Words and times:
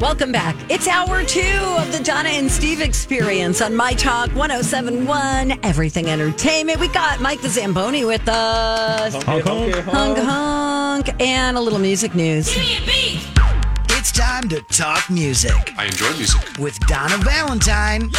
Welcome 0.00 0.30
back. 0.30 0.54
It's 0.70 0.86
hour 0.86 1.24
two 1.24 1.40
of 1.78 1.90
the 1.90 2.00
Donna 2.04 2.28
and 2.28 2.50
Steve 2.50 2.80
experience 2.82 3.62
on 3.62 3.74
My 3.74 3.94
Talk 3.94 4.28
1071, 4.34 5.58
Everything 5.64 6.08
Entertainment. 6.08 6.78
We 6.80 6.88
got 6.88 7.20
Mike 7.20 7.40
the 7.40 7.48
Zamboni 7.48 8.04
with 8.04 8.28
us. 8.28 9.14
Honk, 9.24 9.44
honk. 9.44 9.74
Honk, 9.74 10.18
honk, 10.18 11.22
and 11.22 11.56
a 11.56 11.60
little 11.60 11.78
music 11.78 12.14
news. 12.14 12.52
It's 12.56 14.12
time 14.12 14.48
to 14.50 14.60
talk 14.62 15.08
music 15.08 15.52
I 15.78 15.86
enjoy 15.86 16.12
music. 16.16 16.58
with 16.58 16.78
Donna 16.80 17.16
Valentine 17.18 18.10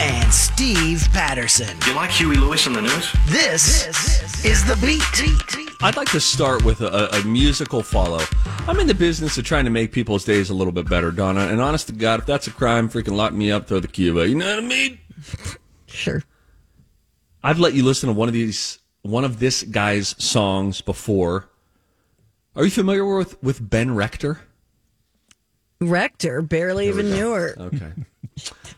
and 0.00 0.32
Steve 0.32 1.06
Patterson. 1.12 1.76
You 1.86 1.94
like 1.94 2.10
Huey 2.10 2.36
Lewis 2.36 2.66
on 2.66 2.72
the 2.72 2.82
news? 2.82 3.12
This, 3.26 3.86
is 4.44 4.64
the 4.64 4.76
beat. 4.84 5.61
I'd 5.84 5.96
like 5.96 6.12
to 6.12 6.20
start 6.20 6.64
with 6.64 6.80
a, 6.80 7.08
a 7.12 7.24
musical 7.24 7.82
follow. 7.82 8.20
I'm 8.68 8.78
in 8.78 8.86
the 8.86 8.94
business 8.94 9.36
of 9.36 9.44
trying 9.44 9.64
to 9.64 9.70
make 9.70 9.90
people's 9.90 10.24
days 10.24 10.48
a 10.48 10.54
little 10.54 10.72
bit 10.72 10.88
better, 10.88 11.10
Donna. 11.10 11.48
And 11.48 11.60
honest 11.60 11.88
to 11.88 11.92
God, 11.92 12.20
if 12.20 12.26
that's 12.26 12.46
a 12.46 12.52
crime, 12.52 12.88
freaking 12.88 13.16
lock 13.16 13.32
me 13.32 13.50
up, 13.50 13.66
throw 13.66 13.80
the 13.80 14.08
away. 14.08 14.28
You 14.28 14.36
know 14.36 14.46
what 14.46 14.62
I 14.62 14.66
mean? 14.66 15.00
Sure. 15.86 16.22
I've 17.42 17.58
let 17.58 17.74
you 17.74 17.82
listen 17.82 18.06
to 18.06 18.12
one 18.12 18.28
of 18.28 18.32
these, 18.32 18.78
one 19.02 19.24
of 19.24 19.40
this 19.40 19.64
guy's 19.64 20.14
songs 20.22 20.82
before. 20.82 21.48
Are 22.54 22.62
you 22.62 22.70
familiar 22.70 23.04
with 23.04 23.42
with 23.42 23.68
Ben 23.68 23.92
Rector? 23.92 24.40
Rector, 25.80 26.42
barely 26.42 26.86
even 26.86 27.10
knew 27.10 27.32
her. 27.32 27.56
Okay. 27.58 27.92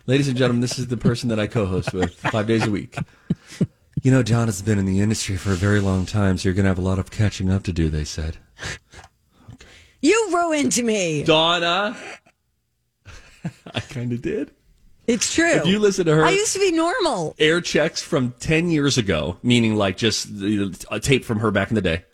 Ladies 0.06 0.28
and 0.28 0.38
gentlemen, 0.38 0.62
this 0.62 0.78
is 0.78 0.86
the 0.86 0.96
person 0.96 1.28
that 1.28 1.38
I 1.38 1.48
co-host 1.48 1.92
with 1.92 2.14
five 2.14 2.46
days 2.46 2.66
a 2.66 2.70
week. 2.70 2.96
You 4.04 4.10
know, 4.10 4.22
John 4.22 4.48
has 4.48 4.60
been 4.60 4.78
in 4.78 4.84
the 4.84 5.00
industry 5.00 5.38
for 5.38 5.52
a 5.52 5.56
very 5.56 5.80
long 5.80 6.04
time, 6.04 6.36
so 6.36 6.46
you're 6.46 6.54
going 6.54 6.64
to 6.64 6.68
have 6.68 6.76
a 6.78 6.82
lot 6.82 6.98
of 6.98 7.10
catching 7.10 7.50
up 7.50 7.62
to 7.64 7.72
do. 7.72 7.88
They 7.88 8.04
said. 8.04 8.36
You 10.02 10.28
ruined 10.34 10.76
me. 10.84 11.22
Donna. 11.24 11.96
I 13.74 13.80
kind 13.80 14.12
of 14.12 14.20
did. 14.20 14.50
It's 15.06 15.32
true. 15.34 15.48
If 15.50 15.64
you 15.66 15.78
listen 15.78 16.04
to 16.04 16.14
her 16.14 16.26
I 16.26 16.28
used 16.28 16.52
to 16.52 16.58
be 16.58 16.72
normal. 16.72 17.34
air 17.38 17.62
checks 17.62 18.02
from 18.02 18.34
10 18.38 18.68
years 18.68 18.98
ago, 18.98 19.38
meaning 19.42 19.76
like 19.76 19.96
just 19.96 20.38
the- 20.38 20.76
a 20.90 21.00
tape 21.00 21.24
from 21.24 21.38
her 21.38 21.50
back 21.50 21.70
in 21.70 21.74
the 21.74 21.80
day, 21.80 22.04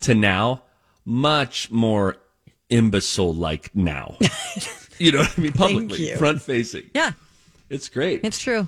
to 0.00 0.14
now, 0.14 0.62
much 1.04 1.70
more 1.70 2.16
imbecile 2.70 3.34
like 3.34 3.70
now. 3.76 4.16
you 4.98 5.12
know 5.12 5.18
what 5.18 5.34
I 5.36 5.40
mean? 5.42 5.52
Publicly, 5.52 6.08
you. 6.08 6.16
front 6.16 6.40
facing. 6.40 6.88
Yeah, 6.94 7.12
It's 7.68 7.90
great. 7.90 8.20
it's 8.24 8.38
true. 8.38 8.66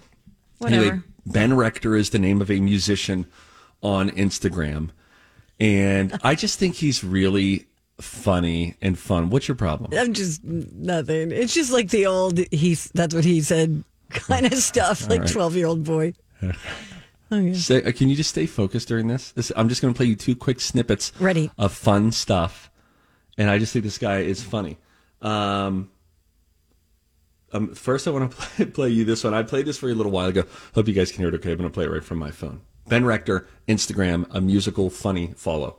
Whatever. 0.59 0.83
Anyway, 0.85 1.03
Ben 1.33 1.55
Rector 1.55 1.97
is 1.97 2.11
the 2.11 2.19
name 2.19 2.41
of 2.41 2.51
a 2.51 2.61
musician 2.61 3.27
on 3.83 4.11
Instagram. 4.11 4.91
And 5.61 6.19
I 6.23 6.35
just 6.35 6.59
think 6.59 6.77
he's 6.77 7.03
really 7.03 7.67
funny 8.01 8.77
and 8.81 8.99
fun. 8.99 9.31
What's 9.31 9.49
your 9.49 9.57
problem? 9.57 9.91
I'm 9.99 10.13
just 10.13 10.45
nothing. 10.45 11.33
It's 11.33 11.55
just 11.55 11.73
like 11.73 11.91
the 11.91 12.07
old 12.07 12.39
he's 12.53 12.91
that's 12.95 13.15
what 13.15 13.25
he 13.25 13.41
said 13.41 13.85
kind 14.11 14.47
of 14.47 14.55
stuff, 14.55 15.09
like 15.09 15.23
right. 15.23 15.31
12 15.31 15.57
year 15.57 15.67
old 15.67 15.85
boy. 15.85 16.15
Say, 17.53 17.83
uh, 17.83 17.93
can 17.93 18.09
you 18.09 18.17
just 18.17 18.31
stay 18.31 18.47
focused 18.47 18.89
during 18.89 19.09
this? 19.09 19.33
this 19.33 19.53
I'm 19.55 19.69
just 19.69 19.83
going 19.83 19.93
to 19.93 19.99
play 19.99 20.07
you 20.07 20.17
two 20.17 20.35
quick 20.35 20.61
snippets 20.61 21.13
Ready. 21.21 21.51
of 21.59 21.73
fun 21.73 22.11
stuff. 22.11 22.71
And 23.37 23.51
I 23.51 23.59
just 23.59 23.75
think 23.75 23.85
this 23.85 23.99
guy 23.99 24.21
is 24.21 24.43
funny. 24.43 24.79
Um, 25.21 25.91
um, 27.53 27.75
first, 27.75 28.07
I 28.07 28.11
want 28.11 28.31
to 28.31 28.37
play, 28.37 28.65
play 28.67 28.89
you 28.91 29.05
this 29.05 29.25
one. 29.25 29.35
I 29.35 29.43
played 29.43 29.67
this 29.67 29.79
for 29.79 29.89
you 29.89 29.95
a 29.95 29.97
little 29.97 30.13
while 30.13 30.29
ago. 30.29 30.45
Hope 30.75 30.89
you 30.89 30.95
guys 30.95 31.11
can 31.11 31.21
hear 31.21 31.29
it 31.29 31.35
okay. 31.37 31.53
I'm 31.53 31.59
going 31.59 31.69
to 31.69 31.75
play 31.75 31.85
it 31.85 31.91
right 31.91 32.05
from 32.05 32.19
my 32.19 32.31
phone. 32.31 32.61
Ben 32.89 33.05
Rector, 33.05 33.47
Instagram, 33.69 34.27
a 34.35 34.41
musical 34.41 34.91
funny 34.91 35.35
follow. 35.37 35.77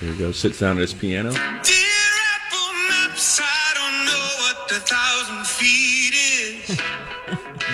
Here 0.00 0.12
he 0.12 0.18
goes. 0.18 0.38
Sits 0.38 0.60
down 0.60 0.76
at 0.76 0.80
his 0.80 0.94
piano. 0.94 1.32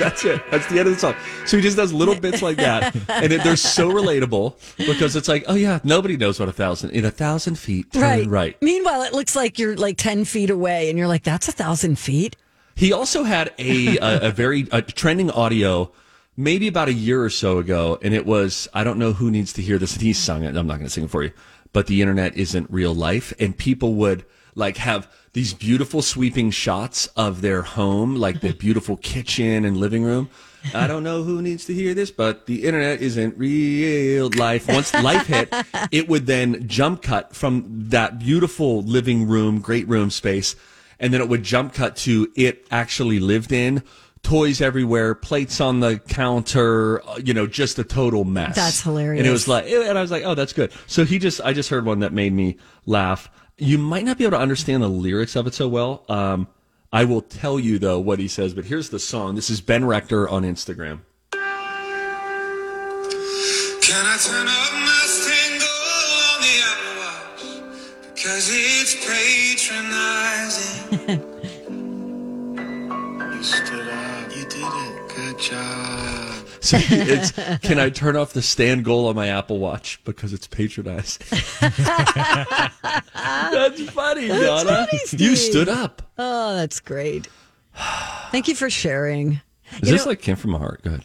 That's 0.00 0.24
it. 0.24 0.42
That's 0.50 0.66
the 0.66 0.78
end 0.80 0.88
of 0.88 0.94
the 0.94 0.98
song. 1.00 1.14
So 1.46 1.56
he 1.56 1.62
just 1.62 1.76
does 1.76 1.92
little 1.92 2.14
bits 2.18 2.42
like 2.42 2.56
that, 2.56 2.94
and 3.08 3.32
it, 3.32 3.44
they're 3.44 3.54
so 3.56 3.88
relatable 3.90 4.56
because 4.78 5.14
it's 5.14 5.28
like, 5.28 5.44
oh 5.46 5.54
yeah, 5.54 5.78
nobody 5.84 6.16
knows 6.16 6.40
what 6.40 6.48
a 6.48 6.52
thousand 6.52 6.90
in 6.90 7.04
a 7.04 7.10
thousand 7.10 7.56
feet. 7.58 7.92
Turn 7.92 8.02
Right. 8.02 8.26
right. 8.26 8.56
Meanwhile, 8.62 9.02
it 9.02 9.12
looks 9.12 9.36
like 9.36 9.58
you're 9.58 9.76
like 9.76 9.96
10 9.96 10.24
feet 10.24 10.50
away 10.50 10.88
and 10.90 10.98
you're 10.98 11.06
like, 11.08 11.22
that's 11.22 11.46
a 11.48 11.52
thousand 11.52 11.98
feet. 11.98 12.34
He 12.74 12.92
also 12.92 13.22
had 13.24 13.52
a 13.58 13.98
a, 13.98 14.28
a 14.28 14.30
very 14.30 14.66
a 14.72 14.80
trending 14.82 15.30
audio, 15.30 15.92
maybe 16.36 16.66
about 16.66 16.88
a 16.88 16.94
year 16.94 17.22
or 17.22 17.28
so 17.30 17.58
ago, 17.58 17.98
and 18.02 18.14
it 18.14 18.24
was 18.24 18.68
I 18.72 18.84
don't 18.84 18.98
know 18.98 19.12
who 19.12 19.30
needs 19.30 19.52
to 19.54 19.62
hear 19.62 19.78
this, 19.78 19.92
and 19.92 20.02
he 20.02 20.12
sung 20.14 20.42
it. 20.44 20.56
I'm 20.56 20.66
not 20.66 20.74
going 20.78 20.84
to 20.86 20.90
sing 20.90 21.04
it 21.04 21.10
for 21.10 21.22
you, 21.22 21.32
but 21.74 21.86
the 21.88 22.00
internet 22.00 22.36
isn't 22.36 22.70
real 22.70 22.94
life, 22.94 23.34
and 23.38 23.56
people 23.56 23.94
would 23.96 24.24
like 24.60 24.76
have 24.76 25.10
these 25.32 25.52
beautiful 25.52 26.02
sweeping 26.02 26.52
shots 26.52 27.06
of 27.16 27.40
their 27.40 27.62
home, 27.62 28.14
like 28.14 28.40
the 28.40 28.52
beautiful 28.66 28.96
kitchen 28.96 29.64
and 29.64 29.76
living 29.76 30.04
room. 30.04 30.30
I 30.74 30.86
don't 30.86 31.02
know 31.02 31.22
who 31.24 31.42
needs 31.42 31.64
to 31.66 31.74
hear 31.74 31.94
this, 31.94 32.10
but 32.10 32.46
the 32.46 32.64
internet 32.64 33.00
isn't 33.00 33.36
real 33.38 34.30
life. 34.36 34.68
Once 34.68 34.94
life 34.94 35.26
hit, 35.26 35.52
it 35.90 36.08
would 36.08 36.26
then 36.26 36.68
jump 36.68 37.02
cut 37.02 37.34
from 37.34 37.64
that 37.88 38.18
beautiful 38.18 38.82
living 38.82 39.26
room, 39.26 39.60
great 39.60 39.88
room 39.88 40.10
space 40.10 40.54
and 41.00 41.12
then 41.12 41.20
it 41.20 41.28
would 41.28 41.42
jump 41.42 41.72
cut 41.72 41.96
to 41.96 42.30
it 42.36 42.66
actually 42.70 43.18
lived 43.18 43.50
in 43.50 43.82
toys 44.22 44.60
everywhere 44.60 45.14
plates 45.14 45.60
on 45.60 45.80
the 45.80 45.98
counter 45.98 47.02
uh, 47.08 47.18
you 47.24 47.32
know 47.32 47.46
just 47.46 47.78
a 47.78 47.84
total 47.84 48.24
mess 48.24 48.54
That's 48.54 48.82
hilarious. 48.82 49.20
and 49.20 49.26
it 49.26 49.32
was 49.32 49.48
like 49.48 49.64
and 49.66 49.98
i 49.98 50.02
was 50.02 50.10
like 50.10 50.24
oh 50.24 50.34
that's 50.34 50.52
good 50.52 50.72
so 50.86 51.04
he 51.04 51.18
just 51.18 51.40
i 51.40 51.52
just 51.54 51.70
heard 51.70 51.86
one 51.86 52.00
that 52.00 52.12
made 52.12 52.32
me 52.34 52.58
laugh 52.84 53.30
you 53.60 53.78
might 53.78 54.04
not 54.04 54.18
be 54.18 54.24
able 54.24 54.36
to 54.36 54.42
understand 54.42 54.82
the 54.82 54.88
lyrics 54.88 55.36
of 55.36 55.46
it 55.46 55.54
so 55.54 55.68
well 55.68 56.02
um, 56.08 56.48
i 56.92 57.04
will 57.04 57.22
tell 57.22 57.58
you 57.60 57.78
though 57.78 57.98
what 57.98 58.18
he 58.18 58.28
says 58.28 58.54
but 58.54 58.64
here's 58.64 58.88
the 58.90 58.98
song 58.98 59.34
this 59.34 59.50
is 59.50 59.60
ben 59.60 59.84
rector 59.84 60.28
on 60.28 60.42
instagram 60.42 61.00
Can 63.82 64.06
I 64.06 64.16
turn 64.18 64.46
up 64.46 64.72
my 64.72 65.06
tango 65.26 65.66
on 66.30 66.40
the 66.46 66.54
Apple 66.70 66.96
Watch? 67.00 67.42
Because 68.14 68.46
it's 68.52 68.94
patronizing. 69.04 71.08
you 73.32 73.42
stood 73.42 73.88
up. 73.88 74.36
You 74.36 74.44
did 74.44 74.62
it. 74.62 75.08
Good 75.16 75.38
job. 75.40 76.29
So 76.60 76.76
it's 76.80 77.32
can 77.60 77.78
i 77.78 77.88
turn 77.90 78.16
off 78.16 78.32
the 78.34 78.42
stand 78.42 78.84
goal 78.84 79.06
on 79.08 79.16
my 79.16 79.28
apple 79.28 79.58
watch 79.58 79.98
because 80.04 80.32
it's 80.34 80.46
patronized 80.46 81.22
that's 83.10 83.82
funny 83.90 84.28
Donna. 84.28 84.86
funny, 84.86 85.00
you 85.12 85.36
stood 85.36 85.68
up 85.68 86.02
Oh, 86.18 86.54
that's 86.54 86.80
great. 86.80 87.28
Thank 88.30 88.46
you 88.48 88.54
for 88.54 88.68
sharing. 88.68 89.40
is 89.80 89.88
You 89.88 89.92
this 89.92 90.04
know- 90.04 90.10
like 90.10 90.20
came 90.20 90.36
from 90.36 90.54
a 90.54 90.58
heart 90.58 90.82
good 90.82 91.04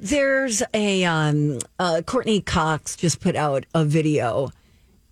There's 0.00 0.62
a 0.72 1.04
um 1.04 1.58
uh 1.78 2.02
Courteney 2.04 2.40
Cox 2.40 2.96
just 2.96 3.20
put 3.20 3.36
out 3.36 3.66
a 3.74 3.84
video 3.84 4.50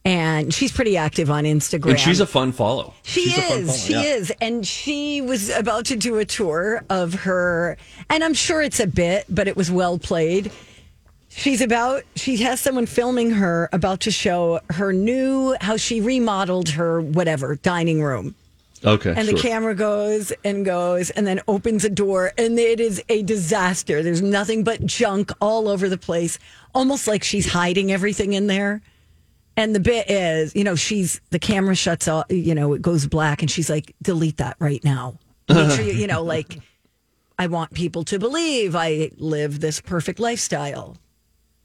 And 0.05 0.53
she's 0.53 0.73
pretty 0.73 0.97
active 0.97 1.31
on 1.31 1.45
Instagram. 1.45 1.91
And 1.91 2.01
she's 2.01 2.19
a 2.19 2.27
fun 2.27 2.51
follow. 2.51 2.93
She 3.03 3.27
She's 3.27 3.39
is. 3.39 3.67
follow, 3.67 3.79
She 3.79 3.93
yeah. 3.93 4.03
is. 4.03 4.33
And 4.41 4.67
she 4.67 5.21
was 5.21 5.49
about 5.51 5.85
to 5.87 5.97
do 5.97 6.19
a 6.19 6.25
tour 6.25 6.83
of 6.91 7.15
her, 7.15 7.77
and 8.11 8.25
I'm 8.25 8.35
sure 8.35 8.63
it's 8.63 8.81
a 8.81 8.87
bit, 8.89 9.27
but 9.29 9.47
it 9.47 9.57
was 9.57 9.71
well 9.71 9.99
played. 10.01 10.51
She's 11.29 11.61
about, 11.61 12.03
she 12.17 12.39
has 12.39 12.61
someone 12.61 12.87
filming 12.87 13.31
her 13.31 13.69
about 13.73 14.01
to 14.01 14.11
show 14.11 14.61
her 14.71 14.93
new, 14.93 15.57
how 15.61 15.77
she 15.77 16.01
remodeled 16.01 16.71
her 16.71 17.01
whatever 17.01 17.55
dining 17.57 18.03
room. 18.03 18.35
Okay. 18.85 19.15
And 19.17 19.27
sure. 19.27 19.35
the 19.35 19.41
camera 19.41 19.75
goes 19.77 20.33
and 20.45 20.65
goes 20.65 21.11
and 21.11 21.27
then 21.27 21.41
opens 21.47 21.85
a 21.85 21.89
door, 21.89 22.33
and 22.37 22.59
it 22.59 22.81
is 22.81 23.01
a 23.09 23.23
disaster. 23.23 24.03
There's 24.03 24.21
nothing 24.21 24.65
but 24.65 24.85
junk 24.85 25.31
all 25.41 25.69
over 25.69 25.89
the 25.89 25.97
place, 25.97 26.41
almost 26.75 27.07
like 27.07 27.23
she's 27.23 27.53
hiding 27.53 27.93
everything 27.93 28.33
in 28.33 28.49
there. 28.49 28.83
And 29.57 29.75
the 29.75 29.81
bit 29.81 30.11
is, 30.11 30.55
you 30.57 30.65
know, 30.65 30.75
she's 30.75 31.21
the 31.31 31.39
camera 31.39 31.75
shuts 31.75 32.09
off, 32.09 32.27
you 32.31 32.55
know, 32.55 32.73
it 32.73 32.83
goes 32.83 33.07
black, 33.07 33.43
and 33.43 33.51
she's 33.51 33.69
like, 33.69 33.95
delete 34.01 34.39
that 34.39 34.57
right 34.59 34.83
now. 34.83 35.19
Make 35.49 35.71
sure 35.73 35.85
you, 35.85 35.93
you 35.93 36.07
know, 36.07 36.23
like, 36.37 36.59
I 37.39 37.47
want 37.49 37.75
people 37.75 38.05
to 38.05 38.19
believe 38.19 38.75
I 38.75 39.11
live 39.19 39.61
this 39.61 39.81
perfect 39.81 40.19
lifestyle. 40.19 40.97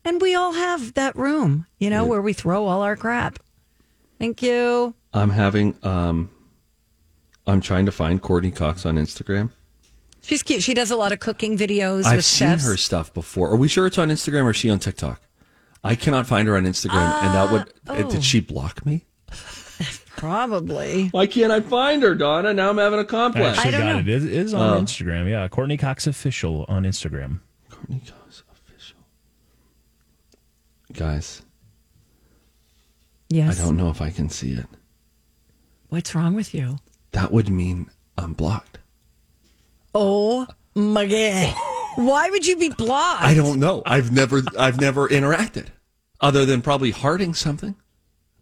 And 0.04 0.22
we 0.22 0.36
all 0.36 0.54
have 0.54 0.94
that 0.96 1.16
room, 1.16 1.66
you 1.80 1.90
know, 1.90 2.06
where 2.06 2.22
we 2.22 2.34
throw 2.34 2.66
all 2.66 2.82
our 2.82 2.96
crap. 2.96 3.40
Thank 4.20 4.42
you. 4.42 4.94
I'm 5.14 5.30
having 5.30 5.76
um 5.84 6.30
I'm 7.46 7.62
trying 7.62 7.86
to 7.86 7.92
find 7.92 8.22
Courteney 8.22 8.52
Cox 8.52 8.86
on 8.86 8.96
Instagram. 8.96 9.52
She's 10.22 10.44
cute. 10.44 10.64
She 10.64 10.74
does 10.74 10.92
a 10.92 10.96
lot 10.98 11.12
of 11.14 11.20
cooking 11.20 11.58
videos 11.58 12.04
I've 12.06 12.18
with 12.18 12.26
seen 12.26 12.50
chefs. 12.50 12.66
her 12.66 12.76
stuff 12.76 13.14
before. 13.14 13.50
Are 13.50 13.56
we 13.56 13.68
sure 13.68 13.86
it's 13.88 13.98
on 13.98 14.10
Instagram 14.10 14.44
or 14.44 14.50
is 14.50 14.58
she 14.58 14.70
on 14.70 14.80
TikTok? 14.80 15.22
I 15.88 15.96
cannot 15.96 16.28
find 16.28 16.48
her 16.48 16.58
on 16.58 16.66
Instagram, 16.66 17.24
and 17.24 17.34
that 17.34 17.52
would 17.52 17.62
uh, 17.88 18.04
oh. 18.06 18.12
did 18.12 18.24
she 18.24 18.40
block 18.40 18.86
me? 18.86 19.06
Probably. 20.16 21.10
Why 21.10 21.28
can't 21.28 21.52
I 21.52 21.62
find 21.62 22.02
her, 22.02 22.16
Donna? 22.16 22.54
Now 22.54 22.72
I'm 22.72 22.78
having 22.78 23.00
a 23.00 23.06
complex. 23.06 23.58
actually 23.58 23.72
don't 23.74 23.82
got 23.82 23.94
know. 23.94 24.00
it. 24.00 24.08
It 24.08 24.16
is- 24.16 24.26
it 24.26 24.32
is 24.34 24.54
on 24.54 24.78
oh. 24.78 24.82
Instagram. 24.82 25.30
Yeah, 25.30 25.48
Courteney 25.48 25.78
Cox 25.78 26.08
official 26.08 26.66
on 26.68 26.84
Instagram. 26.84 27.42
Courteney 27.70 28.00
Cox 28.00 28.44
official. 28.52 28.98
Guys, 30.94 31.44
Yes. 33.30 33.60
I 33.60 33.64
don't 33.64 33.78
know 33.78 33.90
if 33.90 34.02
I 34.02 34.10
can 34.10 34.30
see 34.30 34.52
it. 34.52 34.66
What's 35.90 36.16
wrong 36.16 36.34
with 36.34 36.54
you? 36.54 36.78
That 37.12 37.32
would 37.32 37.50
mean 37.50 37.90
I'm 38.18 38.34
blocked. 38.34 38.80
Oh 39.94 40.48
my 40.76 41.06
god! 41.06 41.56
Why 41.96 42.30
would 42.30 42.46
you 42.46 42.58
be 42.58 42.70
blocked? 42.70 43.24
I 43.24 43.34
don't 43.34 43.60
know. 43.60 43.82
I've 43.86 44.12
never 44.12 44.44
I've 44.58 44.80
never 44.80 45.08
interacted 45.08 45.68
other 46.22 46.46
than 46.46 46.62
probably 46.62 46.92
hearting 46.92 47.34
something. 47.34 47.76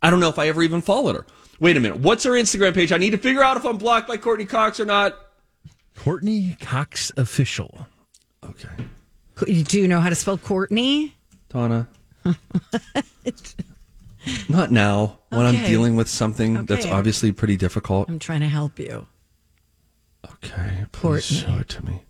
I 0.02 0.10
don't 0.10 0.20
know 0.20 0.30
if 0.30 0.40
I 0.40 0.48
ever 0.48 0.62
even 0.62 0.82
followed 0.82 1.16
her. 1.16 1.26
Wait 1.60 1.78
a 1.78 1.80
minute. 1.80 2.00
What's 2.00 2.24
her 2.26 2.32
Instagram 2.32 2.74
page? 2.74 2.92
I 2.92 2.98
need 2.98 3.12
to 3.12 3.18
figure 3.18 3.44
out 3.44 3.58
if 3.58 3.66
I'm 3.66 3.78
blocked 3.78 4.08
by 4.08 4.18
Courteney 4.18 4.46
Cox 4.46 4.80
or 4.80 4.86
not. 4.86 5.18
Courteney 5.96 6.58
Cox 6.60 7.12
official. 7.18 7.88
Okay. 8.44 8.70
Do 9.46 9.80
you 9.80 9.88
know 9.88 10.00
how 10.00 10.10
to 10.10 10.16
spell 10.16 10.38
Courtney? 10.38 11.16
Donna. 11.50 11.88
not 14.50 14.72
now 14.72 15.20
when 15.30 15.46
I'm 15.46 15.64
dealing 15.66 15.96
with 15.96 16.10
something 16.10 16.66
that's 16.66 16.86
obviously 16.86 17.32
pretty 17.32 17.58
difficult. 17.58 18.10
I'm 18.10 18.20
trying 18.20 18.42
to 18.42 18.48
help 18.48 18.80
you. 18.80 19.08
Okay. 20.26 20.86
Please 20.92 21.02
Courtney. 21.02 21.38
show 21.38 21.60
it 21.60 21.70
to 21.70 21.86
me. 21.86 22.02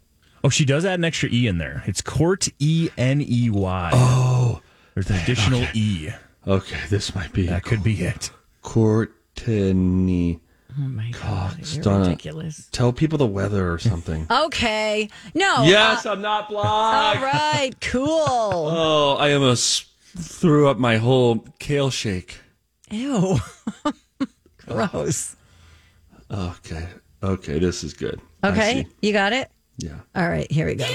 Oh, 0.44 0.50
she 0.50 0.66
does 0.66 0.86
add 0.86 1.00
an 1.00 1.06
extra 1.06 1.30
E 1.30 1.48
in 1.48 1.58
there. 1.58 1.84
It's 1.86 2.02
Court 2.02 2.48
E 2.60 2.90
N 2.98 3.22
E 3.22 3.50
Y. 3.50 3.92
Oh. 3.94 4.62
There's 4.96 5.10
an 5.12 5.18
additional 5.18 5.64
E. 5.76 6.10
Okay, 6.48 6.80
this 6.90 7.14
might 7.14 7.32
be 7.34 7.46
That 7.48 7.64
could 7.64 7.84
be 7.84 8.02
it. 8.02 8.32
Courtney. 8.64 10.40
Oh 10.78 10.82
my 10.82 11.10
god! 11.12 11.54
Cox. 11.58 11.76
You're 11.76 11.84
Donna. 11.84 12.04
ridiculous. 12.06 12.68
Tell 12.72 12.92
people 12.92 13.18
the 13.18 13.28
weather 13.28 13.72
or 13.72 13.78
something. 13.80 14.28
Okay. 14.32 15.10
No. 15.34 15.64
yes, 15.64 16.06
uh, 16.06 16.12
I'm 16.12 16.22
not 16.22 16.46
all 16.46 16.50
blocked. 16.50 17.22
right. 17.22 17.72
Cool. 17.82 18.08
Oh, 18.78 19.16
I 19.20 19.34
almost 19.34 19.86
threw 20.18 20.68
up 20.68 20.78
my 20.78 20.98
whole 20.98 21.46
kale 21.60 21.90
shake. 21.90 22.40
Ew. 22.90 23.38
Gross. 24.68 25.36
Okay. 26.32 26.88
Okay, 27.24 27.60
this 27.60 27.84
is 27.84 27.94
good. 27.94 28.20
Okay. 28.44 28.86
You 29.02 29.14
got 29.14 29.34
it. 29.34 29.50
Yeah. 29.78 30.00
All 30.16 30.28
right. 30.30 30.50
Here 30.52 30.66
we 30.68 30.76
go. 30.76 30.86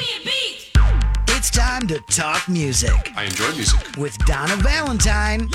It's 1.61 1.69
time 1.69 1.87
to 1.89 2.01
talk 2.01 2.49
music 2.49 3.13
I 3.15 3.25
enjoy 3.25 3.53
music. 3.53 3.79
with 3.99 4.17
Donna 4.25 4.57
Valentine 4.57 5.47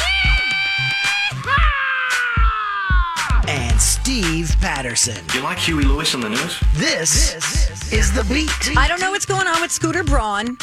and 3.47 3.81
Steve 3.81 4.55
Patterson. 4.61 5.17
You 5.33 5.41
like 5.41 5.57
Huey 5.57 5.83
Lewis 5.83 6.13
on 6.13 6.21
the 6.21 6.29
news? 6.29 6.59
This, 6.75 7.91
is 7.91 8.13
the 8.13 8.23
beat. 8.31 8.77
I 8.77 8.87
don't 8.87 9.01
know 9.01 9.09
what's 9.09 9.25
going 9.25 9.47
on 9.47 9.59
with 9.61 9.71
Scooter 9.71 10.03
Braun, 10.03 10.57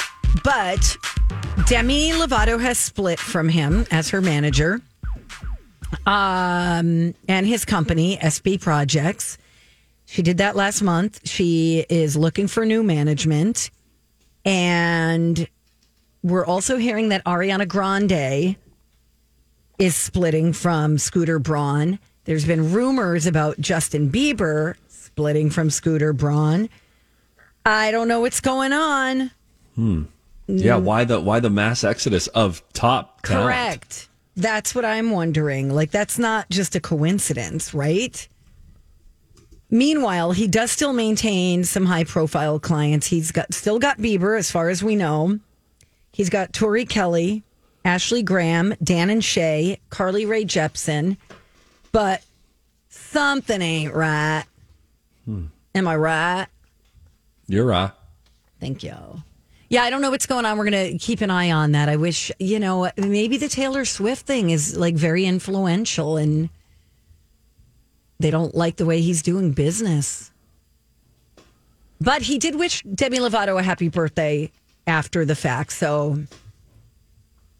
but 0.44 0.96
Demi 1.66 2.12
Lovato 2.12 2.60
has 2.60 2.78
split 2.78 3.18
from 3.18 3.48
him 3.48 3.84
as 3.90 4.10
her 4.10 4.20
manager. 4.20 4.80
Um, 6.06 7.14
and 7.26 7.46
his 7.48 7.64
company, 7.64 8.16
SB 8.18 8.60
Projects. 8.60 9.38
She 10.06 10.22
did 10.22 10.38
that 10.38 10.54
last 10.54 10.82
month. 10.82 11.28
She 11.28 11.84
is 11.88 12.16
looking 12.16 12.46
for 12.46 12.64
new 12.64 12.84
management. 12.84 13.70
And 14.44 15.48
we're 16.22 16.46
also 16.46 16.76
hearing 16.76 17.10
that 17.10 17.24
Ariana 17.24 17.66
Grande 17.66 18.56
is 19.78 19.96
splitting 19.96 20.52
from 20.52 20.98
Scooter 20.98 21.38
Braun. 21.38 21.98
There's 22.24 22.44
been 22.44 22.72
rumors 22.72 23.26
about 23.26 23.60
Justin 23.60 24.10
Bieber 24.10 24.74
splitting 24.88 25.50
from 25.50 25.70
Scooter 25.70 26.12
Braun. 26.12 26.68
I 27.66 27.90
don't 27.90 28.08
know 28.08 28.20
what's 28.20 28.40
going 28.40 28.72
on. 28.72 29.30
Hmm. 29.74 30.04
Yeah, 30.46 30.76
why 30.76 31.04
the 31.04 31.20
why 31.20 31.40
the 31.40 31.50
mass 31.50 31.84
exodus 31.84 32.26
of 32.28 32.62
top 32.72 33.22
talent? 33.22 33.46
Correct. 33.46 34.08
That's 34.36 34.74
what 34.74 34.84
I'm 34.84 35.10
wondering. 35.10 35.70
Like, 35.72 35.90
that's 35.90 36.18
not 36.18 36.48
just 36.50 36.74
a 36.74 36.80
coincidence, 36.80 37.74
right? 37.74 38.26
Meanwhile, 39.72 40.32
he 40.32 40.48
does 40.48 40.70
still 40.70 40.92
maintain 40.92 41.64
some 41.64 41.86
high 41.86 42.04
profile 42.04 42.60
clients. 42.60 43.06
He's 43.06 43.32
got 43.32 43.54
still 43.54 43.78
got 43.78 43.96
Bieber, 43.96 44.38
as 44.38 44.50
far 44.50 44.68
as 44.68 44.82
we 44.82 44.96
know. 44.96 45.40
He's 46.12 46.28
got 46.28 46.52
Tori 46.52 46.84
Kelly, 46.84 47.42
Ashley 47.82 48.22
Graham, 48.22 48.74
Dan 48.84 49.08
and 49.08 49.24
Shay, 49.24 49.80
Carly 49.88 50.26
Rae 50.26 50.44
Jepsen. 50.44 51.16
But 51.90 52.22
something 52.90 53.62
ain't 53.62 53.94
right. 53.94 54.44
Hmm. 55.24 55.46
Am 55.74 55.88
I 55.88 55.96
right? 55.96 56.46
You're 57.46 57.64
right. 57.64 57.92
Thank 58.60 58.82
you. 58.82 58.94
Yeah, 59.70 59.84
I 59.84 59.88
don't 59.88 60.02
know 60.02 60.10
what's 60.10 60.26
going 60.26 60.44
on. 60.44 60.58
We're 60.58 60.68
going 60.68 60.92
to 60.92 60.98
keep 60.98 61.22
an 61.22 61.30
eye 61.30 61.50
on 61.50 61.72
that. 61.72 61.88
I 61.88 61.96
wish, 61.96 62.30
you 62.38 62.60
know, 62.60 62.90
maybe 62.98 63.38
the 63.38 63.48
Taylor 63.48 63.86
Swift 63.86 64.26
thing 64.26 64.50
is 64.50 64.76
like 64.76 64.96
very 64.96 65.24
influential 65.24 66.18
and 66.18 66.50
they 68.22 68.30
don't 68.30 68.54
like 68.54 68.76
the 68.76 68.86
way 68.86 69.00
he's 69.00 69.22
doing 69.22 69.52
business. 69.52 70.30
But 72.00 72.22
he 72.22 72.38
did 72.38 72.56
wish 72.56 72.82
Demi 72.82 73.18
Lovato 73.18 73.58
a 73.58 73.62
happy 73.62 73.88
birthday 73.88 74.50
after 74.86 75.24
the 75.24 75.34
fact. 75.36 75.72
So 75.72 76.24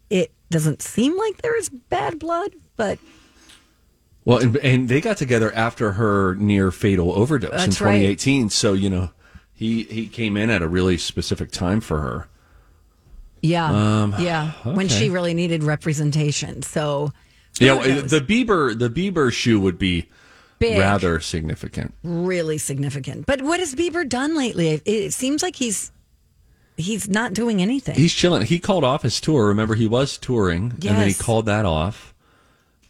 it 0.09 0.31
doesn't 0.49 0.81
seem 0.81 1.17
like 1.17 1.41
there 1.41 1.57
is 1.57 1.69
bad 1.69 2.19
blood, 2.19 2.51
but 2.75 2.99
Well, 4.25 4.39
and, 4.39 4.57
and 4.57 4.89
they 4.89 4.99
got 5.01 5.17
together 5.17 5.53
after 5.53 5.93
her 5.93 6.35
near 6.35 6.71
fatal 6.71 7.13
overdose 7.13 7.51
in 7.51 7.57
That's 7.57 7.81
right. 7.81 7.93
2018. 8.17 8.49
So 8.49 8.73
you 8.73 8.89
know, 8.89 9.11
he 9.53 9.83
he 9.83 10.07
came 10.07 10.35
in 10.35 10.49
at 10.49 10.61
a 10.61 10.67
really 10.67 10.97
specific 10.97 11.51
time 11.51 11.79
for 11.79 11.99
her. 12.01 12.27
yeah. 13.41 14.01
Um, 14.03 14.15
yeah. 14.19 14.51
When 14.63 14.89
she 14.89 15.09
really 15.09 15.33
needed 15.33 15.63
representation. 15.63 16.63
So 16.63 17.13
Yeah, 17.59 17.75
eh, 17.77 17.87
knows? 18.01 18.11
the 18.11 18.19
Bieber 18.19 18.77
the 18.77 18.89
Bieber 18.89 19.31
shoe 19.31 19.59
would 19.61 19.79
be 19.79 20.07
Big. 20.63 20.79
rather 20.79 21.19
significant. 21.19 21.93
really 22.03 22.57
significant. 22.57 23.25
But 23.25 23.41
what 23.41 23.59
has 23.59 23.75
Bieber 23.75 24.07
done 24.07 24.35
lately? 24.35 24.69
It, 24.69 24.81
it 24.85 25.13
seems 25.13 25.43
like 25.43 25.55
he's 25.57 25.91
he's 26.77 27.07
not 27.07 27.33
doing 27.33 27.61
anything. 27.61 27.95
He's 27.95 28.13
chilling. 28.13 28.43
He 28.43 28.59
called 28.59 28.83
off 28.83 29.03
his 29.03 29.19
tour. 29.21 29.47
Remember, 29.47 29.75
he 29.75 29.87
was 29.87 30.17
touring, 30.17 30.71
and 30.71 30.81
then 30.81 31.07
he 31.07 31.13
called 31.13 31.45
that 31.45 31.65
off. 31.65 32.13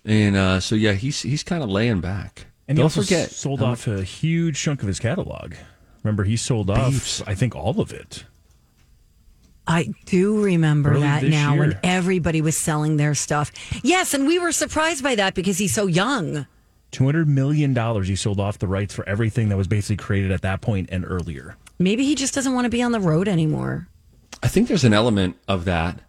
And 0.05 0.35
uh, 0.35 0.59
so 0.59 0.75
yeah, 0.75 0.93
he's 0.93 1.21
he's 1.21 1.43
kind 1.43 1.63
of 1.63 1.69
laying 1.69 2.01
back. 2.01 2.47
And 2.67 2.77
Don't 2.77 2.85
also 2.85 3.01
forget, 3.01 3.31
sold 3.31 3.61
off 3.61 3.87
a 3.87 4.03
huge 4.03 4.59
chunk 4.61 4.81
of 4.81 4.87
his 4.87 4.99
catalog. 4.99 5.55
Remember, 6.03 6.23
he 6.23 6.37
sold 6.37 6.69
off, 6.69 7.21
I 7.27 7.33
think, 7.33 7.55
all 7.55 7.79
of 7.79 7.91
it. 7.93 8.25
I 9.65 9.93
do 10.05 10.41
remember 10.41 10.91
Early 10.91 11.01
that 11.01 11.21
this 11.21 11.31
now 11.31 11.57
when 11.57 11.77
everybody 11.83 12.41
was 12.41 12.57
selling 12.57 12.97
their 12.97 13.15
stuff. 13.15 13.51
Yes, 13.83 14.13
and 14.13 14.27
we 14.27 14.39
were 14.39 14.51
surprised 14.51 15.03
by 15.03 15.15
that 15.15 15.33
because 15.33 15.57
he's 15.57 15.73
so 15.73 15.87
young. 15.87 16.45
$200 16.93 17.27
million 17.27 18.03
he 18.03 18.15
sold 18.15 18.39
off 18.39 18.59
the 18.59 18.67
rights 18.67 18.93
for 18.93 19.07
everything 19.07 19.49
that 19.49 19.57
was 19.57 19.67
basically 19.67 19.97
created 19.97 20.31
at 20.31 20.41
that 20.43 20.61
point 20.61 20.89
and 20.91 21.03
earlier. 21.05 21.57
Maybe 21.79 22.05
he 22.05 22.15
just 22.15 22.33
doesn't 22.33 22.53
want 22.53 22.65
to 22.65 22.69
be 22.69 22.81
on 22.81 22.91
the 22.91 22.99
road 22.99 23.27
anymore. 23.27 23.87
I 24.41 24.47
think 24.47 24.67
there's 24.67 24.83
an 24.83 24.93
element 24.93 25.37
of 25.47 25.65
that, 25.65 25.99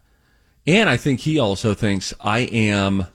and 0.67 0.89
I 0.89 0.97
think 0.97 1.21
he 1.21 1.39
also 1.39 1.75
thinks 1.75 2.13
I 2.21 2.41
am 2.41 3.07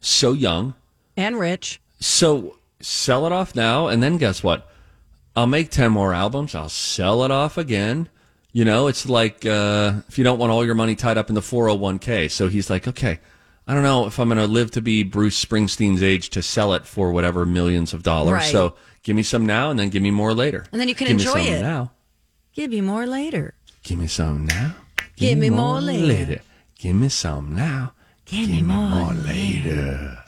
so 0.00 0.32
young. 0.32 0.74
And 1.16 1.38
rich. 1.38 1.80
So 2.00 2.56
sell 2.80 3.26
it 3.26 3.32
off 3.32 3.54
now, 3.54 3.88
and 3.88 4.02
then 4.02 4.16
guess 4.16 4.42
what? 4.42 4.68
I'll 5.34 5.46
make 5.46 5.70
10 5.70 5.90
more 5.92 6.12
albums. 6.12 6.54
I'll 6.54 6.68
sell 6.68 7.24
it 7.24 7.30
off 7.30 7.56
again. 7.56 8.08
You 8.52 8.66
know, 8.66 8.86
it's 8.86 9.08
like 9.08 9.46
uh, 9.46 9.94
if 10.08 10.18
you 10.18 10.24
don't 10.24 10.38
want 10.38 10.52
all 10.52 10.64
your 10.64 10.74
money 10.74 10.94
tied 10.94 11.16
up 11.16 11.30
in 11.30 11.34
the 11.34 11.40
401k. 11.40 12.30
So 12.30 12.48
he's 12.48 12.68
like, 12.68 12.86
okay, 12.86 13.18
I 13.66 13.74
don't 13.74 13.84
know 13.84 14.06
if 14.06 14.18
I'm 14.18 14.28
going 14.28 14.38
to 14.38 14.46
live 14.46 14.72
to 14.72 14.82
be 14.82 15.02
Bruce 15.04 15.42
Springsteen's 15.42 16.02
age 16.02 16.30
to 16.30 16.42
sell 16.42 16.74
it 16.74 16.84
for 16.86 17.12
whatever 17.12 17.46
millions 17.46 17.94
of 17.94 18.02
dollars. 18.02 18.32
Right. 18.32 18.52
So 18.52 18.74
give 19.02 19.14
me 19.14 19.22
some 19.22 19.46
now 19.46 19.70
and 19.70 19.78
then 19.78 19.88
give 19.88 20.02
me 20.02 20.10
more 20.10 20.34
later. 20.34 20.66
And 20.72 20.80
then 20.80 20.88
you 20.88 20.94
can 20.94 21.06
give 21.06 21.18
enjoy 21.18 21.34
me 21.34 21.44
some 21.46 21.54
it. 21.54 21.62
now. 21.62 21.92
Give 22.54 22.70
me 22.70 22.80
more 22.80 23.06
later. 23.06 23.54
Give 23.82 23.98
me 23.98 24.08
some 24.08 24.46
now. 24.46 24.74
Give 25.16 25.38
me 25.38 25.50
more 25.50 25.80
later. 25.80 26.40
Give 26.78 26.96
me 26.96 27.08
some 27.08 27.54
now. 27.54 27.92
Give 28.24 28.50
me 28.50 28.62
more 28.62 29.12
later. 29.12 30.21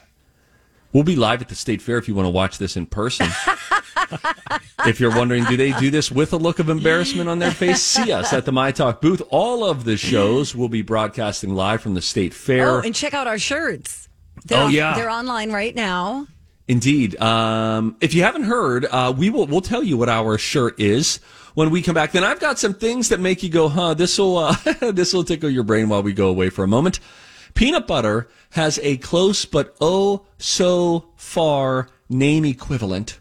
We'll 0.95 1.03
be 1.03 1.17
live 1.17 1.43
at 1.43 1.49
the 1.49 1.55
State 1.57 1.83
Fair 1.83 1.99
if 1.99 2.07
you 2.09 2.15
want 2.15 2.27
to 2.27 2.31
watch 2.31 2.57
this 2.59 2.77
in 2.77 2.87
person. 2.87 3.27
if 4.87 5.01
you're 5.01 5.15
wondering, 5.15 5.45
do 5.45 5.57
they 5.57 5.73
do 5.73 5.91
this 5.91 6.11
with 6.11 6.33
a 6.33 6.37
look 6.37 6.61
of 6.61 6.69
embarrassment 6.69 7.29
on 7.29 7.41
their 7.41 7.51
face? 7.51 7.83
See 7.83 8.13
us 8.13 8.33
at 8.33 8.45
the 8.45 8.53
My 8.53 8.71
Talk 8.73 9.01
booth. 9.01 9.21
All 9.31 9.65
of 9.69 9.85
the 9.85 9.97
shows 9.97 10.55
will 10.55 10.69
be 10.69 10.83
broadcasting 10.83 11.55
live 11.55 11.83
from 11.83 11.95
the 11.95 12.01
State 12.01 12.33
Fair. 12.33 12.71
Oh, 12.71 12.81
and 12.81 12.95
check 12.95 13.13
out 13.13 13.27
our 13.27 13.39
shirts. 13.39 14.09
They're 14.47 14.59
Oh, 14.61 14.67
on- 14.67 14.73
yeah. 14.73 14.95
They're 14.95 15.11
online 15.11 15.53
right 15.53 15.75
now. 15.75 16.27
Indeed. 16.69 17.21
Um, 17.21 17.97
if 18.01 18.15
you 18.15 18.23
haven't 18.23 18.45
heard, 18.45 18.87
uh, 18.87 19.13
we 19.17 19.29
will 19.31 19.47
we'll 19.47 19.61
tell 19.61 19.83
you 19.83 19.99
what 19.99 20.09
our 20.09 20.39
shirt 20.39 20.81
is 20.81 21.19
when 21.55 21.69
we 21.71 21.83
come 21.83 21.95
back. 21.95 22.13
Then 22.13 22.25
I've 22.25 22.41
got 22.41 22.59
some 22.59 22.73
things 22.73 23.11
that 23.11 23.21
make 23.21 23.43
you 23.43 23.51
go, 23.51 23.69
huh? 23.69 23.93
This 23.95 24.17
will 24.19 24.39
uh, 24.39 24.57
this 24.93 25.13
will 25.13 25.25
tickle 25.25 25.51
your 25.51 25.65
brain 25.65 25.91
while 25.91 26.03
we 26.03 26.13
go 26.15 26.29
away 26.29 26.49
for 26.51 26.65
a 26.65 26.69
moment. 26.69 27.01
Peanut 27.55 27.87
butter 27.87 28.29
has 28.51 28.81
a 28.83 28.97
close 28.97 29.45
but 29.45 29.77
oh 29.81 30.27
so 30.39 31.07
far 31.17 31.89
name 32.09 32.45
equivalent 32.45 33.21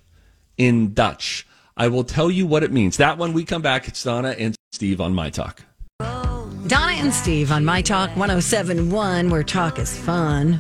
in 0.58 0.94
Dutch. 0.94 1.46
I 1.78 1.88
will 1.88 2.04
tell 2.04 2.32
you 2.32 2.48
what 2.48 2.64
it 2.64 2.72
means. 2.72 2.98
That 2.98 3.20
when 3.20 3.34
we 3.34 3.46
come 3.46 3.62
back, 3.62 3.88
it's 3.88 4.04
Donna 4.04 4.30
and 4.32 4.56
Steve 4.72 5.00
on 5.00 5.14
My 5.14 5.30
Talk. 5.30 5.62
Donna 6.00 6.94
and 6.94 7.14
Steve 7.14 7.52
on 7.52 7.64
My 7.64 7.82
Talk 7.84 8.10
1071, 8.16 9.30
where 9.30 9.44
talk 9.44 9.78
is 9.78 9.96
fun. 9.96 10.60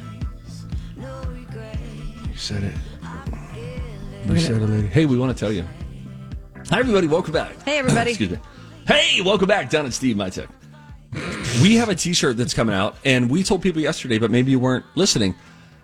You 0.97 2.35
said 2.35 2.63
it. 2.63 2.75
You 4.27 4.39
said 4.39 4.61
it, 4.61 4.67
lady. 4.67 4.87
Hey, 4.87 5.05
we 5.05 5.17
want 5.17 5.35
to 5.35 5.39
tell 5.39 5.51
you. 5.51 5.65
Hi, 6.69 6.79
everybody. 6.79 7.07
Welcome 7.07 7.33
back. 7.33 7.61
Hey, 7.63 7.79
everybody. 7.79 8.11
Excuse 8.11 8.31
me. 8.31 8.39
Hey, 8.87 9.21
welcome 9.21 9.47
back, 9.47 9.69
Donna 9.69 9.85
and 9.85 9.93
Steve, 9.93 10.15
my 10.15 10.29
tech. 10.29 10.49
We 11.61 11.75
have 11.75 11.89
a 11.89 11.95
T-shirt 11.95 12.37
that's 12.37 12.53
coming 12.53 12.75
out, 12.75 12.97
and 13.05 13.29
we 13.29 13.43
told 13.43 13.61
people 13.61 13.81
yesterday, 13.81 14.17
but 14.17 14.31
maybe 14.31 14.51
you 14.51 14.59
weren't 14.59 14.85
listening. 14.95 15.35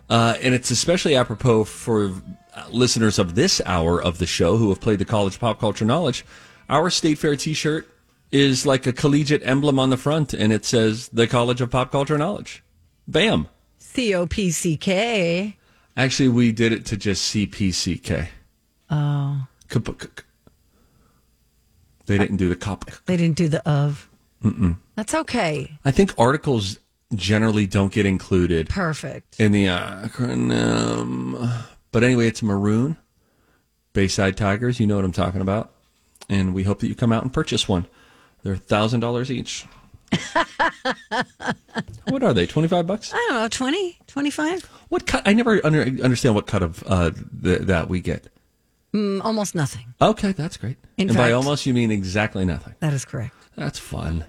Uh, 0.10 0.36
and 0.42 0.54
it's 0.56 0.72
especially 0.72 1.16
apropos 1.16 1.64
for 1.66 2.12
uh, 2.56 2.66
listeners 2.72 3.20
of 3.20 3.36
this 3.36 3.62
hour 3.66 4.02
of 4.02 4.18
the 4.18 4.26
show 4.26 4.58
who 4.58 4.70
have 4.70 4.82
played 4.82 5.00
the 5.00 5.06
college 5.06 5.36
of 5.36 5.40
pop 5.40 5.60
culture 5.60 5.86
knowledge. 5.86 6.26
Our 6.70 6.90
State 6.90 7.18
Fair 7.20 7.36
T-shirt 7.36 7.88
is 8.32 8.66
like 8.66 8.88
a 8.88 8.94
collegiate 8.94 9.42
emblem 9.46 9.80
on 9.80 9.90
the 9.90 9.98
front, 9.98 10.34
and 10.34 10.52
it 10.52 10.66
says 10.66 11.10
the 11.10 11.28
College 11.28 11.62
of 11.62 11.70
Pop 11.72 11.92
Culture 11.92 12.18
Knowledge. 12.18 12.64
Bam! 13.08 13.48
C 13.80 14.14
O 14.14 14.28
P 14.28 14.52
C 14.52 14.76
K. 14.78 15.58
Actually, 15.98 16.30
we 16.30 16.52
did 16.52 16.72
it 16.72 16.86
to 16.88 16.98
just 16.98 17.34
CPCK. 17.34 18.28
Oh, 18.92 19.48
K- 19.70 19.80
k- 19.80 19.94
k- 19.94 20.24
They 22.06 22.18
didn't 22.18 22.38
do 22.38 22.50
the 22.50 22.56
cop. 22.56 22.86
they 23.06 23.18
didn't 23.18 23.36
do 23.38 23.48
the 23.48 23.68
of. 23.68 24.10
Mm-mm. 24.44 24.78
That's 25.00 25.14
okay. 25.14 25.80
I 25.86 25.92
think 25.92 26.14
articles 26.18 26.78
generally 27.16 27.66
don't 27.66 27.90
get 27.94 28.06
included 28.06 28.68
Perfect. 28.68 29.40
in 29.40 29.54
the 29.54 29.68
acronym. 29.68 31.50
But 31.94 32.04
anyway, 32.04 32.28
it's 32.28 32.44
maroon. 32.44 32.98
Bayside 33.94 34.36
Tigers, 34.36 34.78
you 34.78 34.88
know 34.88 34.98
what 34.98 35.06
I'm 35.06 35.14
talking 35.14 35.40
about. 35.40 35.72
And 36.28 36.54
we 36.54 36.64
hope 36.64 36.80
that 36.80 36.90
you 36.90 36.96
come 36.96 37.14
out 37.14 37.24
and 37.24 37.32
purchase 37.32 37.66
one. 37.66 37.88
They're 38.44 38.58
thousand 38.58 39.00
dollars 39.00 39.32
each. 39.32 39.66
what 42.10 42.22
are 42.22 42.34
they? 42.34 42.46
Twenty 42.46 42.68
five 42.68 42.86
bucks? 42.86 43.14
I 43.14 43.26
don't 43.30 43.36
know, 43.36 43.48
20, 43.48 44.00
25? 44.06 44.64
What 44.90 45.08
cut? 45.08 45.26
I 45.26 45.32
never 45.32 45.66
under, 45.66 45.84
understand 46.04 46.36
what 46.36 46.46
cut 46.46 46.62
of 46.62 46.84
uh, 46.86 47.12
th- 47.42 47.62
that 47.62 47.88
we 47.88 48.02
get. 48.02 48.28
Mm, 48.94 49.24
almost 49.24 49.56
nothing. 49.56 49.94
Okay, 50.02 50.34
that's 50.34 50.58
great. 50.58 50.76
In 50.98 51.08
and 51.08 51.18
by 51.18 51.32
almost, 51.32 51.66
you 51.66 51.74
mean 51.74 51.90
exactly 51.90 52.44
nothing. 52.44 52.76
That 52.82 52.92
is 52.92 53.06
correct. 53.06 53.34
That's 53.56 53.80
fun. 53.80 54.26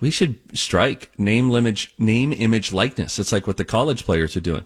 We 0.00 0.10
should 0.10 0.38
strike 0.56 1.10
name, 1.18 1.50
image, 1.52 1.94
name, 1.98 2.32
image, 2.32 2.72
likeness. 2.72 3.18
It's 3.18 3.32
like 3.32 3.46
what 3.46 3.56
the 3.56 3.64
college 3.64 4.04
players 4.04 4.36
are 4.36 4.40
doing. 4.40 4.64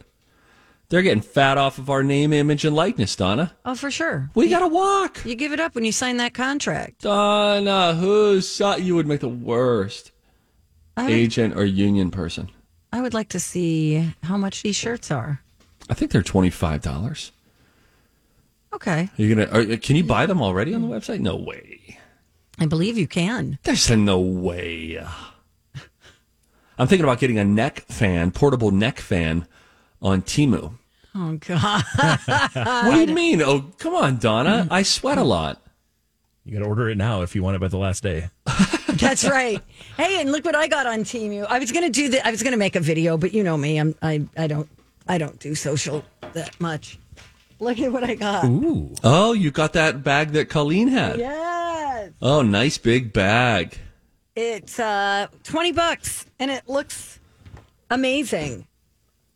They're 0.89 1.03
getting 1.03 1.23
fat 1.23 1.57
off 1.57 1.79
of 1.79 1.89
our 1.89 2.03
name, 2.03 2.33
image, 2.33 2.65
and 2.65 2.75
likeness, 2.75 3.15
Donna. 3.15 3.53
Oh, 3.65 3.77
for 3.77 3.93
sure. 3.93 4.29
We 4.35 4.49
got 4.49 4.59
to 4.61 4.67
walk. 4.67 5.25
You 5.25 5.37
give 5.37 5.53
it 5.53 5.61
up 5.61 5.77
when 5.77 5.85
you 5.85 5.93
sign 5.93 6.17
that 6.17 6.35
contract. 6.35 7.03
Donna, 7.03 7.95
who 7.95 8.41
saw 8.41 8.75
you 8.75 8.97
would 8.97 9.07
make 9.07 9.21
the 9.21 9.29
worst 9.29 10.11
would, 10.97 11.09
agent 11.09 11.57
or 11.57 11.65
union 11.65 12.11
person? 12.11 12.51
I 12.93 13.01
would 13.01 13.15
like 13.15 13.29
to 13.29 13.39
see 13.39 14.13
how 14.25 14.37
much 14.37 14.65
these 14.65 14.75
shirts 14.75 15.13
are. 15.13 15.43
I 15.89 15.95
think 15.95 16.11
they're 16.11 16.23
twenty 16.23 16.51
five 16.51 16.83
dollars. 16.83 17.31
Okay. 18.73 19.03
Are 19.17 19.23
you 19.23 19.33
gonna? 19.33 19.49
Are, 19.53 19.77
can 19.77 19.95
you 19.95 20.03
buy 20.05 20.27
them 20.27 20.43
already 20.43 20.75
on 20.75 20.83
the 20.83 20.89
website? 20.89 21.21
No 21.21 21.37
way. 21.37 22.00
I 22.61 22.67
believe 22.67 22.99
you 22.99 23.09
can. 23.09 23.59
There's 23.63 23.91
no 23.91 24.21
way. 24.21 25.03
I'm 26.79 26.87
thinking 26.87 27.05
about 27.05 27.19
getting 27.19 27.39
a 27.39 27.45
neck 27.45 27.81
fan, 27.89 28.31
portable 28.31 28.71
neck 28.71 29.01
fan, 29.01 29.47
on 30.03 30.23
Temu. 30.23 30.75
Oh, 31.15 31.39
God. 31.39 31.83
What 32.87 32.95
do 32.95 33.01
you 33.01 33.15
mean? 33.15 33.43
Oh, 33.43 33.73
come 33.79 33.95
on, 33.95 34.19
Donna. 34.19 34.67
Mm. 34.69 34.73
I 34.73 34.83
sweat 34.83 35.19
a 35.19 35.25
lot. 35.25 35.61
You 36.45 36.53
got 36.53 36.65
to 36.65 36.69
order 36.69 36.89
it 36.89 36.97
now 36.97 37.23
if 37.23 37.35
you 37.35 37.43
want 37.43 37.57
it 37.57 37.61
by 37.61 37.69
the 37.69 37.79
last 37.79 38.03
day. 38.03 38.29
That's 38.89 39.25
right. 39.25 39.63
Hey, 39.97 40.21
and 40.21 40.31
look 40.31 40.45
what 40.45 40.55
I 40.55 40.69
got 40.69 40.87
on 40.87 41.05
Team 41.05 41.45
I 41.49 41.59
was 41.59 41.73
gonna 41.73 41.91
do 41.91 42.09
that. 42.11 42.27
I 42.27 42.31
was 42.31 42.43
gonna 42.43 42.57
make 42.57 42.77
a 42.77 42.81
video, 42.81 43.17
but 43.17 43.33
you 43.33 43.43
know 43.43 43.57
me. 43.57 43.79
I'm 43.79 43.95
I 44.03 44.27
I 44.37 44.47
don't 44.47 44.69
I 45.07 45.19
don't 45.19 45.39
do 45.39 45.55
social 45.55 46.05
that 46.33 46.59
much. 46.61 46.99
Look 47.61 47.79
at 47.79 47.93
what 47.93 48.05
I 48.05 48.15
got. 48.15 48.45
Ooh. 48.47 48.95
Oh, 49.05 49.33
you 49.33 49.51
got 49.51 49.75
that 49.75 50.03
bag 50.03 50.33
that 50.33 50.49
Colleen 50.49 50.89
had. 50.89 51.19
Yes, 51.19 52.11
Oh, 52.23 52.43
nice 52.43 52.79
big 52.79 53.13
bag. 53.13 53.77
it's 54.35 54.79
uh 54.81 55.27
twenty 55.45 55.73
bucks, 55.73 56.25
and 56.39 56.51
it 56.51 56.69
looks 56.69 57.19
amazing. 57.91 58.67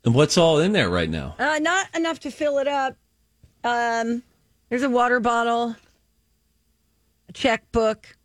And 0.04 0.14
what's 0.14 0.36
all 0.38 0.58
in 0.60 0.72
there 0.72 0.88
right 0.90 1.08
now? 1.08 1.34
Uh, 1.38 1.58
not 1.60 1.86
enough 1.96 2.20
to 2.20 2.30
fill 2.30 2.58
it 2.58 2.68
up. 2.68 2.96
Um, 3.62 4.22
there's 4.68 4.82
a 4.82 4.90
water 4.90 5.18
bottle, 5.20 5.76
a 7.28 7.32
checkbook, 7.32 8.16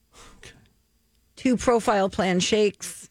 two 1.36 1.56
profile 1.58 2.10
plan 2.10 2.40
shakes, 2.42 3.10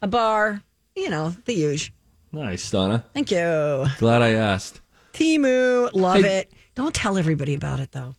a 0.00 0.06
bar. 0.08 0.62
You 0.96 1.08
know 1.10 1.34
the 1.46 1.54
usual. 1.54 1.94
Nice, 2.32 2.70
Donna. 2.70 3.04
Thank 3.14 3.30
you. 3.30 3.86
Glad 3.98 4.22
I 4.22 4.32
asked. 4.32 4.80
Temu, 5.12 5.90
love 5.94 6.24
it. 6.24 6.52
Don't 6.74 6.94
tell 6.94 7.18
everybody 7.18 7.54
about 7.54 7.80
it 7.80 7.92
though. 7.92 8.14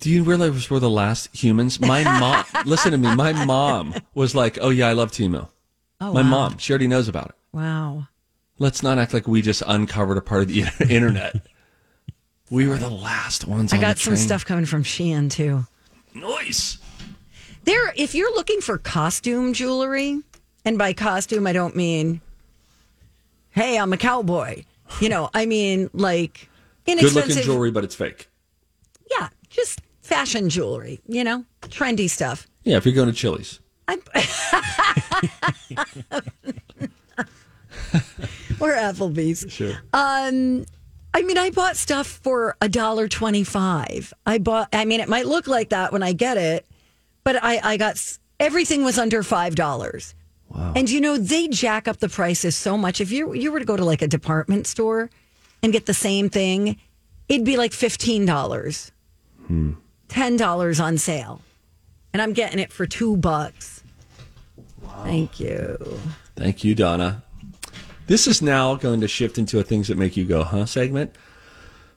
Do 0.00 0.10
you 0.10 0.24
realize 0.24 0.68
we're 0.70 0.78
the 0.80 0.90
last 0.90 1.34
humans? 1.34 1.78
My 1.80 2.02
mom, 2.20 2.44
listen 2.64 2.92
to 2.92 2.98
me. 2.98 3.14
My 3.14 3.32
mom 3.44 3.94
was 4.14 4.34
like, 4.34 4.58
"Oh 4.60 4.70
yeah, 4.70 4.88
I 4.88 4.92
love 4.92 5.12
Timo." 5.12 5.48
Oh, 6.00 6.12
My 6.12 6.22
wow. 6.22 6.28
mom, 6.28 6.58
she 6.58 6.72
already 6.72 6.88
knows 6.88 7.08
about 7.08 7.28
it. 7.30 7.34
Wow. 7.52 8.08
Let's 8.58 8.82
not 8.82 8.98
act 8.98 9.14
like 9.14 9.26
we 9.28 9.42
just 9.42 9.62
uncovered 9.66 10.18
a 10.18 10.22
part 10.22 10.42
of 10.42 10.48
the 10.48 10.64
internet. 10.90 11.36
we 12.50 12.66
were 12.66 12.76
the 12.78 12.90
last 12.90 13.46
ones. 13.46 13.72
I 13.72 13.78
got 13.78 13.98
some 13.98 14.16
stuff 14.16 14.44
coming 14.44 14.66
from 14.66 14.82
Shein 14.82 15.30
too. 15.30 15.66
Nice. 16.14 16.78
There, 17.64 17.92
if 17.96 18.14
you're 18.14 18.32
looking 18.34 18.60
for 18.60 18.78
costume 18.78 19.52
jewelry, 19.52 20.20
and 20.64 20.78
by 20.78 20.92
costume 20.92 21.46
I 21.46 21.52
don't 21.52 21.74
mean, 21.76 22.20
hey, 23.50 23.78
I'm 23.78 23.92
a 23.92 23.96
cowboy. 23.96 24.64
You 25.00 25.08
know, 25.08 25.30
I 25.34 25.46
mean 25.46 25.90
like 25.92 26.48
Good 26.86 27.12
looking 27.12 27.36
jewelry, 27.42 27.70
but 27.70 27.84
it's 27.84 27.94
fake. 27.94 28.28
Yeah, 29.10 29.28
just 29.50 29.80
fashion 30.02 30.48
jewelry. 30.48 31.00
You 31.06 31.24
know, 31.24 31.44
trendy 31.62 32.08
stuff. 32.08 32.46
Yeah, 32.64 32.76
if 32.76 32.86
you're 32.86 32.94
going 32.94 33.08
to 33.08 33.14
Chili's. 33.14 33.60
I, 33.88 33.94
or 38.60 38.72
Applebee's. 38.72 39.46
Sure. 39.52 39.74
Um, 39.92 40.64
I 41.14 41.22
mean, 41.22 41.38
I 41.38 41.50
bought 41.50 41.76
stuff 41.76 42.06
for 42.06 42.56
a 42.60 42.68
dollar 42.68 43.08
twenty-five. 43.08 44.12
I 44.26 44.38
bought. 44.38 44.68
I 44.72 44.84
mean, 44.84 45.00
it 45.00 45.08
might 45.08 45.26
look 45.26 45.46
like 45.46 45.70
that 45.70 45.92
when 45.92 46.02
I 46.02 46.12
get 46.12 46.36
it, 46.36 46.66
but 47.24 47.42
I, 47.42 47.60
I 47.62 47.76
got 47.76 48.18
everything 48.38 48.84
was 48.84 48.98
under 48.98 49.22
five 49.22 49.54
dollars. 49.54 50.14
Wow. 50.48 50.72
And 50.76 50.88
you 50.88 51.00
know 51.00 51.16
they 51.16 51.48
jack 51.48 51.88
up 51.88 51.98
the 51.98 52.08
prices 52.08 52.56
so 52.56 52.76
much. 52.78 53.00
If 53.00 53.10
you 53.10 53.34
you 53.34 53.52
were 53.52 53.58
to 53.58 53.64
go 53.64 53.76
to 53.76 53.84
like 53.84 54.02
a 54.02 54.08
department 54.08 54.66
store 54.66 55.10
and 55.62 55.72
get 55.72 55.86
the 55.86 55.94
same 55.94 56.30
thing, 56.30 56.76
it'd 57.28 57.44
be 57.44 57.56
like 57.56 57.72
fifteen 57.72 58.24
dollars, 58.26 58.92
hmm. 59.46 59.72
ten 60.08 60.36
dollars 60.36 60.80
on 60.80 60.98
sale, 60.98 61.40
and 62.12 62.22
I'm 62.22 62.32
getting 62.32 62.58
it 62.58 62.72
for 62.72 62.86
two 62.86 63.16
bucks. 63.16 63.82
Thank 65.02 65.40
you. 65.40 65.98
Thank 66.36 66.64
you, 66.64 66.74
Donna. 66.74 67.22
This 68.06 68.26
is 68.26 68.40
now 68.40 68.76
going 68.76 69.00
to 69.00 69.08
shift 69.08 69.36
into 69.36 69.58
a 69.58 69.62
things 69.64 69.88
that 69.88 69.98
make 69.98 70.16
you 70.16 70.24
go, 70.24 70.44
huh 70.44 70.66
segment. 70.66 71.14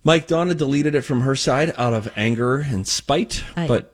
Mike 0.03 0.27
Donna 0.27 0.55
deleted 0.55 0.95
it 0.95 1.01
from 1.01 1.21
her 1.21 1.35
side 1.35 1.73
out 1.77 1.93
of 1.93 2.11
anger 2.15 2.57
and 2.57 2.87
spite, 2.87 3.43
I- 3.55 3.67
but 3.67 3.93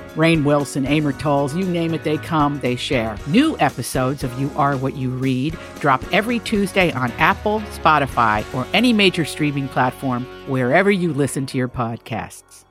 Rainn 0.15 0.43
Wilson, 0.43 0.85
Amor 0.85 1.13
Towles, 1.13 1.55
you 1.55 1.65
name 1.65 1.93
it, 1.93 2.03
they 2.03 2.17
come, 2.17 2.59
they 2.59 2.75
share. 2.75 3.17
New 3.27 3.57
episodes 3.59 4.23
of 4.23 4.39
You 4.39 4.51
Are 4.55 4.75
What 4.77 4.95
You 4.95 5.09
Read 5.09 5.57
drop 5.79 6.03
every 6.11 6.39
Tuesday 6.39 6.91
on 6.91 7.11
Apple, 7.13 7.59
Spotify, 7.71 8.45
or 8.53 8.67
any 8.73 8.93
major 8.93 9.25
streaming 9.25 9.67
platform 9.67 10.25
wherever 10.47 10.91
you 10.91 11.13
listen 11.13 11.45
to 11.47 11.57
your 11.57 11.69
podcasts. 11.69 12.65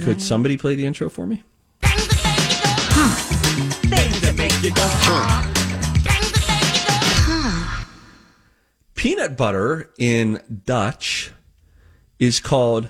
could 0.00 0.20
somebody 0.20 0.56
play 0.56 0.74
the 0.74 0.86
intro 0.86 1.08
for 1.08 1.26
me? 1.26 1.44
Peanut 8.94 9.36
butter 9.36 9.90
in 9.98 10.40
Dutch 10.64 11.30
is 12.18 12.40
called 12.40 12.88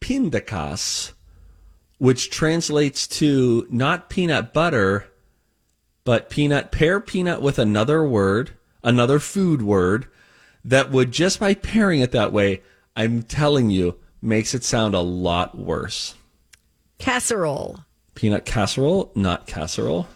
pindakaas, 0.00 1.12
which 2.00 2.30
translates 2.30 3.06
to 3.06 3.66
not 3.68 4.08
peanut 4.08 4.54
butter, 4.54 5.06
but 6.02 6.30
peanut, 6.30 6.72
pair 6.72 6.98
peanut 6.98 7.42
with 7.42 7.58
another 7.58 8.02
word, 8.02 8.52
another 8.82 9.18
food 9.18 9.60
word, 9.60 10.06
that 10.64 10.90
would 10.90 11.12
just 11.12 11.38
by 11.38 11.52
pairing 11.52 12.00
it 12.00 12.10
that 12.12 12.32
way, 12.32 12.62
I'm 12.96 13.22
telling 13.22 13.68
you, 13.68 13.98
makes 14.22 14.54
it 14.54 14.64
sound 14.64 14.94
a 14.94 15.00
lot 15.00 15.58
worse. 15.58 16.14
Casserole. 16.96 17.84
Peanut 18.14 18.46
casserole, 18.46 19.12
not 19.14 19.46
casserole. 19.46 20.08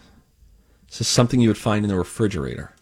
This 0.87 1.01
is 1.01 1.07
something 1.07 1.39
you 1.39 1.49
would 1.49 1.57
find 1.57 1.85
in 1.85 1.89
the 1.89 1.97
refrigerator. 1.97 2.73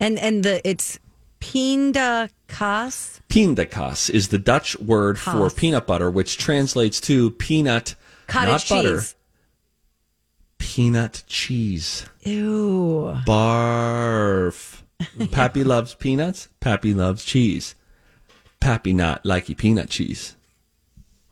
And 0.00 0.18
and 0.18 0.42
the 0.42 0.68
it's 0.68 0.98
pinda 1.42 2.30
kas. 2.46 3.20
Pindakaas 3.28 4.08
is 4.08 4.28
the 4.28 4.38
Dutch 4.38 4.78
word 4.78 5.18
for 5.18 5.50
peanut 5.50 5.86
butter, 5.86 6.08
which 6.08 6.38
translates 6.38 7.00
to 7.02 7.32
peanut, 7.32 7.96
Cottage 8.28 8.70
not 8.70 8.76
butter, 8.76 8.96
cheese. 9.00 9.14
peanut 10.58 11.24
cheese. 11.26 12.06
Ew. 12.22 13.18
Barf. 13.26 14.82
Pappy 15.32 15.64
loves 15.64 15.94
peanuts. 15.96 16.48
Pappy 16.60 16.94
loves 16.94 17.24
cheese. 17.24 17.74
Pappy 18.60 18.92
not 18.92 19.24
likey 19.24 19.56
peanut 19.56 19.90
cheese. 19.90 20.36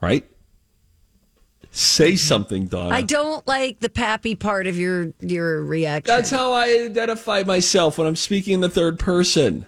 Right? 0.00 0.28
Say 1.70 2.12
mm-hmm. 2.12 2.16
something, 2.16 2.66
Donna. 2.66 2.92
I 2.92 3.02
don't 3.02 3.46
like 3.46 3.78
the 3.78 3.88
pappy 3.90 4.34
part 4.34 4.66
of 4.66 4.76
your 4.76 5.12
your 5.20 5.62
reaction. 5.62 6.12
That's 6.12 6.30
how 6.30 6.52
I 6.52 6.64
identify 6.86 7.44
myself 7.44 7.96
when 7.96 8.08
I'm 8.08 8.16
speaking 8.16 8.54
in 8.54 8.60
the 8.60 8.68
third 8.68 8.98
person. 8.98 9.66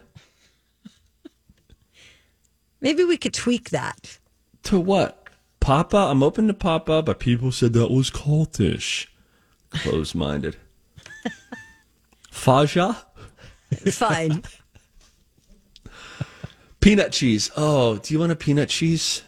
Maybe 2.82 3.04
we 3.04 3.16
could 3.16 3.32
tweak 3.32 3.70
that. 3.70 4.18
To 4.64 4.78
what? 4.78 5.28
Papa? 5.60 5.96
I'm 5.96 6.22
open 6.22 6.48
to 6.48 6.54
Papa, 6.54 7.02
but 7.02 7.20
people 7.20 7.52
said 7.52 7.72
that 7.72 7.90
was 7.90 8.10
cultish. 8.10 9.06
Close 9.70 10.14
minded. 10.14 10.56
Faja? 12.30 13.06
Fine. 13.90 14.42
Peanut 16.80 17.12
cheese. 17.12 17.50
Oh, 17.56 17.98
do 17.98 18.12
you 18.12 18.20
want 18.20 18.32
a 18.32 18.36
peanut 18.36 18.68
cheese? 18.68 19.22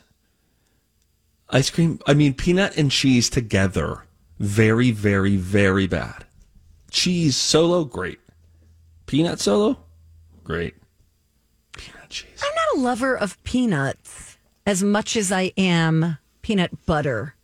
Ice 1.50 1.70
cream? 1.70 2.00
I 2.06 2.14
mean, 2.14 2.34
peanut 2.34 2.76
and 2.76 2.90
cheese 2.90 3.30
together. 3.30 4.04
Very, 4.40 4.90
very, 4.90 5.36
very 5.36 5.86
bad. 5.86 6.24
Cheese 6.90 7.36
solo, 7.36 7.84
great. 7.84 8.18
Peanut 9.06 9.38
solo, 9.38 9.78
great. 10.42 10.74
Peanut 11.76 12.10
cheese. 12.10 12.42
I'm 12.42 12.54
not 12.54 12.63
a 12.74 12.78
lover 12.78 13.16
of 13.16 13.42
peanuts 13.44 14.37
as 14.66 14.82
much 14.82 15.16
as 15.16 15.30
I 15.30 15.52
am 15.56 16.18
peanut 16.42 16.87
butter. 16.87 17.34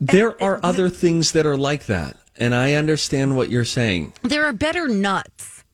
There 0.00 0.40
are 0.42 0.56
uh, 0.56 0.60
other 0.62 0.88
things 0.88 1.32
that 1.32 1.46
are 1.46 1.56
like 1.56 1.86
that, 1.86 2.16
and 2.36 2.54
I 2.54 2.74
understand 2.74 3.36
what 3.36 3.50
you're 3.50 3.64
saying. 3.64 4.12
There 4.22 4.44
are 4.44 4.52
better 4.52 4.86
nuts. 4.86 5.64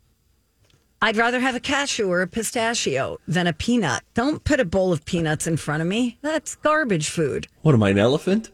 I'd 1.03 1.17
rather 1.17 1.41
have 1.41 1.55
a 1.55 1.61
cashew 1.61 2.09
or 2.09 2.21
a 2.23 2.27
pistachio 2.27 3.19
than 3.27 3.47
a 3.47 3.53
peanut. 3.53 4.03
Don't 4.15 4.45
put 4.45 4.61
a 4.61 4.65
bowl 4.67 4.93
of 4.93 5.05
peanuts 5.05 5.47
in 5.47 5.57
front 5.57 5.81
of 5.81 5.89
me. 5.89 6.19
That's 6.21 6.57
garbage 6.57 7.09
food. 7.09 7.47
What 7.63 7.75
am 7.75 7.83
I, 7.83 7.91
an 7.91 7.99
elephant? 7.99 8.51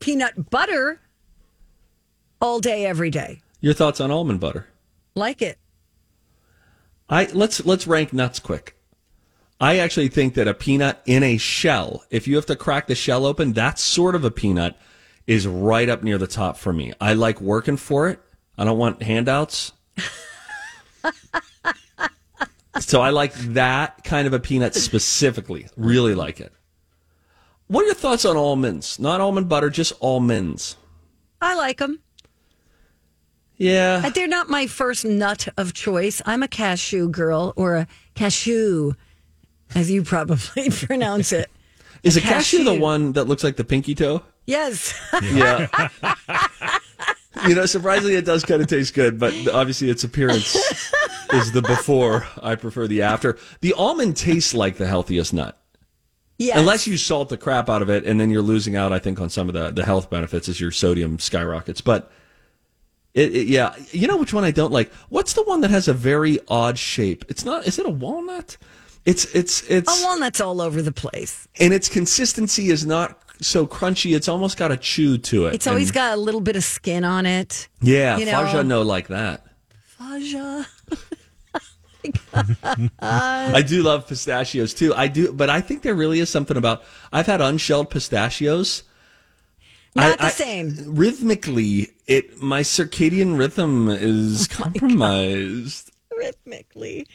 Peanut 0.00 0.50
butter 0.50 1.00
all 2.40 2.60
day, 2.60 2.86
every 2.86 3.10
day. 3.10 3.42
Your 3.60 3.74
thoughts 3.74 4.00
on 4.00 4.10
almond 4.10 4.40
butter? 4.40 4.66
Like 5.14 5.42
it. 5.42 5.58
I 7.08 7.26
let's 7.32 7.64
let's 7.64 7.86
rank 7.86 8.12
nuts 8.12 8.38
quick. 8.38 8.76
I 9.60 9.78
actually 9.78 10.08
think 10.08 10.34
that 10.34 10.48
a 10.48 10.54
peanut 10.54 11.00
in 11.06 11.22
a 11.22 11.36
shell, 11.36 12.04
if 12.10 12.26
you 12.26 12.34
have 12.36 12.46
to 12.46 12.56
crack 12.56 12.88
the 12.88 12.96
shell 12.96 13.24
open, 13.24 13.52
that 13.52 13.78
sort 13.78 14.16
of 14.16 14.24
a 14.24 14.30
peanut 14.30 14.76
is 15.26 15.46
right 15.46 15.88
up 15.88 16.02
near 16.02 16.18
the 16.18 16.26
top 16.26 16.56
for 16.56 16.72
me. 16.72 16.92
I 17.00 17.12
like 17.12 17.40
working 17.40 17.76
for 17.76 18.08
it. 18.08 18.20
I 18.58 18.64
don't 18.64 18.78
want 18.78 19.02
handouts. 19.02 19.72
so 22.80 23.00
I 23.00 23.10
like 23.10 23.34
that 23.34 24.02
kind 24.02 24.26
of 24.26 24.32
a 24.32 24.40
peanut 24.40 24.74
specifically. 24.74 25.68
Really 25.76 26.16
like 26.16 26.40
it. 26.40 26.52
What 27.68 27.84
are 27.84 27.86
your 27.86 27.94
thoughts 27.94 28.24
on 28.24 28.36
almonds? 28.36 28.98
Not 28.98 29.20
almond 29.20 29.48
butter, 29.48 29.70
just 29.70 29.92
almonds. 30.00 30.76
I 31.40 31.54
like 31.54 31.78
them. 31.78 32.00
Yeah. 33.56 34.00
But 34.02 34.14
They're 34.14 34.26
not 34.28 34.48
my 34.48 34.66
first 34.66 35.04
nut 35.04 35.48
of 35.56 35.72
choice. 35.74 36.20
I'm 36.26 36.42
a 36.42 36.48
cashew 36.48 37.08
girl 37.08 37.52
or 37.56 37.76
a 37.76 37.86
cashew, 38.14 38.94
as 39.74 39.90
you 39.90 40.02
probably 40.02 40.70
pronounce 40.70 41.32
it. 41.32 41.50
Is 42.02 42.16
a 42.16 42.20
cashew, 42.20 42.64
the 42.64 42.74
one 42.74 43.12
that 43.12 43.24
looks 43.24 43.44
like 43.44 43.56
the 43.56 43.64
pinky 43.64 43.94
toe? 43.94 44.22
Yes. 44.46 44.92
Yeah. 45.22 45.68
you 47.46 47.54
know, 47.54 47.66
surprisingly, 47.66 48.16
it 48.16 48.24
does 48.24 48.44
kind 48.44 48.60
of 48.60 48.68
taste 48.68 48.94
good, 48.94 49.18
but 49.18 49.32
obviously 49.48 49.88
its 49.90 50.02
appearance 50.04 50.54
is 51.32 51.52
the 51.52 51.62
before. 51.62 52.26
I 52.42 52.56
prefer 52.56 52.86
the 52.88 53.02
after. 53.02 53.38
The 53.60 53.72
almond 53.74 54.16
tastes 54.16 54.52
like 54.54 54.76
the 54.76 54.86
healthiest 54.86 55.32
nut. 55.32 55.56
yes. 56.38 56.58
Unless 56.58 56.86
you 56.88 56.96
salt 56.96 57.28
the 57.28 57.36
crap 57.38 57.68
out 57.70 57.82
of 57.82 57.88
it, 57.90 58.04
and 58.04 58.18
then 58.20 58.30
you're 58.30 58.42
losing 58.42 58.74
out, 58.76 58.92
I 58.92 58.98
think, 58.98 59.20
on 59.20 59.30
some 59.30 59.48
of 59.48 59.54
the, 59.54 59.70
the 59.70 59.84
health 59.84 60.10
benefits 60.10 60.48
as 60.48 60.60
your 60.60 60.70
sodium 60.72 61.18
skyrockets. 61.18 61.80
But 61.80 62.10
it, 63.14 63.34
it- 63.34 63.46
yeah, 63.48 63.74
you 63.90 64.06
know 64.08 64.16
which 64.16 64.32
one 64.32 64.44
I 64.44 64.50
don't 64.50 64.72
like? 64.72 64.92
What's 65.10 65.32
the 65.34 65.42
one 65.44 65.60
that 65.62 65.70
has 65.70 65.88
a 65.88 65.92
very 65.92 66.38
odd 66.48 66.78
shape? 66.78 67.24
It's 67.28 67.44
not, 67.44 67.66
is 67.66 67.78
it 67.78 67.86
a 67.86 67.90
walnut? 67.90 68.56
It's, 69.04 69.24
it's, 69.34 69.62
it's, 69.68 69.88
a 70.00 70.04
walnut's 70.06 70.40
all 70.40 70.60
over 70.60 70.80
the 70.80 70.92
place. 70.92 71.48
and 71.58 71.72
its 71.74 71.88
consistency 71.88 72.68
is 72.68 72.86
not 72.86 73.18
so 73.40 73.66
crunchy. 73.66 74.14
It's 74.14 74.28
almost 74.28 74.56
got 74.56 74.70
a 74.70 74.76
chew 74.76 75.18
to 75.18 75.46
it. 75.46 75.54
It's 75.54 75.66
always 75.66 75.88
And- 75.88 75.94
got 75.94 76.12
a 76.16 76.20
little 76.20 76.40
bit 76.40 76.54
of 76.56 76.62
skin 76.64 77.02
on 77.04 77.26
it. 77.26 77.68
Yeah, 77.80 78.16
you 78.18 78.26
know- 78.26 78.32
Faja 78.32 78.62
no 78.62 78.82
like 78.82 79.08
that. 79.08 79.44
Faja. 79.98 80.66
I 83.00 83.62
do 83.66 83.82
love 83.82 84.08
pistachios 84.08 84.74
too. 84.74 84.94
I 84.94 85.08
do, 85.08 85.32
but 85.32 85.50
I 85.50 85.60
think 85.60 85.82
there 85.82 85.94
really 85.94 86.18
is 86.20 86.30
something 86.30 86.56
about. 86.56 86.82
I've 87.12 87.26
had 87.26 87.40
unshelled 87.40 87.90
pistachios. 87.90 88.82
Not 89.94 90.12
I- 90.12 90.16
the 90.16 90.24
I- 90.24 90.30
same. 90.30 90.74
Rhythmically, 90.86 91.90
it 92.06 92.42
my 92.42 92.62
circadian 92.62 93.38
rhythm 93.38 93.88
is 93.88 94.48
oh 94.52 94.54
compromised. 94.64 95.90
Rhythmically. 96.16 97.06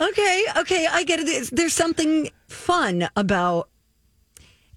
Okay, 0.00 0.44
okay, 0.56 0.86
I 0.90 1.02
get 1.04 1.20
it. 1.20 1.50
There's 1.52 1.74
something 1.74 2.30
fun 2.48 3.08
about 3.16 3.68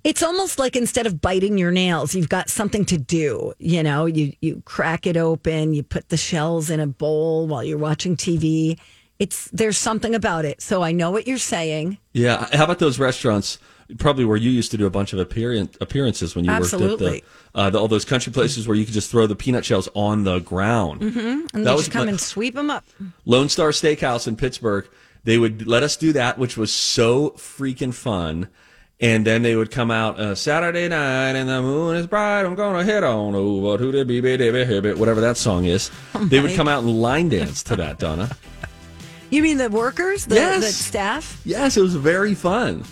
It's 0.03 0.23
almost 0.23 0.57
like 0.57 0.75
instead 0.75 1.05
of 1.05 1.21
biting 1.21 1.59
your 1.59 1.69
nails, 1.71 2.15
you've 2.15 2.27
got 2.29 2.49
something 2.49 2.85
to 2.85 2.97
do. 2.97 3.53
You 3.59 3.83
know, 3.83 4.05
you 4.07 4.33
you 4.41 4.61
crack 4.65 5.05
it 5.05 5.15
open, 5.15 5.73
you 5.75 5.83
put 5.83 6.09
the 6.09 6.17
shells 6.17 6.69
in 6.71 6.79
a 6.79 6.87
bowl 6.87 7.45
while 7.47 7.63
you're 7.63 7.77
watching 7.77 8.15
TV. 8.17 8.79
It's 9.19 9.47
there's 9.51 9.77
something 9.77 10.15
about 10.15 10.43
it. 10.45 10.59
So 10.61 10.81
I 10.81 10.91
know 10.91 11.11
what 11.11 11.27
you're 11.27 11.37
saying. 11.37 11.99
Yeah. 12.13 12.47
How 12.53 12.63
about 12.63 12.79
those 12.79 12.97
restaurants? 12.97 13.59
Probably 13.97 14.25
where 14.25 14.37
you 14.37 14.49
used 14.51 14.71
to 14.71 14.77
do 14.77 14.85
a 14.85 14.89
bunch 14.89 15.13
of 15.13 15.19
appearance, 15.19 15.77
appearances 15.81 16.35
when 16.35 16.45
you 16.45 16.51
Absolutely. 16.51 17.05
worked 17.11 17.23
at 17.25 17.53
the, 17.53 17.59
uh, 17.59 17.69
the 17.69 17.79
all 17.79 17.87
those 17.87 18.05
country 18.05 18.31
places 18.31 18.67
where 18.67 18.77
you 18.77 18.85
could 18.85 18.93
just 18.93 19.11
throw 19.11 19.27
the 19.27 19.35
peanut 19.35 19.65
shells 19.65 19.89
on 19.93 20.23
the 20.23 20.39
ground. 20.39 21.01
Mm-hmm. 21.01 21.17
And 21.19 21.47
That 21.49 21.63
they 21.63 21.71
was 21.71 21.81
just 21.81 21.91
come 21.91 22.05
my- 22.05 22.11
and 22.11 22.19
sweep 22.21 22.55
them 22.55 22.69
up. 22.69 22.85
Lone 23.25 23.49
Star 23.49 23.69
Steakhouse 23.69 24.27
in 24.27 24.35
Pittsburgh. 24.35 24.87
They 25.23 25.37
would 25.37 25.67
let 25.67 25.83
us 25.83 25.97
do 25.97 26.13
that, 26.13 26.37
which 26.39 26.57
was 26.57 26.73
so 26.73 27.31
freaking 27.31 27.93
fun. 27.93 28.47
And 28.99 29.25
then 29.25 29.41
they 29.41 29.55
would 29.55 29.71
come 29.71 29.89
out 29.89 30.19
uh, 30.19 30.35
Saturday 30.35 30.87
night 30.87 31.31
and 31.35 31.49
the 31.49 31.61
moon 31.61 31.95
is 31.97 32.05
bright. 32.05 32.41
I'm 32.43 32.53
gonna 32.53 32.83
hit 32.83 33.03
on 33.03 33.33
over 33.33 33.77
who 33.77 33.91
did 33.91 34.07
be 34.07 34.21
whatever 34.21 35.21
that 35.21 35.37
song 35.37 35.65
is. 35.65 35.89
they 36.19 36.39
would 36.39 36.55
come 36.55 36.67
out 36.67 36.83
and 36.83 37.01
line 37.01 37.29
dance 37.29 37.63
to 37.63 37.75
that, 37.77 37.97
Donna. 37.99 38.29
You 39.31 39.41
mean 39.41 39.59
the 39.59 39.69
workers, 39.69 40.25
the, 40.25 40.35
Yes. 40.35 40.61
the 40.61 40.71
staff? 40.73 41.41
Yes, 41.45 41.77
it 41.77 41.81
was 41.81 41.95
very 41.95 42.35
fun. 42.35 42.83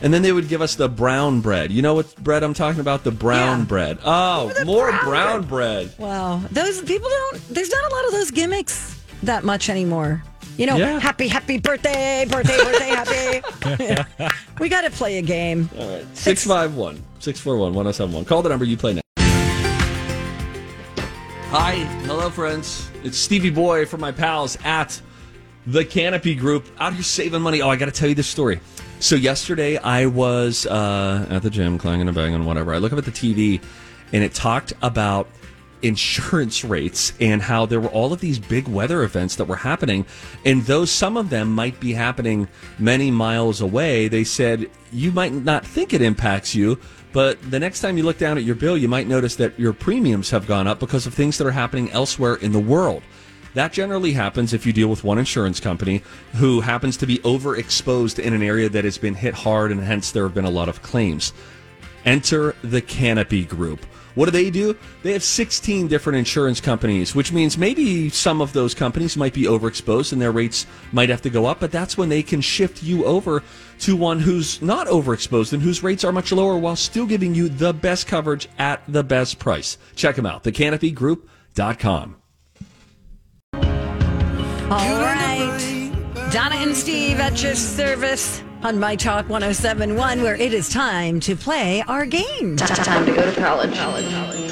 And 0.00 0.14
then 0.14 0.22
they 0.22 0.30
would 0.32 0.48
give 0.48 0.62
us 0.62 0.76
the 0.76 0.88
brown 0.88 1.40
bread. 1.40 1.72
You 1.72 1.82
know 1.82 1.94
what 1.94 2.14
bread 2.22 2.42
I'm 2.44 2.54
talking 2.54 2.80
about? 2.80 3.02
The 3.02 3.10
brown 3.10 3.60
Yeah. 3.60 3.64
bread. 3.64 3.98
Oh, 4.04 4.52
more 4.64 4.90
brown 4.90 5.04
brown 5.04 5.42
bread. 5.42 5.92
Wow, 5.98 6.40
those 6.52 6.80
people 6.82 7.08
don't. 7.08 7.48
There's 7.54 7.70
not 7.70 7.90
a 7.90 7.94
lot 7.94 8.04
of 8.06 8.12
those 8.12 8.30
gimmicks 8.30 8.94
that 9.24 9.42
much 9.44 9.68
anymore. 9.68 10.22
You 10.56 10.66
know, 10.66 10.76
Yeah. 10.76 11.00
happy, 11.00 11.26
happy 11.28 11.58
birthday, 11.58 12.26
birthday, 12.30 12.56
birthday, 12.58 13.42
happy. 13.70 14.28
we 14.60 14.68
got 14.68 14.82
to 14.82 14.90
play 14.90 15.18
a 15.18 15.22
game. 15.22 15.68
All 15.78 15.88
right. 15.88 16.16
651 16.16 17.02
641 17.20 17.74
1071. 17.74 18.24
Call 18.24 18.42
the 18.42 18.48
number 18.48 18.64
you 18.64 18.76
play 18.76 18.94
now. 18.94 19.00
Hi. 21.50 21.74
Hello, 22.06 22.28
friends. 22.30 22.88
It's 23.04 23.16
Stevie 23.16 23.50
Boy 23.50 23.86
from 23.86 24.00
my 24.00 24.12
pals 24.12 24.58
at 24.64 25.00
the 25.66 25.84
Canopy 25.84 26.34
Group 26.34 26.66
out 26.78 26.92
here 26.92 27.02
saving 27.02 27.42
money. 27.42 27.62
Oh, 27.62 27.68
I 27.70 27.76
got 27.76 27.86
to 27.86 27.90
tell 27.92 28.08
you 28.08 28.14
this 28.14 28.26
story. 28.28 28.60
So, 29.00 29.14
yesterday 29.14 29.76
I 29.76 30.06
was 30.06 30.66
uh, 30.66 31.24
at 31.30 31.42
the 31.42 31.50
gym, 31.50 31.78
clanging 31.78 32.08
and 32.08 32.14
banging, 32.16 32.44
whatever. 32.44 32.74
I 32.74 32.78
look 32.78 32.92
up 32.92 32.98
at 32.98 33.04
the 33.04 33.12
TV 33.12 33.62
and 34.12 34.24
it 34.24 34.34
talked 34.34 34.72
about 34.82 35.28
insurance 35.82 36.64
rates 36.64 37.12
and 37.20 37.40
how 37.40 37.64
there 37.64 37.80
were 37.80 37.90
all 37.90 38.12
of 38.12 38.20
these 38.20 38.40
big 38.40 38.66
weather 38.66 39.04
events 39.04 39.36
that 39.36 39.44
were 39.44 39.56
happening. 39.56 40.04
And 40.44 40.62
though 40.64 40.84
some 40.84 41.16
of 41.16 41.30
them 41.30 41.54
might 41.54 41.78
be 41.78 41.92
happening 41.92 42.48
many 42.80 43.12
miles 43.12 43.60
away, 43.60 44.08
they 44.08 44.24
said 44.24 44.68
you 44.92 45.12
might 45.12 45.32
not 45.32 45.64
think 45.64 45.92
it 45.92 46.02
impacts 46.02 46.54
you. 46.54 46.78
But 47.12 47.38
the 47.50 47.60
next 47.60 47.80
time 47.80 47.96
you 47.96 48.02
look 48.02 48.18
down 48.18 48.36
at 48.36 48.44
your 48.44 48.56
bill, 48.56 48.76
you 48.76 48.88
might 48.88 49.06
notice 49.06 49.36
that 49.36 49.58
your 49.58 49.72
premiums 49.72 50.30
have 50.30 50.46
gone 50.48 50.66
up 50.66 50.80
because 50.80 51.06
of 51.06 51.14
things 51.14 51.38
that 51.38 51.46
are 51.46 51.52
happening 51.52 51.90
elsewhere 51.92 52.34
in 52.34 52.50
the 52.50 52.58
world. 52.58 53.02
That 53.54 53.72
generally 53.72 54.12
happens 54.12 54.52
if 54.52 54.66
you 54.66 54.72
deal 54.72 54.88
with 54.88 55.04
one 55.04 55.18
insurance 55.18 55.60
company 55.60 56.02
who 56.34 56.60
happens 56.60 56.96
to 56.98 57.06
be 57.06 57.18
overexposed 57.18 58.18
in 58.18 58.32
an 58.32 58.42
area 58.42 58.68
that 58.68 58.84
has 58.84 58.98
been 58.98 59.14
hit 59.14 59.34
hard 59.34 59.72
and 59.72 59.80
hence 59.80 60.10
there 60.10 60.24
have 60.24 60.34
been 60.34 60.44
a 60.44 60.50
lot 60.50 60.68
of 60.68 60.82
claims. 60.82 61.32
Enter 62.04 62.54
the 62.62 62.80
Canopy 62.80 63.44
Group. 63.44 63.84
What 64.14 64.24
do 64.24 64.30
they 64.32 64.50
do? 64.50 64.76
They 65.04 65.12
have 65.12 65.22
16 65.22 65.86
different 65.86 66.18
insurance 66.18 66.60
companies, 66.60 67.14
which 67.14 67.32
means 67.32 67.56
maybe 67.56 68.08
some 68.08 68.40
of 68.40 68.52
those 68.52 68.74
companies 68.74 69.16
might 69.16 69.32
be 69.32 69.44
overexposed 69.44 70.12
and 70.12 70.20
their 70.20 70.32
rates 70.32 70.66
might 70.90 71.08
have 71.08 71.22
to 71.22 71.30
go 71.30 71.46
up, 71.46 71.60
but 71.60 71.70
that's 71.70 71.96
when 71.96 72.08
they 72.08 72.24
can 72.24 72.40
shift 72.40 72.82
you 72.82 73.04
over 73.04 73.44
to 73.80 73.94
one 73.94 74.18
who's 74.18 74.60
not 74.60 74.88
overexposed 74.88 75.52
and 75.52 75.62
whose 75.62 75.84
rates 75.84 76.02
are 76.02 76.10
much 76.10 76.32
lower 76.32 76.58
while 76.58 76.74
still 76.74 77.06
giving 77.06 77.32
you 77.32 77.48
the 77.48 77.72
best 77.72 78.08
coverage 78.08 78.48
at 78.58 78.82
the 78.88 79.04
best 79.04 79.38
price. 79.38 79.78
Check 79.94 80.16
them 80.16 80.26
out, 80.26 80.42
thecanopygroup.com. 80.42 82.17
All 84.70 85.00
right. 85.00 85.90
Donna 86.30 86.56
and 86.56 86.76
Steve 86.76 87.20
at 87.20 87.42
your 87.42 87.54
service 87.54 88.42
on 88.62 88.78
My 88.78 88.96
Talk 88.96 89.26
1071, 89.30 90.22
where 90.22 90.34
it 90.34 90.52
is 90.52 90.68
time 90.68 91.20
to 91.20 91.34
play 91.34 91.82
our 91.88 92.04
game. 92.04 92.56
Time 92.56 93.06
to 93.06 93.14
go 93.14 93.24
to 93.32 93.40
college. 93.40 93.70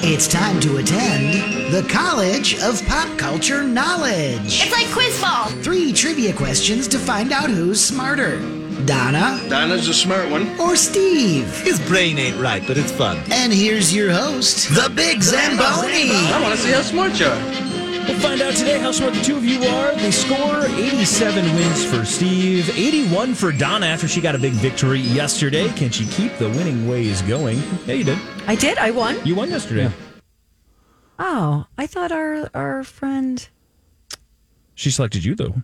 It's 0.03 0.27
time 0.27 0.59
to 0.61 0.79
attend 0.79 1.71
the 1.71 1.87
College 1.91 2.59
of 2.63 2.83
Pop 2.87 3.19
Culture 3.19 3.63
Knowledge. 3.63 4.63
It's 4.63 4.73
like 4.73 4.87
quiz 4.91 5.21
ball. 5.21 5.49
Three 5.63 5.93
trivia 5.93 6.33
questions 6.33 6.89
to 6.89 6.99
find 6.99 7.31
out 7.31 7.51
who's 7.51 7.85
smarter 7.85 8.39
Donna 8.87 9.39
Donna's 9.51 9.89
a 9.89 9.95
smart 9.95 10.31
one. 10.31 10.59
or 10.59 10.77
Steve. 10.77 11.61
His 11.61 11.79
brain 11.89 12.19
ain't 12.19 12.41
right, 12.41 12.63
but 12.67 12.79
it's 12.79 12.93
fun. 12.93 13.19
And 13.31 13.53
here's 13.53 13.95
your 13.95 14.13
host, 14.13 14.69
the 14.75 14.91
Big 14.95 15.23
Zamboni. 15.23 16.11
I 16.11 16.41
want 16.41 16.55
to 16.55 16.61
see 16.61 16.73
how 16.73 16.81
smart 16.83 17.21
you 17.21 17.27
are. 17.27 17.66
We'll 18.17 18.29
find 18.31 18.41
out 18.41 18.55
today 18.55 18.79
how 18.79 18.93
smart 18.93 19.13
the 19.13 19.21
two 19.21 19.37
of 19.37 19.45
you 19.45 19.63
are. 19.69 19.95
The 19.95 20.11
score 20.11 20.65
87 20.65 21.45
wins 21.55 21.85
for 21.85 22.03
Steve, 22.07 22.67
81 22.71 23.35
for 23.35 23.53
Donna 23.53 23.85
after 23.85 24.09
she 24.09 24.23
got 24.23 24.35
a 24.35 24.39
big 24.39 24.53
victory 24.55 25.01
yesterday. 25.01 25.69
Can 25.75 25.91
she 25.91 26.07
keep 26.07 26.35
the 26.39 26.49
winning 26.49 26.89
ways 26.89 27.21
going? 27.23 27.59
Yeah, 27.85 27.93
you 27.95 28.05
did. 28.05 28.19
I 28.47 28.55
did. 28.55 28.79
I 28.79 28.91
won. 28.91 29.19
You 29.27 29.35
won 29.35 29.51
yesterday. 29.51 29.91
Oh, 31.19 31.67
I 31.77 31.87
thought 31.87 32.11
our 32.11 32.49
our 32.55 32.85
friend. 32.85 33.47
She 34.75 34.91
selected 34.91 35.23
you, 35.23 35.35
though. 35.35 35.55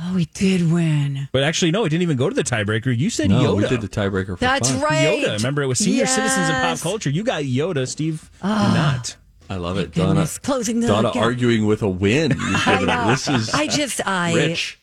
Oh, 0.00 0.14
we 0.14 0.26
did 0.26 0.70
win. 0.70 1.28
But 1.32 1.42
actually, 1.42 1.72
no, 1.72 1.84
it 1.84 1.88
didn't 1.88 2.02
even 2.02 2.16
go 2.16 2.28
to 2.28 2.34
the 2.34 2.44
tiebreaker. 2.44 2.96
You 2.96 3.10
said 3.10 3.28
No, 3.30 3.54
Yoda. 3.54 3.56
we 3.56 3.68
did 3.68 3.80
the 3.80 3.88
tiebreaker 3.88 4.26
for 4.26 4.36
That's 4.36 4.70
fun. 4.70 4.82
right. 4.82 5.20
Yoda. 5.24 5.36
Remember, 5.38 5.62
it 5.62 5.66
was 5.66 5.80
senior 5.80 6.06
citizens 6.06 6.48
in 6.48 6.54
pop 6.54 6.78
culture. 6.78 7.10
You 7.10 7.24
got 7.24 7.42
Yoda. 7.42 7.88
Steve 7.88 8.30
did 8.40 8.46
not. 8.48 9.16
I 9.50 9.56
love 9.56 9.78
it, 9.78 9.92
Donna. 9.94 10.08
Goodness, 10.08 10.38
closing 10.38 10.80
the 10.80 10.88
Donna 10.88 11.10
gap. 11.12 11.22
arguing 11.22 11.66
with 11.66 11.82
a 11.82 11.88
win. 11.88 12.32
I 12.38 12.84
know. 12.84 13.10
This 13.10 13.28
is 13.28 13.50
I 13.50 13.66
just 13.66 14.06
I 14.06 14.34
rich. 14.34 14.78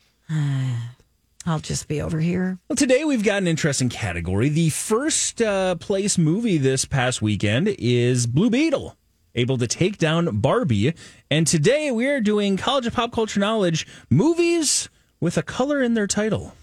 I'll 1.48 1.60
just 1.60 1.88
be 1.88 2.02
over 2.02 2.20
here. 2.20 2.58
Well, 2.68 2.76
today 2.76 3.04
we've 3.04 3.24
got 3.24 3.38
an 3.38 3.48
interesting 3.48 3.90
category. 3.90 4.50
The 4.50 4.72
first 4.72 5.42
uh, 5.42 5.76
place 5.76 6.18
movie 6.18 6.58
this 6.58 6.86
past 6.86 7.22
weekend 7.22 7.76
is 7.78 8.26
Blue 8.26 8.50
Beetle, 8.50 8.98
able 9.36 9.58
to 9.60 9.68
take 9.68 10.00
down 10.00 10.40
Barbie. 10.40 10.96
And 11.30 11.46
today 11.46 11.92
we 11.92 12.08
are 12.08 12.20
doing 12.20 12.58
College 12.58 12.88
of 12.88 12.94
Pop 12.94 13.12
Culture 13.12 13.40
Knowledge 13.40 13.86
movies 14.10 14.90
with 15.20 15.38
a 15.38 15.44
color 15.44 15.84
in 15.84 15.94
their 15.94 16.08
title. 16.08 16.56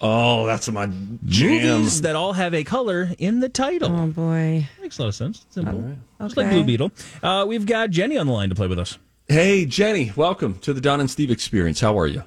Oh, 0.00 0.46
that's 0.46 0.70
my 0.70 0.86
jam. 1.24 1.78
Movies 1.78 2.02
that 2.02 2.14
all 2.14 2.32
have 2.32 2.54
a 2.54 2.62
color 2.62 3.10
in 3.18 3.40
the 3.40 3.48
title. 3.48 3.90
Oh 3.94 4.06
boy. 4.06 4.68
Makes 4.80 4.98
a 4.98 5.02
lot 5.02 5.08
of 5.08 5.14
sense. 5.16 5.44
Simple. 5.50 5.96
Just 6.20 6.38
Okay. 6.38 6.42
like 6.46 6.52
Blue 6.52 6.64
Beetle. 6.64 6.92
Uh, 7.22 7.44
we've 7.48 7.66
got 7.66 7.90
Jenny 7.90 8.16
on 8.16 8.26
the 8.28 8.32
line 8.32 8.48
to 8.48 8.54
play 8.54 8.68
with 8.68 8.78
us. 8.78 8.96
Hey, 9.26 9.66
Jenny, 9.66 10.12
welcome 10.14 10.54
to 10.60 10.72
the 10.72 10.80
Don 10.80 11.00
and 11.00 11.10
Steve 11.10 11.30
experience. 11.30 11.80
How 11.80 11.98
are 11.98 12.06
you? 12.06 12.22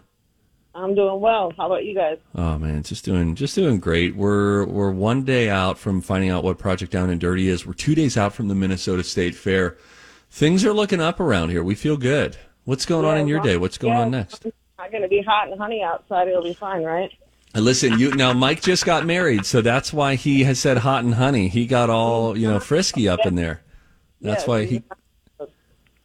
I'm 0.76 0.96
doing 0.96 1.20
well. 1.22 1.52
How 1.58 1.66
about 1.68 1.86
you 1.86 1.96
guys? 1.96 2.18
Oh 2.36 2.58
man, 2.58 2.84
just 2.84 3.06
doing 3.06 3.36
just 3.36 3.56
doing 3.56 3.80
great. 3.80 4.16
We're 4.16 4.66
we're 4.66 4.92
one 4.92 5.24
day 5.24 5.50
out 5.50 5.78
from 5.78 6.02
finding 6.02 6.30
out 6.30 6.44
what 6.44 6.58
Project 6.58 6.92
Down 6.92 7.10
and 7.10 7.20
Dirty 7.22 7.48
is. 7.48 7.66
We're 7.66 7.74
two 7.74 7.96
days 7.96 8.18
out 8.18 8.34
from 8.34 8.48
the 8.50 8.56
Minnesota 8.56 9.04
State 9.04 9.36
Fair. 9.36 9.78
Things 10.30 10.64
are 10.66 10.74
looking 10.74 11.02
up 11.02 11.20
around 11.20 11.50
here. 11.50 11.64
We 11.64 11.76
feel 11.76 11.98
good. 11.98 12.38
What's 12.66 12.86
going 12.86 13.06
on 13.06 13.18
in 13.18 13.28
your 13.28 13.40
day? 13.42 13.58
What's 13.58 13.78
going 13.78 13.98
on 13.98 14.12
next? 14.12 14.46
Not 14.78 14.92
going 14.92 15.04
to 15.04 15.10
be 15.10 15.22
hot 15.22 15.50
and 15.50 15.60
honey 15.60 15.84
outside. 15.84 16.28
It'll 16.30 16.44
be 16.44 16.54
fine, 16.54 16.84
right? 16.84 17.12
Listen, 17.54 18.00
you 18.00 18.12
now 18.16 18.32
Mike 18.34 18.62
just 18.62 18.86
got 18.86 19.06
married, 19.06 19.46
so 19.46 19.62
that's 19.62 19.92
why 19.92 20.16
he 20.16 20.44
has 20.46 20.58
said 20.60 20.78
hot 20.78 21.04
and 21.04 21.16
honey. 21.16 21.50
He 21.50 21.66
got 21.66 21.90
all, 21.90 22.38
you 22.38 22.48
know, 22.50 22.60
frisky 22.60 23.10
up 23.10 23.26
in 23.26 23.36
there. 23.36 23.62
That's 24.22 24.48
why 24.48 24.66
he 24.66 24.84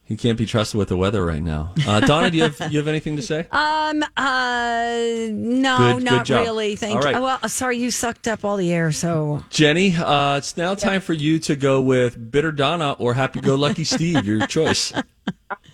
he 0.04 0.16
can't 0.16 0.38
be 0.38 0.46
trusted 0.46 0.78
with 0.78 0.88
the 0.88 0.96
weather 0.96 1.24
right 1.24 1.42
now. 1.42 1.72
Uh, 1.86 2.00
Donna, 2.00 2.30
do 2.30 2.36
you 2.38 2.44
have 2.44 2.72
you 2.72 2.78
have 2.78 2.88
anything 2.88 3.16
to 3.16 3.22
say? 3.22 3.46
Um. 3.52 4.02
Uh. 4.16 5.28
No, 5.30 5.76
Good- 5.78 5.94
good 5.96 6.04
not 6.04 6.26
job. 6.26 6.44
really. 6.44 6.74
Thank 6.76 6.96
All 6.96 7.02
right. 7.02 7.16
you. 7.16 7.22
Well, 7.22 7.48
sorry, 7.48 7.78
you 7.78 7.90
sucked 7.90 8.26
up 8.26 8.44
all 8.44 8.56
the 8.56 8.72
air. 8.72 8.90
So 8.92 9.44
Jenny, 9.50 9.94
uh, 9.96 10.38
it's 10.38 10.56
now 10.56 10.74
time 10.74 11.00
for 11.00 11.12
you 11.12 11.38
to 11.40 11.54
go 11.56 11.80
with 11.80 12.30
Bitter 12.30 12.50
Donna 12.52 12.92
or 12.98 13.14
Happy 13.14 13.40
Go 13.40 13.54
Lucky 13.54 13.84
Steve. 13.94 14.24
Your 14.24 14.46
choice. 14.46 14.92
I'm 14.94 15.02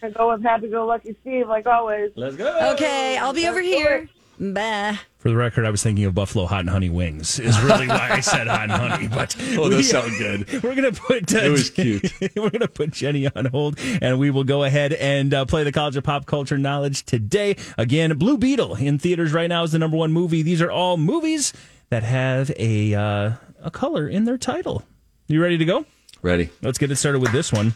going 0.00 0.12
to 0.12 0.18
go 0.18 0.30
with 0.32 0.42
Happy 0.42 0.68
Go 0.68 0.84
Lucky 0.86 1.16
Steve, 1.22 1.48
like 1.48 1.66
always. 1.66 2.10
Let's 2.16 2.36
go. 2.36 2.72
okay, 2.74 3.16
I'll 3.18 3.32
be 3.32 3.46
over 3.48 3.60
here. 3.60 4.08
Bah. 4.44 4.96
For 5.18 5.28
the 5.28 5.36
record, 5.36 5.64
I 5.64 5.70
was 5.70 5.84
thinking 5.84 6.04
of 6.04 6.16
Buffalo 6.16 6.46
Hot 6.46 6.58
and 6.60 6.68
Honey 6.70 6.90
Wings. 6.90 7.38
Is 7.38 7.60
really 7.60 7.86
why 7.86 8.08
I 8.10 8.18
said 8.20 8.48
Hot 8.48 8.62
and 8.62 8.72
Honey. 8.72 9.06
But 9.06 9.36
Oh, 9.56 9.64
we- 9.64 9.68
those 9.70 9.88
sound 9.88 10.10
good. 10.18 10.50
We're 10.64 10.74
gonna 10.74 10.90
put. 10.90 11.32
Uh, 11.32 11.38
It 11.38 11.50
was 11.50 11.70
cute. 11.70 12.12
we're 12.36 12.50
gonna 12.50 12.66
put 12.66 12.90
Jenny 12.90 13.28
on 13.28 13.44
hold, 13.46 13.78
and 14.00 14.18
we 14.18 14.30
will 14.30 14.42
go 14.42 14.64
ahead 14.64 14.94
and 14.94 15.32
uh, 15.32 15.44
play 15.44 15.62
the 15.62 15.70
College 15.70 15.96
of 15.96 16.02
Pop 16.02 16.26
Culture 16.26 16.58
Knowledge 16.58 17.04
today. 17.04 17.54
Again, 17.78 18.18
Blue 18.18 18.36
Beetle 18.36 18.74
in 18.74 18.98
theaters 18.98 19.32
right 19.32 19.48
now 19.48 19.62
is 19.62 19.70
the 19.72 19.78
number 19.78 19.96
one 19.96 20.12
movie. 20.12 20.42
These 20.42 20.60
are 20.60 20.72
all 20.72 20.96
movies 20.96 21.52
that 21.90 22.02
have 22.02 22.50
a 22.58 22.94
uh, 22.94 23.32
a 23.62 23.70
color 23.70 24.08
in 24.08 24.24
their 24.24 24.38
title. 24.38 24.82
You 25.28 25.40
ready 25.40 25.56
to 25.58 25.64
go? 25.64 25.86
Ready. 26.20 26.50
Let's 26.62 26.78
get 26.78 26.90
it 26.90 26.96
started 26.96 27.20
with 27.20 27.30
this 27.30 27.52
one. 27.52 27.74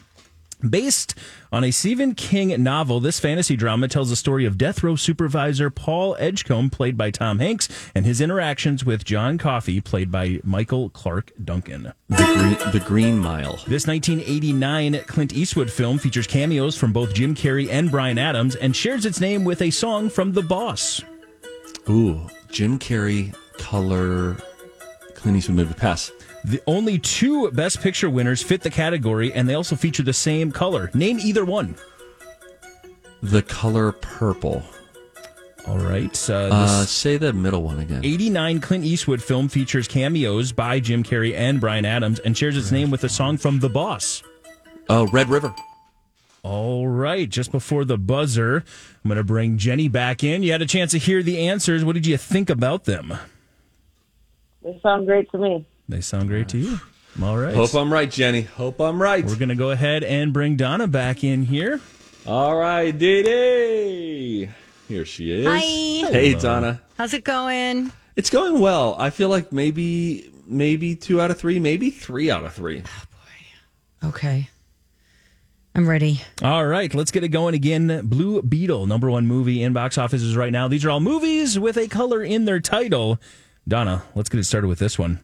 Based 0.68 1.14
on 1.52 1.64
a 1.64 1.70
Stephen 1.70 2.14
King 2.14 2.62
novel, 2.62 3.00
this 3.00 3.20
fantasy 3.20 3.56
drama 3.56 3.88
tells 3.88 4.10
the 4.10 4.16
story 4.16 4.44
of 4.44 4.58
death 4.58 4.82
row 4.82 4.96
supervisor 4.96 5.70
Paul 5.70 6.16
Edgecombe, 6.18 6.70
played 6.70 6.96
by 6.96 7.10
Tom 7.10 7.38
Hanks, 7.38 7.68
and 7.94 8.06
his 8.06 8.20
interactions 8.20 8.84
with 8.84 9.04
John 9.04 9.38
Coffey, 9.38 9.80
played 9.80 10.10
by 10.10 10.40
Michael 10.42 10.90
Clarke 10.90 11.32
Duncan. 11.42 11.92
The 12.08 12.16
Green, 12.16 12.72
the 12.72 12.80
Green 12.80 13.18
Mile. 13.18 13.56
This 13.66 13.86
1989 13.86 15.00
Clint 15.06 15.32
Eastwood 15.32 15.70
film 15.70 15.98
features 15.98 16.26
cameos 16.26 16.76
from 16.76 16.92
both 16.92 17.14
Jim 17.14 17.34
Carrey 17.34 17.68
and 17.70 17.90
Bryan 17.90 18.18
Adams 18.18 18.56
and 18.56 18.74
shares 18.74 19.06
its 19.06 19.20
name 19.20 19.44
with 19.44 19.62
a 19.62 19.70
song 19.70 20.08
from 20.08 20.32
The 20.32 20.42
Boss. 20.42 21.02
Ooh, 21.88 22.26
Jim 22.50 22.78
Carrey, 22.78 23.34
color, 23.58 24.36
Clint 25.14 25.38
Eastwood 25.38 25.56
movie. 25.56 25.74
Pass. 25.74 26.10
The 26.46 26.62
only 26.68 27.00
two 27.00 27.50
Best 27.50 27.80
Picture 27.80 28.08
winners 28.08 28.40
fit 28.40 28.60
the 28.62 28.70
category, 28.70 29.32
and 29.32 29.48
they 29.48 29.54
also 29.54 29.74
feature 29.74 30.04
the 30.04 30.12
same 30.12 30.52
color. 30.52 30.90
Name 30.94 31.18
either 31.18 31.44
one. 31.44 31.74
The 33.20 33.42
color 33.42 33.90
purple. 33.90 34.62
All 35.66 35.78
right. 35.78 36.30
Uh, 36.30 36.34
Uh, 36.52 36.84
say 36.84 37.16
the 37.16 37.32
middle 37.32 37.64
one 37.64 37.80
again. 37.80 38.04
89 38.04 38.60
Clint 38.60 38.84
Eastwood 38.84 39.20
film 39.20 39.48
features 39.48 39.88
cameos 39.88 40.52
by 40.52 40.78
Jim 40.78 41.02
Carrey 41.02 41.34
and 41.34 41.60
Bryan 41.60 41.84
Adams 41.84 42.20
and 42.20 42.38
shares 42.38 42.56
its 42.56 42.70
name 42.70 42.90
with 42.92 43.02
a 43.02 43.08
song 43.08 43.36
from 43.38 43.58
The 43.58 43.68
Boss. 43.68 44.22
Oh, 44.88 45.08
Red 45.08 45.28
River. 45.28 45.52
All 46.44 46.86
right. 46.86 47.28
Just 47.28 47.50
before 47.50 47.84
the 47.84 47.98
buzzer, 47.98 48.58
I'm 49.04 49.08
going 49.08 49.16
to 49.18 49.24
bring 49.24 49.58
Jenny 49.58 49.88
back 49.88 50.22
in. 50.22 50.44
You 50.44 50.52
had 50.52 50.62
a 50.62 50.66
chance 50.66 50.92
to 50.92 50.98
hear 50.98 51.24
the 51.24 51.48
answers. 51.48 51.84
What 51.84 51.94
did 51.94 52.06
you 52.06 52.16
think 52.16 52.48
about 52.48 52.84
them? 52.84 53.12
They 54.62 54.78
sound 54.80 55.06
great 55.06 55.28
to 55.32 55.38
me. 55.38 55.66
They 55.88 56.00
sound 56.00 56.28
great 56.28 56.48
to 56.50 56.58
you. 56.58 56.80
I'm 57.16 57.24
All 57.24 57.38
right. 57.38 57.54
Hope 57.54 57.74
I'm 57.74 57.92
right, 57.92 58.10
Jenny. 58.10 58.42
Hope 58.42 58.80
I'm 58.80 59.00
right. 59.00 59.24
We're 59.24 59.36
going 59.36 59.48
to 59.48 59.54
go 59.54 59.70
ahead 59.70 60.04
and 60.04 60.32
bring 60.32 60.56
Donna 60.56 60.86
back 60.86 61.24
in 61.24 61.44
here. 61.44 61.80
All 62.26 62.56
right, 62.56 62.96
Dee 62.96 63.22
Dee. 63.22 64.48
Here 64.88 65.04
she 65.04 65.32
is. 65.32 65.46
Hi. 65.46 65.58
Hey, 65.60 66.30
Hello. 66.30 66.40
Donna. 66.40 66.82
How's 66.98 67.14
it 67.14 67.24
going? 67.24 67.92
It's 68.16 68.30
going 68.30 68.60
well. 68.60 68.96
I 68.98 69.10
feel 69.10 69.28
like 69.28 69.52
maybe 69.52 70.30
maybe 70.46 70.96
two 70.96 71.20
out 71.20 71.30
of 71.30 71.38
three, 71.38 71.58
maybe 71.58 71.90
three 71.90 72.30
out 72.30 72.44
of 72.44 72.52
three. 72.52 72.82
Oh 72.84 73.04
boy. 74.02 74.08
Okay. 74.08 74.48
I'm 75.74 75.86
ready. 75.86 76.22
All 76.42 76.66
right, 76.66 76.92
let's 76.94 77.10
get 77.10 77.22
it 77.22 77.28
going 77.28 77.54
again. 77.54 78.00
Blue 78.04 78.40
Beetle, 78.40 78.86
number 78.86 79.10
one 79.10 79.26
movie 79.26 79.62
in 79.62 79.74
box 79.74 79.98
offices 79.98 80.34
right 80.34 80.50
now. 80.50 80.68
These 80.68 80.86
are 80.86 80.90
all 80.90 81.00
movies 81.00 81.58
with 81.58 81.76
a 81.76 81.86
color 81.86 82.22
in 82.22 82.46
their 82.46 82.60
title. 82.60 83.20
Donna, 83.68 84.02
let's 84.14 84.30
get 84.30 84.40
it 84.40 84.44
started 84.44 84.68
with 84.68 84.78
this 84.78 84.98
one. 84.98 85.20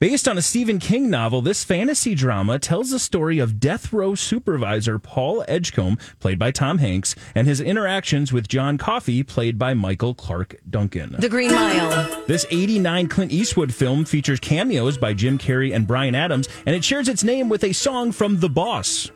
Based 0.00 0.26
on 0.28 0.36
a 0.36 0.42
Stephen 0.42 0.78
King 0.80 1.08
novel, 1.08 1.40
this 1.40 1.64
fantasy 1.64 2.14
drama 2.14 2.58
tells 2.58 2.90
the 2.90 2.98
story 2.98 3.38
of 3.38 3.58
death 3.60 3.92
row 3.92 4.14
supervisor 4.14 4.98
Paul 4.98 5.44
Edgecombe, 5.48 5.98
played 6.20 6.38
by 6.38 6.50
Tom 6.50 6.78
Hanks, 6.78 7.14
and 7.34 7.46
his 7.46 7.60
interactions 7.60 8.32
with 8.32 8.48
John 8.48 8.76
Coffey, 8.76 9.22
played 9.22 9.56
by 9.58 9.72
Michael 9.72 10.12
Clarke 10.12 10.56
Duncan. 10.68 11.14
The 11.18 11.28
Green 11.28 11.52
Mile. 11.52 12.24
This 12.26 12.44
89 12.50 13.08
Clint 13.08 13.32
Eastwood 13.32 13.72
film 13.72 14.04
features 14.04 14.40
cameos 14.40 14.98
by 14.98 15.14
Jim 15.14 15.38
Carrey 15.38 15.74
and 15.74 15.86
Bryan 15.86 16.14
Adams, 16.16 16.48
and 16.66 16.74
it 16.74 16.84
shares 16.84 17.08
its 17.08 17.22
name 17.24 17.48
with 17.48 17.62
a 17.64 17.72
song 17.72 18.10
from 18.12 18.40
The 18.40 18.50
Boss. 18.50 19.10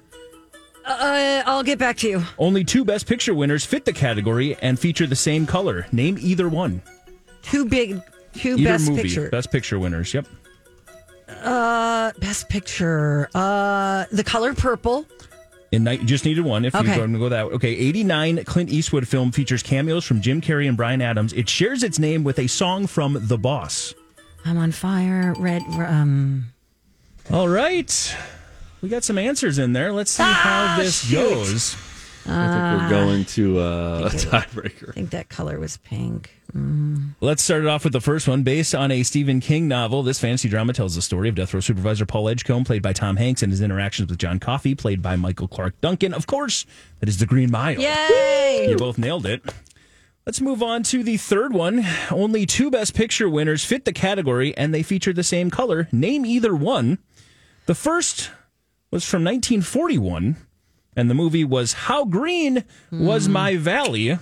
Uh, 0.86 1.42
I'll 1.44 1.64
get 1.64 1.78
back 1.78 1.98
to 1.98 2.08
you. 2.08 2.22
Only 2.38 2.64
two 2.64 2.84
Best 2.84 3.06
Picture 3.06 3.34
winners 3.34 3.64
fit 3.66 3.84
the 3.84 3.92
category 3.92 4.56
and 4.62 4.78
feature 4.78 5.06
the 5.06 5.16
same 5.16 5.44
color. 5.44 5.86
Name 5.92 6.16
either 6.20 6.48
one. 6.48 6.80
Two 7.42 7.66
big, 7.66 8.00
two 8.32 8.54
Either 8.54 8.64
best 8.64 8.88
movie. 8.88 9.02
picture. 9.02 9.28
Best 9.28 9.50
Picture 9.52 9.78
winners. 9.78 10.14
Yep. 10.14 10.26
Uh, 11.48 12.12
best 12.18 12.48
picture. 12.48 13.28
Uh, 13.34 14.04
The 14.12 14.24
Color 14.24 14.54
Purple. 14.54 15.06
In 15.70 15.84
night, 15.84 16.04
just 16.06 16.24
needed 16.24 16.44
one. 16.44 16.64
If 16.64 16.74
Okay. 16.74 16.86
you're 16.86 16.96
going 16.96 17.12
to 17.12 17.18
go 17.18 17.28
that 17.28 17.46
way. 17.48 17.52
Okay, 17.54 17.74
89 17.76 18.44
Clint 18.44 18.70
Eastwood 18.70 19.06
film 19.06 19.32
features 19.32 19.62
cameos 19.62 20.04
from 20.04 20.20
Jim 20.22 20.40
Carrey 20.40 20.66
and 20.66 20.76
Bryan 20.76 21.02
Adams. 21.02 21.32
It 21.34 21.48
shares 21.48 21.82
its 21.82 21.98
name 21.98 22.24
with 22.24 22.38
a 22.38 22.46
song 22.46 22.86
from 22.86 23.18
The 23.28 23.36
Boss. 23.36 23.94
I'm 24.46 24.56
on 24.56 24.72
fire. 24.72 25.34
Red. 25.38 25.62
Um. 25.78 26.46
All 27.30 27.48
right. 27.48 28.16
We 28.80 28.88
got 28.88 29.04
some 29.04 29.18
answers 29.18 29.58
in 29.58 29.72
there. 29.74 29.92
Let's 29.92 30.12
see 30.12 30.22
how 30.22 30.76
this 30.78 31.04
shoot. 31.06 31.16
goes. 31.16 31.76
I 32.30 32.78
think 32.78 32.82
we're 32.82 32.88
going 32.90 33.24
to 33.24 33.58
uh, 33.60 34.10
a 34.12 34.16
tiebreaker. 34.16 34.90
I 34.90 34.92
think 34.92 35.10
that 35.10 35.28
color 35.28 35.58
was 35.58 35.76
pink. 35.78 36.30
Let's 37.20 37.42
start 37.42 37.62
it 37.62 37.66
off 37.68 37.84
with 37.84 37.92
the 37.92 38.00
first 38.00 38.26
one. 38.26 38.42
Based 38.42 38.74
on 38.74 38.90
a 38.90 39.02
Stephen 39.02 39.40
King 39.40 39.68
novel, 39.68 40.02
this 40.02 40.18
fantasy 40.18 40.48
drama 40.48 40.72
tells 40.72 40.94
the 40.94 41.02
story 41.02 41.28
of 41.28 41.34
death 41.34 41.52
row 41.52 41.60
supervisor 41.60 42.06
Paul 42.06 42.28
Edgecombe, 42.28 42.64
played 42.64 42.82
by 42.82 42.92
Tom 42.92 43.16
Hanks, 43.16 43.42
and 43.42 43.52
his 43.52 43.60
interactions 43.60 44.08
with 44.08 44.18
John 44.18 44.38
Coffey, 44.40 44.74
played 44.74 45.02
by 45.02 45.16
Michael 45.16 45.48
Clarke 45.48 45.80
Duncan. 45.80 46.14
Of 46.14 46.26
course, 46.26 46.64
that 47.00 47.08
is 47.08 47.18
the 47.18 47.26
Green 47.26 47.50
Mile. 47.50 47.78
Yay! 47.78 48.66
You 48.70 48.76
both 48.76 48.96
nailed 48.98 49.26
it. 49.26 49.42
Let's 50.24 50.40
move 50.40 50.62
on 50.62 50.82
to 50.84 51.02
the 51.02 51.16
third 51.16 51.52
one. 51.54 51.86
Only 52.10 52.44
two 52.44 52.70
Best 52.70 52.94
Picture 52.94 53.28
winners 53.28 53.64
fit 53.64 53.84
the 53.84 53.92
category, 53.92 54.56
and 54.56 54.74
they 54.74 54.82
feature 54.82 55.12
the 55.12 55.22
same 55.22 55.50
color. 55.50 55.88
Name 55.90 56.26
either 56.26 56.54
one. 56.54 56.98
The 57.66 57.74
first 57.74 58.30
was 58.90 59.04
from 59.04 59.22
1941, 59.24 60.36
and 60.98 61.08
the 61.08 61.14
movie 61.14 61.44
was 61.44 61.72
How 61.72 62.04
Green 62.04 62.64
Was 62.90 63.26
hmm. 63.26 63.32
My 63.32 63.56
Valley, 63.56 64.18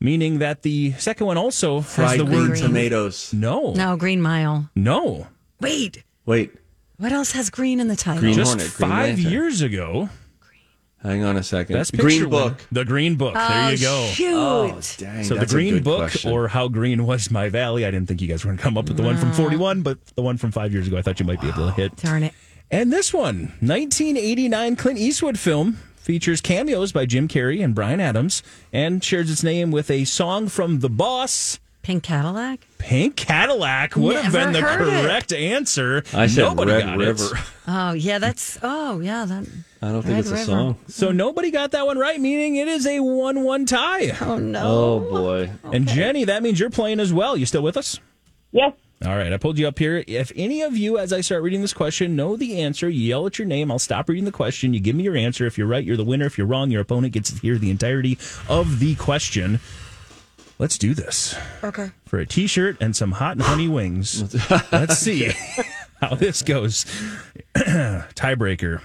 meaning 0.00 0.38
that 0.40 0.60
the 0.62 0.92
second 0.92 1.26
one 1.26 1.38
also 1.38 1.80
has 1.80 1.94
Fried 1.94 2.20
the 2.20 2.24
green 2.24 2.50
word 2.50 2.58
tomatoes. 2.58 3.32
No. 3.32 3.72
No, 3.72 3.96
Green 3.96 4.20
Mile. 4.20 4.68
No. 4.76 5.28
Wait. 5.60 6.04
Wait, 6.26 6.52
What 6.98 7.10
else 7.12 7.32
has 7.32 7.48
green 7.50 7.80
in 7.80 7.88
the 7.88 7.96
title? 7.96 8.20
Green 8.20 8.34
Just 8.34 8.50
Hornet, 8.52 8.74
Green 8.76 8.90
five 8.90 9.16
Lantern. 9.16 9.32
years 9.32 9.62
ago, 9.62 10.10
hang 11.02 11.24
on 11.24 11.36
a 11.38 11.42
second. 11.42 11.74
Best 11.74 11.92
Green 11.96 12.06
Picture 12.20 12.28
winner- 12.28 12.50
Book. 12.50 12.66
The 12.70 12.84
Green 12.84 13.16
Book. 13.16 13.34
there 13.34 13.42
Oh, 13.50 13.68
you 13.70 13.78
go. 13.78 14.06
Shoot. 14.12 14.34
Oh, 14.36 14.80
dang, 14.98 15.24
So 15.24 15.34
the 15.34 15.40
that's 15.40 15.52
a 15.52 15.54
Green 15.54 15.74
good 15.74 15.84
Book 15.84 15.98
question. 16.00 16.30
or 16.32 16.48
How 16.48 16.68
Green 16.68 17.06
Was 17.06 17.30
My 17.30 17.48
Valley. 17.48 17.84
I 17.86 17.90
didn't 17.90 18.06
think 18.06 18.20
you 18.20 18.28
guys 18.28 18.44
were 18.44 18.48
going 18.50 18.58
to 18.58 18.62
come 18.62 18.76
up 18.76 18.86
with 18.86 18.98
the 18.98 19.02
one 19.02 19.16
from 19.16 19.32
41, 19.32 19.80
but 19.82 19.98
the 20.14 20.22
one 20.22 20.36
from 20.36 20.52
five 20.52 20.72
years 20.72 20.86
ago, 20.86 20.98
I 20.98 21.02
thought 21.02 21.18
you 21.18 21.26
might 21.26 21.40
be 21.40 21.48
able 21.48 21.66
to 21.66 21.72
hit. 21.72 21.96
Darn 21.96 22.22
it. 22.24 22.34
And 22.70 22.92
this 22.92 23.12
one, 23.12 23.54
1989 23.60 24.76
Clint 24.76 24.98
Eastwood 24.98 25.38
film, 25.38 25.78
features 26.10 26.40
cameos 26.40 26.90
by 26.90 27.06
Jim 27.06 27.28
Carrey 27.28 27.62
and 27.62 27.72
Bryan 27.72 28.00
Adams 28.00 28.42
and 28.72 29.02
shares 29.04 29.30
its 29.30 29.44
name 29.44 29.70
with 29.70 29.88
a 29.92 30.04
song 30.04 30.48
from 30.48 30.80
The 30.80 30.88
Boss. 30.88 31.60
Pink 31.82 32.02
Cadillac? 32.02 32.66
Pink 32.78 33.14
Cadillac 33.14 33.94
would 33.94 34.16
have 34.16 34.32
Never 34.32 34.44
been 34.46 34.52
the 34.54 34.60
heard 34.60 34.88
it. 34.88 35.02
correct 35.04 35.32
answer. 35.32 36.02
I 36.12 36.26
said 36.26 36.42
Nobody 36.42 36.72
Red 36.72 36.82
got 36.82 36.98
River. 36.98 37.36
It. 37.36 37.42
Oh, 37.68 37.92
yeah, 37.92 38.18
that's. 38.18 38.58
Oh, 38.60 38.98
yeah. 38.98 39.24
That. 39.24 39.46
I 39.80 39.92
don't 39.92 40.02
think 40.02 40.14
Red 40.14 40.18
it's 40.18 40.30
a 40.30 40.34
River. 40.34 40.44
song. 40.46 40.78
So 40.88 41.12
nobody 41.12 41.52
got 41.52 41.70
that 41.70 41.86
one 41.86 41.96
right, 41.96 42.20
meaning 42.20 42.56
it 42.56 42.66
is 42.66 42.88
a 42.88 42.98
1 42.98 43.44
1 43.44 43.66
tie. 43.66 44.10
Oh, 44.20 44.36
no. 44.36 44.62
Oh 44.64 45.00
boy. 45.08 45.50
And 45.72 45.86
Jenny, 45.86 46.24
that 46.24 46.42
means 46.42 46.58
you're 46.58 46.70
playing 46.70 46.98
as 46.98 47.12
well. 47.12 47.36
You 47.36 47.46
still 47.46 47.62
with 47.62 47.76
us? 47.76 48.00
Yes. 48.50 48.72
All 49.02 49.16
right, 49.16 49.32
I 49.32 49.38
pulled 49.38 49.58
you 49.58 49.66
up 49.66 49.78
here. 49.78 50.04
If 50.06 50.30
any 50.36 50.60
of 50.60 50.76
you, 50.76 50.98
as 50.98 51.10
I 51.10 51.22
start 51.22 51.42
reading 51.42 51.62
this 51.62 51.72
question, 51.72 52.16
know 52.16 52.36
the 52.36 52.60
answer, 52.60 52.86
yell 52.86 53.26
at 53.26 53.38
your 53.38 53.46
name. 53.48 53.70
I'll 53.70 53.78
stop 53.78 54.10
reading 54.10 54.26
the 54.26 54.32
question. 54.32 54.74
You 54.74 54.80
give 54.80 54.94
me 54.94 55.04
your 55.04 55.16
answer. 55.16 55.46
If 55.46 55.56
you're 55.56 55.66
right, 55.66 55.82
you're 55.82 55.96
the 55.96 56.04
winner. 56.04 56.26
If 56.26 56.36
you're 56.36 56.46
wrong, 56.46 56.70
your 56.70 56.82
opponent 56.82 57.14
gets 57.14 57.32
to 57.32 57.40
hear 57.40 57.56
the 57.56 57.70
entirety 57.70 58.18
of 58.46 58.78
the 58.78 58.94
question. 58.96 59.58
Let's 60.58 60.76
do 60.76 60.92
this 60.92 61.34
Okay. 61.64 61.92
for 62.04 62.18
a 62.18 62.26
T-shirt 62.26 62.76
and 62.82 62.94
some 62.94 63.12
hot 63.12 63.32
and 63.32 63.42
honey 63.42 63.68
wings. 63.68 64.34
Let's 64.70 64.98
see 64.98 65.32
how 66.02 66.14
this 66.14 66.42
goes. 66.42 66.84
Tiebreaker. 67.56 68.82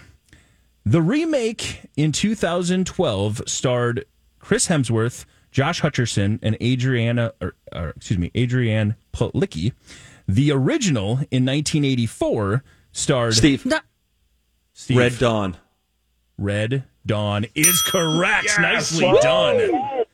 The 0.85 1.01
remake 1.01 1.81
in 1.97 2.13
2012 2.13 3.41
starred 3.47 4.05
Chris 4.39 4.67
Hemsworth, 4.69 5.25
Josh 5.51 5.81
Hutcherson, 5.81 6.39
and 6.41 6.55
Adriana, 6.61 7.33
or, 7.41 7.55
or, 7.73 7.89
excuse 7.89 8.19
me, 8.19 8.29
Adrianne 8.35 8.95
Palicki. 9.11 9.73
The 10.27 10.51
original 10.51 11.11
in 11.31 11.45
1984 11.45 12.63
starred 12.91 13.35
Steve. 13.35 13.65
No. 13.65 13.79
Steve. 14.73 14.97
Red 14.97 15.19
Dawn. 15.19 15.57
Red 16.37 16.83
Dawn 17.05 17.45
is 17.55 17.81
correct. 17.83 18.49
Nicely 18.59 19.11
done. 19.21 20.05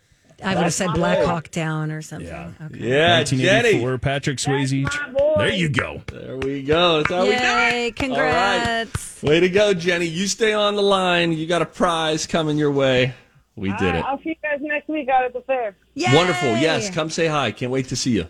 I 0.44 0.56
would 0.56 0.64
have 0.64 0.74
said 0.74 0.94
Black 0.94 1.24
Hawk 1.24 1.52
Down 1.52 1.92
or 1.92 2.02
something. 2.02 2.28
Okay. 2.34 2.78
Yeah, 2.78 3.24
Jenny. 3.24 3.44
1984, 3.44 3.98
Patrick 4.00 4.38
Swayze. 4.38 5.38
There 5.38 5.50
you 5.50 5.70
go. 5.70 6.02
There 6.08 6.38
we 6.38 6.64
go. 6.64 6.98
That's 6.98 7.14
how 7.14 7.22
we 7.22 7.30
do 7.30 7.36
it. 7.36 7.42
Yay, 7.42 7.92
congrats. 7.92 9.22
Way 9.22 9.40
to 9.40 9.50
go, 9.50 9.74
Jenny. 9.74 10.08
You 10.08 10.28
stay 10.28 10.54
on 10.54 10.76
the 10.76 10.82
line. 10.82 11.32
You 11.32 11.46
got 11.46 11.62
a 11.62 11.66
prize 11.66 12.26
coming 12.26 12.58
your 12.58 12.72
way. 12.72 13.14
We 13.56 13.70
did 13.74 13.96
All 13.96 13.96
it. 13.96 14.06
I'll 14.06 14.18
see 14.18 14.30
you 14.30 14.36
guys 14.42 14.60
next 14.62 14.88
week 14.88 15.10
out 15.10 15.26
at 15.26 15.34
the 15.34 15.42
fair. 15.42 15.76
Yay. 15.94 16.16
Wonderful. 16.16 16.50
Yes, 16.58 16.90
come 16.90 17.10
say 17.10 17.28
hi. 17.28 17.52
Can't 17.52 17.72
wait 17.72 17.90
to 17.90 17.96
see 17.96 18.12
you. 18.12 18.28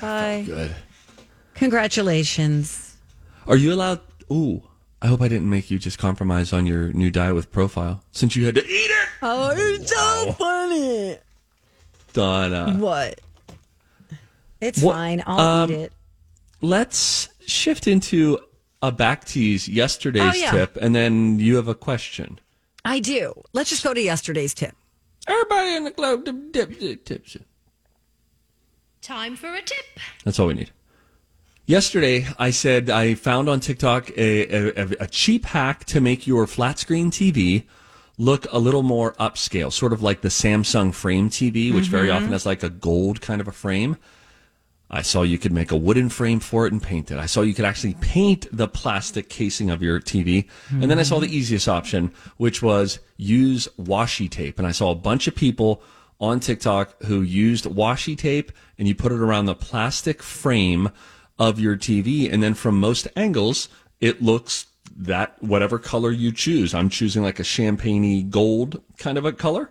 Bye. 0.00 0.42
Good. 0.46 0.74
Congratulations. 1.54 2.96
Are 3.46 3.56
you 3.56 3.72
allowed? 3.72 4.00
Ooh, 4.32 4.62
I 5.02 5.06
hope 5.08 5.20
I 5.22 5.28
didn't 5.28 5.50
make 5.50 5.70
you 5.70 5.78
just 5.78 5.98
compromise 5.98 6.52
on 6.52 6.66
your 6.66 6.92
new 6.92 7.10
diet 7.10 7.34
with 7.34 7.50
profile 7.50 8.02
since 8.12 8.36
you 8.36 8.46
had 8.46 8.54
to 8.54 8.64
eat 8.66 8.90
it. 8.90 9.08
Oh, 9.22 9.50
it's 9.54 9.90
so 9.94 10.32
funny. 10.32 11.18
Donna. 12.12 12.74
What? 12.78 13.20
It's 14.60 14.80
What- 14.82 14.94
fine. 14.94 15.22
I'll 15.26 15.40
um, 15.40 15.70
eat 15.70 15.74
it. 15.76 15.92
Let's 16.60 17.28
shift 17.46 17.86
into 17.86 18.38
uh, 18.82 18.90
back 18.90 19.24
tease 19.24 19.68
yesterday's 19.68 20.34
Oh, 20.34 20.36
yeah. 20.36 20.50
tip, 20.50 20.76
and 20.76 20.94
then 20.94 21.38
you 21.38 21.56
have 21.56 21.68
a 21.68 21.74
question. 21.74 22.38
I 22.84 23.00
do. 23.00 23.34
Let's 23.52 23.70
just 23.70 23.82
go 23.84 23.92
to 23.94 24.00
yesterday's 24.00 24.54
tip. 24.54 24.74
Everybody 25.26 25.76
in 25.76 25.84
the 25.84 25.90
club 25.90 26.24
dip, 26.24 26.52
dip, 26.52 26.78
dip, 26.78 27.04
tips. 27.04 27.36
Time 29.02 29.36
for 29.36 29.52
a 29.54 29.62
tip. 29.62 29.84
That's 30.24 30.38
all 30.38 30.48
we 30.48 30.54
need. 30.54 30.70
Yesterday, 31.66 32.26
I 32.38 32.50
said 32.50 32.90
I 32.90 33.14
found 33.14 33.48
on 33.48 33.60
TikTok 33.60 34.10
a, 34.16 34.78
a, 34.80 34.86
a 35.00 35.06
cheap 35.06 35.44
hack 35.46 35.84
to 35.86 36.00
make 36.00 36.26
your 36.26 36.46
flat 36.46 36.78
screen 36.78 37.10
TV 37.10 37.64
look 38.18 38.46
a 38.52 38.58
little 38.58 38.82
more 38.82 39.12
upscale, 39.14 39.72
sort 39.72 39.92
of 39.92 40.02
like 40.02 40.20
the 40.20 40.28
Samsung 40.28 40.92
Frame 40.92 41.30
TV, 41.30 41.72
which 41.72 41.86
very 41.86 42.08
Mhm. 42.08 42.16
often 42.16 42.32
has 42.32 42.44
like 42.44 42.62
a 42.62 42.68
gold 42.68 43.20
kind 43.20 43.40
of 43.40 43.48
a 43.48 43.52
frame. 43.52 43.96
I 44.90 45.02
saw 45.02 45.22
you 45.22 45.38
could 45.38 45.52
make 45.52 45.70
a 45.70 45.76
wooden 45.76 46.08
frame 46.08 46.40
for 46.40 46.66
it 46.66 46.72
and 46.72 46.82
paint 46.82 47.12
it. 47.12 47.18
I 47.18 47.26
saw 47.26 47.42
you 47.42 47.54
could 47.54 47.64
actually 47.64 47.94
paint 48.00 48.48
the 48.52 48.66
plastic 48.66 49.28
casing 49.28 49.70
of 49.70 49.80
your 49.80 50.00
TV. 50.00 50.46
And 50.70 50.90
then 50.90 50.98
I 50.98 51.04
saw 51.04 51.20
the 51.20 51.34
easiest 51.34 51.68
option, 51.68 52.10
which 52.38 52.60
was 52.60 52.98
use 53.16 53.68
washi 53.80 54.28
tape. 54.28 54.58
And 54.58 54.66
I 54.66 54.72
saw 54.72 54.90
a 54.90 54.96
bunch 54.96 55.28
of 55.28 55.36
people 55.36 55.80
on 56.20 56.38
TikTok 56.40 57.02
who 57.04 57.22
used 57.22 57.64
washi 57.64 58.16
tape 58.16 58.52
and 58.78 58.86
you 58.86 58.94
put 58.94 59.12
it 59.12 59.20
around 59.20 59.46
the 59.46 59.54
plastic 59.54 60.22
frame 60.22 60.90
of 61.38 61.58
your 61.58 61.76
TV. 61.76 62.30
And 62.30 62.42
then 62.42 62.54
from 62.54 62.78
most 62.78 63.08
angles, 63.16 63.68
it 64.00 64.22
looks 64.22 64.66
that 64.94 65.42
whatever 65.42 65.78
color 65.78 66.10
you 66.10 66.32
choose. 66.32 66.74
I'm 66.74 66.90
choosing 66.90 67.22
like 67.22 67.40
a 67.40 67.44
champagne 67.44 68.28
gold 68.28 68.82
kind 68.98 69.16
of 69.16 69.24
a 69.24 69.32
color. 69.32 69.70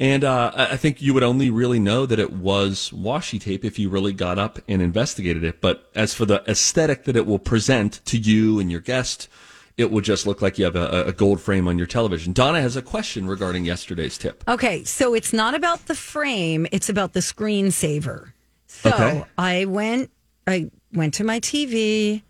And 0.00 0.24
uh, 0.24 0.50
I 0.54 0.76
think 0.76 1.00
you 1.00 1.14
would 1.14 1.22
only 1.22 1.50
really 1.50 1.78
know 1.78 2.04
that 2.04 2.18
it 2.18 2.32
was 2.32 2.90
washi 2.90 3.40
tape 3.40 3.64
if 3.64 3.78
you 3.78 3.88
really 3.88 4.12
got 4.12 4.38
up 4.38 4.58
and 4.66 4.82
investigated 4.82 5.44
it. 5.44 5.60
But 5.60 5.88
as 5.94 6.12
for 6.12 6.26
the 6.26 6.42
aesthetic 6.48 7.04
that 7.04 7.14
it 7.14 7.26
will 7.26 7.38
present 7.38 8.04
to 8.06 8.18
you 8.18 8.58
and 8.58 8.72
your 8.72 8.80
guest, 8.80 9.28
it 9.76 9.90
will 9.90 10.00
just 10.00 10.26
look 10.26 10.40
like 10.40 10.58
you 10.58 10.64
have 10.64 10.76
a, 10.76 11.06
a 11.06 11.12
gold 11.12 11.40
frame 11.40 11.66
on 11.66 11.78
your 11.78 11.86
television. 11.86 12.32
Donna 12.32 12.60
has 12.60 12.76
a 12.76 12.82
question 12.82 13.26
regarding 13.26 13.64
yesterday's 13.64 14.16
tip. 14.16 14.44
Okay, 14.46 14.84
so 14.84 15.14
it's 15.14 15.32
not 15.32 15.54
about 15.54 15.86
the 15.86 15.94
frame, 15.94 16.66
it's 16.70 16.88
about 16.88 17.12
the 17.12 17.20
screensaver. 17.20 18.32
So 18.66 18.90
Okay. 18.90 19.24
I 19.38 19.64
went 19.64 20.10
I 20.46 20.70
went 20.92 21.14
to 21.14 21.24
my 21.24 21.40
TV, 21.40 22.22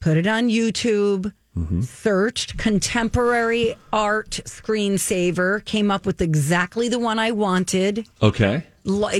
put 0.00 0.16
it 0.16 0.26
on 0.26 0.48
YouTube, 0.48 1.32
mm-hmm. 1.56 1.80
searched 1.80 2.58
contemporary 2.58 3.74
art 3.92 4.40
screensaver, 4.44 5.64
came 5.64 5.90
up 5.90 6.06
with 6.06 6.20
exactly 6.20 6.88
the 6.88 6.98
one 6.98 7.18
I 7.18 7.32
wanted. 7.32 8.06
Okay. 8.22 8.64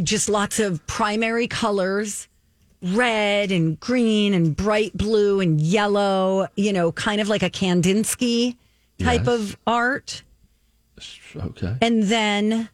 Just 0.02 0.28
lots 0.28 0.60
of 0.60 0.86
primary 0.86 1.48
colors 1.48 2.28
red 2.82 3.50
and 3.50 3.78
green 3.80 4.34
and 4.34 4.56
bright 4.56 4.96
blue 4.96 5.40
and 5.40 5.60
yellow, 5.60 6.46
you 6.56 6.72
know, 6.72 6.92
kind 6.92 7.20
of 7.20 7.28
like 7.28 7.42
a 7.42 7.50
Kandinsky 7.50 8.56
type 8.98 9.26
Yes. 9.26 9.28
of 9.28 9.56
art. 9.66 10.22
Okay. 11.34 11.76
And 11.80 12.04
then 12.04 12.68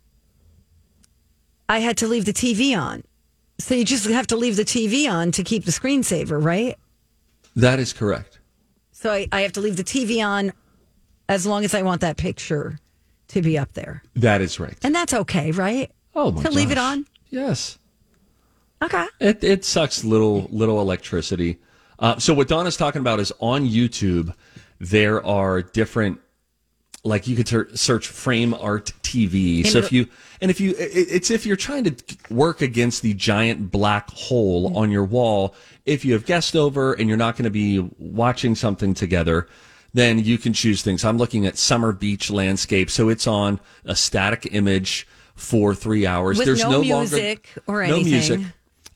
I 1.69 1.79
had 1.81 1.97
to 1.99 2.09
leave 2.09 2.25
the 2.25 2.33
TV 2.33 2.77
on. 2.79 3.03
So 3.59 3.75
you 3.75 3.85
just 3.85 4.07
have 4.09 4.27
to 4.29 4.37
leave 4.37 4.57
the 4.57 4.65
TV 4.65 5.11
on 5.11 5.31
to 5.33 5.43
keep 5.45 5.65
the 5.65 5.71
screensaver, 5.71 6.43
right? 6.43 6.77
That 7.55 7.79
is 7.79 7.93
correct. 7.93 8.38
So 8.93 9.12
I, 9.12 9.29
I 9.33 9.41
have 9.43 9.53
to 9.53 9.61
leave 9.61 9.77
the 9.77 9.85
TV 9.85 10.25
on 10.25 10.53
as 11.29 11.47
long 11.47 11.65
as 11.65 11.75
I 11.75 11.83
want 11.83 12.01
that 12.01 12.17
picture 12.17 12.79
to 13.29 13.43
be 13.43 13.57
up 13.57 13.73
there. 13.75 14.03
That 14.15 14.41
is 14.41 14.59
right. 14.61 14.77
And 14.83 14.95
that's 14.95 15.15
okay, 15.15 15.51
right? 15.53 15.91
Oh, 16.15 16.31
my 16.33 16.43
To 16.43 16.51
leave 16.51 16.71
it 16.71 16.79
on? 16.79 17.07
Yes. 17.31 17.79
Okay. 18.83 19.07
It 19.21 19.42
it 19.45 19.64
sucks 19.64 20.05
little 20.05 20.49
little 20.51 20.81
electricity. 20.81 21.59
Uh, 21.99 22.18
so 22.18 22.35
what 22.35 22.49
Donna's 22.49 22.77
talking 22.77 23.01
about 23.01 23.21
is 23.21 23.33
on 23.40 23.66
YouTube. 23.68 24.35
There 24.81 25.25
are 25.25 25.62
different, 25.62 26.18
like 27.05 27.29
you 27.29 27.37
could 27.37 27.47
ser- 27.47 27.68
search 27.77 28.09
frame 28.09 28.55
art 28.55 28.92
TV. 29.03 29.64
So 29.64 29.79
And- 29.79 29.85
if 29.87 29.92
you 29.92 30.07
and 30.40 30.51
if 30.51 30.61
you, 30.61 30.71
it, 30.73 30.90
it's 31.11 31.31
if 31.31 31.47
you're 31.47 31.55
trying 31.57 31.85
to 31.85 31.95
work 32.31 32.61
against 32.62 33.03
the 33.03 33.14
giant 33.14 33.71
black 33.71 34.11
hole 34.11 34.77
on 34.77 34.90
your 34.90 35.05
wall. 35.05 35.55
If 35.87 36.05
you 36.05 36.12
have 36.14 36.27
guests 36.27 36.55
over 36.57 36.92
and 36.92 37.09
you're 37.09 37.16
not 37.18 37.37
going 37.37 37.45
to 37.45 37.51
be 37.51 37.79
watching 37.99 38.55
something 38.57 38.95
together, 38.95 39.47
then 39.95 40.18
you 40.21 40.38
can 40.38 40.53
choose 40.53 40.83
things. 40.83 41.05
I'm 41.05 41.18
looking 41.18 41.45
at 41.47 41.59
summer 41.59 41.92
beach 41.92 42.31
landscape, 42.31 42.88
so 42.90 43.09
it's 43.09 43.27
on 43.27 43.61
a 43.85 43.95
static 43.97 44.49
image 44.53 45.07
for 45.37 45.75
three 45.75 46.07
hours. 46.07 46.38
With 46.38 46.47
There's 46.47 46.62
no 46.62 46.71
no, 46.71 46.81
music 46.83 47.49
longer 47.66 47.85
or 47.85 47.87
no 47.87 47.95
anything. 47.97 48.12
music. 48.12 48.40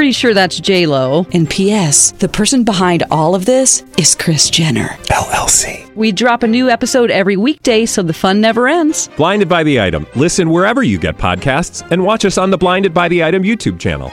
Pretty 0.00 0.12
sure 0.12 0.32
that's 0.32 0.58
J 0.58 0.86
Lo. 0.86 1.26
And 1.34 1.46
P.S. 1.50 2.12
The 2.12 2.28
person 2.30 2.64
behind 2.64 3.02
all 3.10 3.34
of 3.34 3.44
this 3.44 3.84
is 3.98 4.14
Kris 4.14 4.48
Jenner 4.48 4.96
LLC. 5.08 5.94
We 5.94 6.10
drop 6.10 6.42
a 6.42 6.46
new 6.46 6.70
episode 6.70 7.10
every 7.10 7.36
weekday, 7.36 7.84
so 7.84 8.02
the 8.02 8.14
fun 8.14 8.40
never 8.40 8.66
ends. 8.66 9.10
Blinded 9.18 9.46
by 9.46 9.62
the 9.62 9.78
item. 9.78 10.06
Listen 10.16 10.48
wherever 10.48 10.82
you 10.82 10.98
get 10.98 11.18
podcasts, 11.18 11.86
and 11.90 12.02
watch 12.02 12.24
us 12.24 12.38
on 12.38 12.48
the 12.48 12.56
Blinded 12.56 12.94
by 12.94 13.08
the 13.08 13.22
Item 13.22 13.42
YouTube 13.42 13.78
channel. 13.78 14.10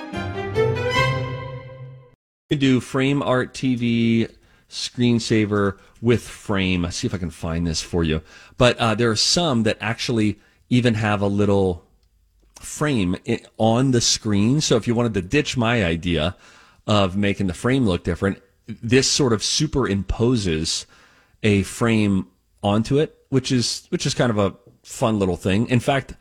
You 2.50 2.58
can 2.58 2.60
do 2.60 2.82
frame 2.82 3.24
art 3.24 3.54
TV 3.54 4.30
screensaver 4.70 5.78
with 6.02 6.22
frame. 6.22 6.84
I'll 6.84 6.92
see 6.92 7.08
if 7.08 7.14
I 7.14 7.18
can 7.18 7.32
find 7.32 7.66
this 7.66 7.82
for 7.82 8.04
you. 8.04 8.22
But 8.58 8.78
uh, 8.78 8.96
there 8.96 9.10
are 9.10 9.16
some 9.16 9.64
that 9.64 9.78
actually 9.80 10.38
even 10.68 10.96
have 10.96 11.22
a 11.22 11.28
little 11.28 11.87
frame 12.60 13.16
i- 13.28 13.42
on 13.58 13.92
the 13.92 14.02
screen. 14.02 14.62
So 14.62 14.76
if 14.78 14.88
you 14.88 14.96
wanted 14.96 15.14
to 15.16 15.22
ditch 15.22 15.58
my 15.58 15.84
idea 15.84 16.36
of 16.86 17.16
making 17.18 17.48
the 17.48 17.54
frame 17.54 17.86
look 17.86 18.04
different, 18.04 18.40
this 18.68 19.08
sort 19.08 19.34
of 19.34 19.42
superimposes 19.42 20.86
a 21.44 21.64
frame 21.64 22.28
onto 22.64 22.98
it, 23.00 23.16
which 23.30 23.52
is 23.52 23.86
which 23.90 24.06
is 24.06 24.14
kind 24.14 24.30
of 24.30 24.38
a 24.38 24.56
fun 24.84 25.20
little 25.20 25.38
thing. 25.38 25.68
In 25.70 25.80
fact, 25.80 26.14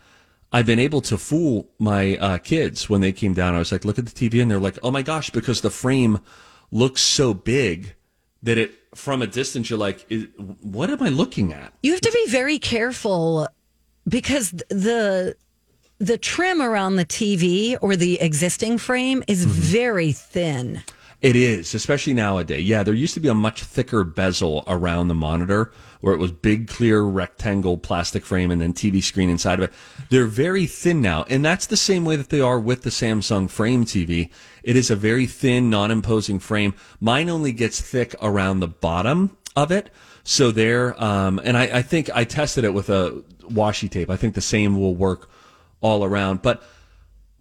I've 0.53 0.67
been 0.67 0.79
able 0.79 1.01
to 1.03 1.19
fool 1.19 1.69
my 1.79 2.17
uh, 2.19 2.39
kids 2.39 2.89
when 2.89 3.01
they 3.01 3.13
came 3.13 3.35
down. 3.35 3.55
I 3.55 3.59
was 3.59 3.73
like, 3.73 3.85
"Look 3.85 3.99
at 3.99 4.07
the 4.07 4.13
TV," 4.13 4.41
and 4.41 4.51
they're 4.51 4.59
like, 4.61 4.79
"Oh 4.83 4.91
my 4.91 5.03
gosh!" 5.03 5.31
Because 5.31 5.61
the 5.61 5.71
frame 5.71 6.21
looks 6.71 7.01
so 7.03 7.35
big 7.35 7.95
that 8.43 8.59
it 8.59 8.73
from 8.95 9.23
a 9.23 9.27
distance 9.27 9.71
you're 9.71 9.79
like, 9.79 10.07
"Is- 10.09 10.27
"What 10.63 10.91
am 10.91 11.03
I 11.03 11.09
looking 11.09 11.53
at?" 11.53 11.73
You 11.83 11.93
have 11.93 12.01
to 12.03 12.13
be 12.13 12.31
very 12.31 12.59
careful 12.59 13.49
because 14.09 14.51
the 14.69 15.37
the 15.99 16.19
trim 16.19 16.61
around 16.61 16.97
the 16.97 17.05
TV 17.07 17.77
or 17.81 17.97
the 17.97 18.21
existing 18.21 18.79
frame 18.79 19.23
is 19.27 19.47
Mm-hmm. 19.47 19.61
very 19.61 20.13
thin. 20.13 20.83
It 21.23 21.35
is, 21.35 21.75
especially 21.75 22.13
nowadays. 22.13 22.69
Yeah, 22.69 22.83
there 22.83 22.93
used 22.95 23.15
to 23.15 23.21
be 23.21 23.29
a 23.29 23.35
much 23.35 23.63
thicker 23.63 24.05
bezel 24.05 24.63
around 24.67 25.09
the 25.09 25.15
monitor 25.15 25.73
where 26.03 26.13
it 26.13 26.19
was 26.19 26.31
big, 26.31 26.69
clear 26.69 27.01
rectangle 27.03 27.79
plastic 27.79 28.25
frame 28.25 28.51
and 28.51 28.61
then 28.61 28.75
TV 28.75 29.03
screen 29.03 29.31
inside 29.31 29.59
of 29.59 29.65
it. 29.71 29.73
They're 30.11 30.27
very 30.27 30.67
thin 30.67 31.01
now. 31.01 31.25
And 31.31 31.43
that's 31.43 31.67
the 31.67 31.77
same 31.77 32.05
way 32.05 32.17
that 32.17 32.29
they 32.29 32.41
are 32.41 32.61
with 32.61 32.83
the 32.83 32.91
Samsung 32.91 33.49
Frame 33.49 33.87
TV. 33.87 34.31
It 34.63 34.77
is 34.77 34.91
a 34.91 34.97
very 34.97 35.27
thin, 35.27 35.71
non 35.71 35.91
imposing 35.91 36.39
frame. 36.39 36.75
Mine 37.01 37.31
only 37.31 37.53
gets 37.53 37.81
thick 37.81 38.15
around 38.21 38.61
the 38.61 38.69
bottom 38.69 39.37
of 39.57 39.73
it. 39.73 39.91
So 40.23 40.51
there, 40.51 41.03
um, 41.03 41.41
and 41.43 41.57
I, 41.57 41.79
I 41.79 41.83
think 41.83 42.11
I 42.15 42.25
tested 42.25 42.63
it 42.65 42.75
with 42.75 42.91
a 42.91 43.23
washi 43.43 43.91
tape. 43.91 44.11
I 44.11 44.17
think 44.17 44.35
the 44.35 44.41
same 44.43 44.79
will 44.79 44.95
work 44.95 45.31
all 45.81 46.05
around. 46.05 46.43
But 46.43 46.63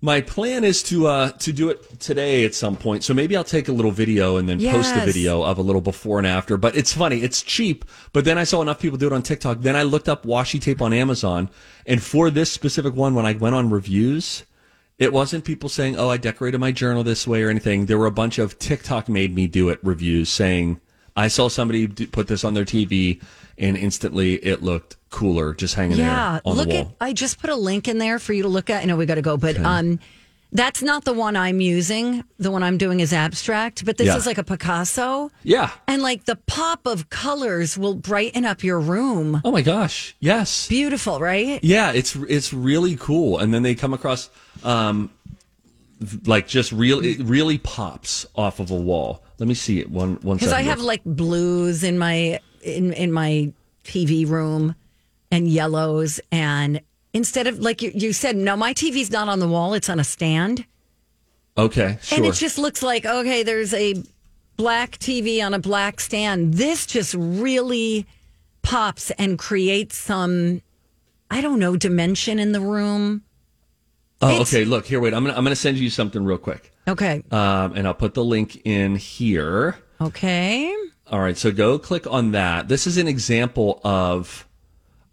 my 0.01 0.21
plan 0.21 0.63
is 0.63 0.83
to 0.83 1.07
uh, 1.07 1.31
to 1.31 1.51
do 1.51 1.69
it 1.69 1.99
today 1.99 2.45
at 2.45 2.53
some 2.53 2.75
point. 2.75 3.03
So 3.03 3.13
maybe 3.13 3.35
I'll 3.35 3.43
take 3.43 3.67
a 3.67 3.71
little 3.71 3.91
video 3.91 4.37
and 4.37 4.47
then 4.47 4.59
post 4.59 4.95
a 4.95 5.03
video 5.03 5.41
of 5.41 5.57
a 5.57 5.61
little 5.61 5.81
before 5.81 6.19
and 6.19 6.27
after. 6.27 6.57
But 6.57 6.77
it's 6.77 6.93
funny, 6.93 7.21
it's 7.23 7.41
cheap. 7.41 7.85
But 8.13 8.23
then 8.23 8.37
I 8.37 8.43
saw 8.43 8.61
enough 8.61 8.79
people 8.79 8.97
do 8.97 9.07
it 9.07 9.13
on 9.13 9.23
TikTok. 9.23 9.61
Then 9.61 9.75
I 9.75 9.83
looked 9.83 10.07
up 10.07 10.23
washi 10.23 10.61
tape 10.61 10.81
on 10.81 10.93
Amazon, 10.93 11.49
and 11.85 12.03
for 12.03 12.29
this 12.29 12.51
specific 12.51 12.93
one, 12.93 13.15
when 13.15 13.25
I 13.25 13.33
went 13.33 13.55
on 13.55 13.69
reviews, 13.69 14.43
it 14.99 15.11
wasn't 15.11 15.43
people 15.43 15.69
saying, 15.69 15.97
"Oh, 15.97 16.09
I 16.09 16.17
decorated 16.17 16.59
my 16.59 16.71
journal 16.71 17.03
this 17.03 17.27
way" 17.27 17.41
or 17.41 17.49
anything. 17.49 17.87
There 17.87 17.97
were 17.97 18.05
a 18.05 18.11
bunch 18.11 18.37
of 18.37 18.59
TikTok 18.59 19.09
made 19.09 19.33
me 19.33 19.47
do 19.47 19.69
it 19.69 19.79
reviews 19.81 20.29
saying, 20.29 20.79
"I 21.15 21.29
saw 21.29 21.47
somebody 21.47 21.87
put 21.87 22.27
this 22.27 22.43
on 22.43 22.53
their 22.53 22.65
TV, 22.65 23.21
and 23.57 23.77
instantly 23.77 24.35
it 24.35 24.61
looked 24.63 24.97
cooler 25.09 25.53
just 25.53 25.75
hanging 25.75 25.97
Yeah, 25.97 26.33
there 26.33 26.41
on 26.45 26.57
look 26.57 26.69
the 26.69 26.77
at. 26.79 26.87
I 26.99 27.13
just 27.13 27.39
put 27.39 27.49
a 27.49 27.55
link 27.55 27.87
in 27.87 27.97
there 27.99 28.19
for 28.19 28.33
you 28.33 28.43
to 28.43 28.49
look 28.49 28.69
at. 28.69 28.81
I 28.83 28.85
know 28.85 28.97
we 28.97 29.05
got 29.05 29.15
to 29.15 29.21
go, 29.21 29.37
but 29.37 29.57
um, 29.57 29.99
that's 30.51 30.81
not 30.81 31.05
the 31.05 31.13
one 31.13 31.35
I'm 31.35 31.61
using. 31.61 32.23
The 32.37 32.51
one 32.51 32.63
I'm 32.63 32.77
doing 32.77 32.99
is 32.99 33.11
abstract, 33.13 33.85
but 33.85 33.97
this 33.97 34.07
Yeah. 34.07 34.17
is 34.17 34.25
like 34.25 34.37
a 34.37 34.43
Picasso, 34.43 35.31
yeah. 35.43 35.71
and 35.87 36.01
like 36.01 36.25
the 36.25 36.35
pop 36.47 36.85
of 36.85 37.09
colors 37.09 37.77
will 37.77 37.95
brighten 37.95 38.45
up 38.45 38.63
your 38.63 38.79
room. 38.79 39.41
Oh 39.45 39.51
my 39.51 39.61
gosh! 39.61 40.15
Yes. 40.19 40.67
Beautiful, 40.67 41.19
right? 41.19 41.61
Yeah, 41.63 41.91
it's 41.93 42.15
it's 42.15 42.53
really 42.53 42.95
cool. 42.97 43.39
And 43.39 43.53
then 43.53 43.63
they 43.63 43.75
come 43.75 43.93
across 43.93 44.29
um, 44.63 45.09
like 46.25 46.47
just 46.47 46.71
really 46.71 47.11
it 47.11 47.19
really 47.21 47.57
pops 47.57 48.25
off 48.35 48.59
of 48.59 48.69
a 48.71 48.75
wall. 48.75 49.23
Let 49.39 49.47
me 49.47 49.53
see 49.55 49.79
it 49.79 49.89
one 49.89 50.15
one 50.21 50.37
Because 50.37 50.53
I 50.53 50.61
have 50.61 50.79
like 50.79 51.01
blues 51.05 51.83
in 51.83 51.97
my 51.97 52.39
in 52.65 52.91
in 52.93 53.11
my 53.11 53.51
TV 53.83 54.27
room 54.27 54.75
and 55.31 55.47
yellows 55.47 56.19
and 56.31 56.81
instead 57.13 57.47
of 57.47 57.59
like 57.59 57.81
you, 57.81 57.91
you 57.93 58.11
said, 58.13 58.35
no, 58.35 58.55
my 58.57 58.73
TV's 58.73 59.11
not 59.11 59.29
on 59.29 59.39
the 59.39 59.47
wall; 59.47 59.73
it's 59.73 59.89
on 59.89 59.99
a 59.99 60.03
stand, 60.03 60.65
okay, 61.57 61.97
sure. 62.01 62.17
and 62.17 62.25
it 62.27 62.33
just 62.33 62.57
looks 62.57 62.81
like 62.83 63.05
okay, 63.05 63.43
there's 63.43 63.73
a 63.73 64.03
black 64.57 64.97
TV 64.99 65.45
on 65.45 65.53
a 65.53 65.59
black 65.59 65.99
stand. 65.99 66.55
This 66.55 66.85
just 66.85 67.13
really 67.17 68.05
pops 68.61 69.11
and 69.11 69.37
creates 69.37 69.97
some, 69.97 70.61
I 71.29 71.41
don't 71.41 71.59
know, 71.59 71.75
dimension 71.77 72.39
in 72.39 72.51
the 72.51 72.61
room. 72.61 73.21
oh, 74.21 74.29
it's- 74.29 74.53
okay. 74.53 74.65
Look 74.65 74.85
here. 74.87 74.99
Wait. 74.99 75.13
I'm 75.13 75.23
gonna 75.23 75.37
I'm 75.37 75.43
gonna 75.43 75.55
send 75.55 75.77
you 75.77 75.89
something 75.89 76.23
real 76.23 76.37
quick. 76.37 76.71
Okay, 76.87 77.23
Um, 77.31 77.73
and 77.75 77.87
I'll 77.87 77.95
put 77.95 78.13
the 78.13 78.23
link 78.23 78.61
in 78.63 78.95
here. 78.95 79.75
okay. 79.99 80.73
All 81.15 81.21
right, 81.21 81.37
so 81.37 81.49
go 81.49 81.79
click 81.79 82.05
on 82.07 82.31
that. 82.31 82.67
This 82.67 82.85
is 82.85 82.97
an 82.97 83.07
example 83.07 83.79
of 83.85 84.45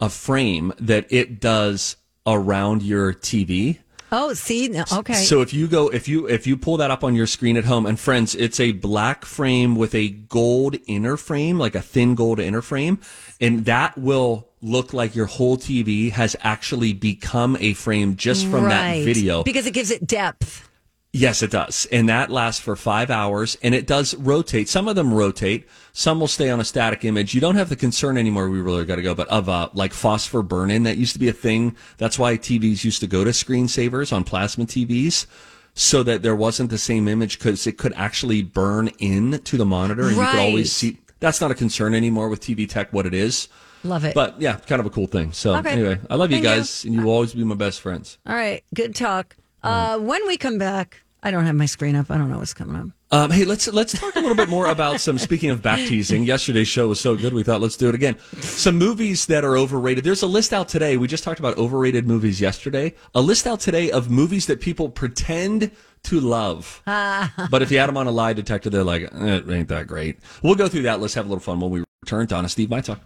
a 0.01 0.09
frame 0.09 0.73
that 0.81 1.07
it 1.11 1.39
does 1.39 1.95
around 2.27 2.83
your 2.83 3.13
TV. 3.13 3.79
Oh, 4.11 4.35
see, 4.35 4.67
no, 4.67 4.83
okay. 4.93 5.15
So 5.15 5.43
if 5.43 5.55
you 5.55 5.69
go 5.69 5.91
if 5.91 6.09
you 6.09 6.27
if 6.27 6.45
you 6.45 6.57
pull 6.57 6.79
that 6.79 6.91
up 6.91 7.05
on 7.05 7.15
your 7.15 7.29
screen 7.29 7.57
at 7.57 7.67
home 7.67 7.87
and 7.87 8.01
friends, 8.01 8.35
it's 8.35 8.59
a 8.59 8.73
black 8.73 9.25
frame 9.25 9.77
with 9.77 9.95
a 9.95 10.09
gold 10.09 10.75
inner 10.89 11.17
frame, 11.17 11.57
like 11.57 11.77
a 11.77 11.81
thin 11.81 12.17
gold 12.17 12.41
inner 12.41 12.63
frame, 12.63 12.99
and 13.41 13.65
that 13.67 13.97
will 13.97 14.49
look 14.61 14.93
like 14.93 15.15
your 15.15 15.27
whole 15.27 15.57
TV 15.57 16.11
has 16.11 16.35
actually 16.41 16.93
become 16.95 17.57
a 17.61 17.75
frame 17.75 18.17
just 18.17 18.45
from 18.49 18.65
that 18.65 19.05
video. 19.05 19.45
because 19.45 19.67
it 19.67 19.73
gives 19.73 19.93
it 19.93 20.05
depth. 20.05 20.69
Yes, 21.15 21.43
it 21.43 21.51
does. 21.51 21.87
And 21.93 22.09
that 22.09 22.31
lasts 22.31 22.59
for 22.61 22.75
five 22.75 23.11
hours 23.11 23.59
and 23.63 23.75
it 23.75 23.87
does 23.87 24.15
rotate. 24.15 24.67
Some 24.71 24.89
of 24.89 24.97
them 24.97 25.13
rotate. 25.13 25.69
Some 25.93 26.19
will 26.21 26.27
stay 26.29 26.49
on 26.49 26.59
a 26.59 26.65
static 26.65 27.05
image. 27.05 27.35
You 27.35 27.41
don't 27.43 27.57
have 27.57 27.69
the 27.69 27.77
concern 27.77 28.17
anymore. 28.17 28.49
We 28.49 28.63
really 28.63 28.87
got 28.87 28.97
to 28.97 29.03
go, 29.03 29.15
but 29.15 29.29
of, 29.29 29.47
uh, 29.47 29.69
like 29.75 29.93
phosphor 29.93 30.43
burn 30.43 30.71
in. 30.71 30.85
That 30.85 30.97
used 30.97 31.13
to 31.13 31.19
be 31.19 31.29
a 31.29 31.33
thing. 31.35 31.77
That's 31.99 32.19
why 32.19 32.39
TVs 32.39 32.83
used 32.83 33.01
to 33.01 33.07
go 33.07 33.25
to 33.25 33.31
screensavers 33.31 34.11
on 34.11 34.25
plasma 34.25 34.65
TVs 34.65 35.27
so 35.75 36.03
that 36.03 36.23
there 36.23 36.35
wasn't 36.37 36.71
the 36.71 36.79
same 36.79 37.07
image 37.09 37.39
because 37.39 37.67
it 37.67 37.77
could 37.77 37.93
actually 37.95 38.43
burn 38.43 38.89
in 38.99 39.39
to 39.41 39.59
the 39.59 39.67
monitor 39.67 40.09
and 40.09 40.17
you 40.17 40.27
could 40.27 40.39
always 40.41 40.73
see. 40.73 40.97
That's 41.21 41.43
not 41.43 41.51
a 41.51 41.55
concern 41.55 41.95
anymore 41.95 42.31
with 42.31 42.41
TV 42.41 42.67
tech, 42.67 42.91
what 42.91 43.05
it 43.05 43.13
is. 43.15 43.49
Love 43.85 44.05
it. 44.07 44.15
But 44.15 44.41
yeah, 44.41 44.55
kind 44.57 44.81
of 44.81 44.87
a 44.87 44.91
cool 44.91 45.07
thing. 45.09 45.33
So 45.33 45.55
Okay. 45.57 45.71
anyway, 45.73 46.01
I 46.09 46.15
love 46.15 46.31
you 46.31 46.37
Thank 46.37 46.45
you. 46.45 46.51
guys 46.51 46.85
and 46.87 46.95
you 46.95 47.03
will 47.03 47.13
always 47.13 47.35
be 47.35 47.45
my 47.45 47.55
best 47.55 47.83
friends. 47.83 48.17
All 48.27 48.35
right, 48.35 48.65
good 48.75 48.95
talk. 48.95 49.37
Uh, 49.63 49.99
when 49.99 50.27
we 50.27 50.37
come 50.37 50.59
back, 50.59 51.03
I 51.23 51.31
don't 51.31 51.47
have 51.47 51.55
my 51.55 51.67
screen 51.67 51.95
up. 51.95 52.11
I 52.11 52.19
don't 52.19 52.31
know 52.31 52.39
what's 52.39 52.55
coming 52.55 52.77
up. 52.77 52.89
Um, 53.13 53.31
hey, 53.31 53.45
let's 53.45 53.69
let's 53.69 53.93
talk 53.99 54.17
a 54.17 54.21
little 54.21 54.35
bit 54.35 54.49
more 54.49 54.67
about 54.67 55.01
some. 55.01 55.19
Speaking 55.19 55.51
of 55.51 55.63
back 55.63 55.79
teasing, 55.79 56.25
yesterday's 56.25 56.67
show 56.67 56.89
was 56.89 56.99
so 56.99 57.15
good. 57.15 57.35
We 57.35 57.43
thought 57.43 57.61
let's 57.61 57.77
do 57.77 57.89
it 57.89 57.95
again. 57.95 58.19
Some 58.41 58.79
movies 58.79 59.27
that 59.27 59.45
are 59.45 59.57
overrated. 59.57 60.03
There's 60.03 60.23
a 60.23 60.27
list 60.27 60.53
out 60.53 60.69
today. 60.69 60.97
We 60.97 61.07
just 61.07 61.23
talked 61.23 61.39
about 61.39 61.59
overrated 61.59 62.09
movies 62.09 62.41
yesterday. 62.41 62.95
A 63.15 63.21
list 63.21 63.47
out 63.47 63.61
today 63.61 63.91
of 63.91 64.11
movies 64.11 64.47
that 64.47 64.61
people 64.61 64.89
pretend 64.89 65.71
to 66.05 66.21
love. 66.21 66.83
but 66.87 67.63
if 67.63 67.71
you 67.71 67.79
had 67.79 67.89
them 67.89 67.99
on 67.99 68.07
a 68.07 68.13
lie 68.13 68.33
detector, 68.33 68.71
they're 68.71 68.83
like, 68.83 69.03
eh, 69.03 69.37
it 69.37 69.51
ain't 69.51 69.69
that 69.69 69.87
great. 69.87 70.19
We'll 70.43 70.55
go 70.55 70.69
through 70.69 70.83
that. 70.83 71.01
Let's 71.01 71.15
have 71.15 71.27
a 71.27 71.29
little 71.29 71.41
fun 71.41 71.61
when 71.61 71.71
we 71.71 71.85
return. 72.03 72.27
Donna, 72.27 72.49
Steve, 72.49 72.71
my 72.71 72.81
talk. 72.81 73.01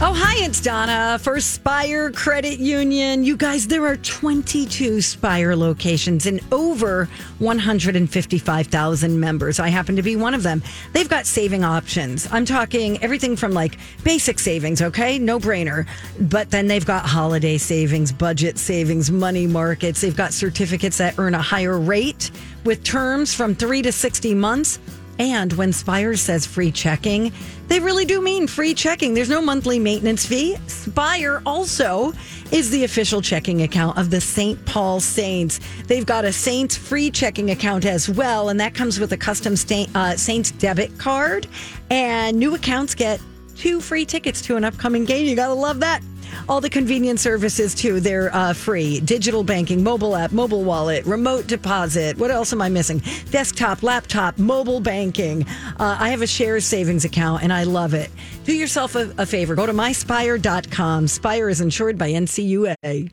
Oh, 0.00 0.12
hi, 0.12 0.44
it's 0.44 0.60
Donna 0.60 1.20
for 1.22 1.38
Spire 1.38 2.10
Credit 2.10 2.58
Union. 2.58 3.22
You 3.22 3.36
guys, 3.36 3.68
there 3.68 3.86
are 3.86 3.96
22 3.96 5.00
Spire 5.00 5.54
locations 5.54 6.26
and 6.26 6.40
over 6.50 7.08
155,000 7.38 9.20
members. 9.20 9.60
I 9.60 9.68
happen 9.68 9.94
to 9.94 10.02
be 10.02 10.16
one 10.16 10.34
of 10.34 10.42
them. 10.42 10.64
They've 10.92 11.08
got 11.08 11.26
saving 11.26 11.62
options. 11.62 12.26
I'm 12.32 12.44
talking 12.44 13.00
everything 13.04 13.36
from 13.36 13.52
like 13.52 13.78
basic 14.02 14.40
savings, 14.40 14.82
okay? 14.82 15.16
No 15.16 15.38
brainer. 15.38 15.86
But 16.20 16.50
then 16.50 16.66
they've 16.66 16.84
got 16.84 17.06
holiday 17.06 17.56
savings, 17.56 18.10
budget 18.10 18.58
savings, 18.58 19.12
money 19.12 19.46
markets. 19.46 20.00
They've 20.00 20.16
got 20.16 20.34
certificates 20.34 20.98
that 20.98 21.20
earn 21.20 21.34
a 21.34 21.42
higher 21.42 21.78
rate 21.78 22.32
with 22.64 22.82
terms 22.82 23.32
from 23.32 23.54
three 23.54 23.80
to 23.82 23.92
60 23.92 24.34
months. 24.34 24.80
And 25.18 25.52
when 25.54 25.72
Spire 25.72 26.16
says 26.16 26.46
free 26.46 26.72
checking, 26.72 27.32
they 27.68 27.80
really 27.80 28.04
do 28.04 28.20
mean 28.20 28.46
free 28.46 28.74
checking. 28.74 29.14
There's 29.14 29.30
no 29.30 29.40
monthly 29.40 29.78
maintenance 29.78 30.26
fee. 30.26 30.56
Spire 30.66 31.42
also 31.46 32.12
is 32.50 32.70
the 32.70 32.84
official 32.84 33.22
checking 33.22 33.62
account 33.62 33.96
of 33.96 34.10
the 34.10 34.20
St. 34.20 34.64
Paul 34.66 35.00
Saints. 35.00 35.60
They've 35.86 36.04
got 36.04 36.24
a 36.24 36.32
Saints 36.32 36.76
free 36.76 37.10
checking 37.10 37.50
account 37.50 37.84
as 37.84 38.08
well, 38.08 38.48
and 38.48 38.60
that 38.60 38.74
comes 38.74 39.00
with 39.00 39.12
a 39.12 39.16
custom 39.16 39.54
uh, 39.94 40.16
Saints 40.16 40.50
debit 40.50 40.98
card. 40.98 41.46
And 41.90 42.38
new 42.38 42.54
accounts 42.54 42.94
get 42.94 43.20
two 43.56 43.80
free 43.80 44.04
tickets 44.04 44.42
to 44.42 44.56
an 44.56 44.64
upcoming 44.64 45.04
game. 45.04 45.26
You 45.26 45.36
got 45.36 45.48
to 45.48 45.54
love 45.54 45.80
that. 45.80 46.02
All 46.48 46.60
the 46.60 46.70
convenience 46.70 47.22
services 47.22 47.74
too, 47.74 48.00
they're 48.00 48.34
uh, 48.34 48.52
free. 48.52 49.00
Digital 49.00 49.42
banking, 49.42 49.82
mobile 49.82 50.16
app, 50.16 50.32
mobile 50.32 50.64
wallet, 50.64 51.04
remote 51.06 51.46
deposit. 51.46 52.18
What 52.18 52.30
else 52.30 52.52
am 52.52 52.62
I 52.62 52.68
missing? 52.68 53.02
Desktop, 53.30 53.82
laptop, 53.82 54.38
mobile 54.38 54.80
banking. 54.80 55.46
Uh, 55.78 55.96
I 55.98 56.10
have 56.10 56.22
a 56.22 56.26
shares 56.26 56.64
savings 56.64 57.04
account 57.04 57.42
and 57.42 57.52
I 57.52 57.64
love 57.64 57.94
it. 57.94 58.10
Do 58.44 58.52
yourself 58.52 58.94
a, 58.94 59.12
a 59.18 59.26
favor. 59.26 59.54
Go 59.54 59.66
to 59.66 59.72
myspire.com. 59.72 61.08
Spire 61.08 61.48
is 61.48 61.60
insured 61.60 61.98
by 61.98 62.10
NCUA. 62.10 63.10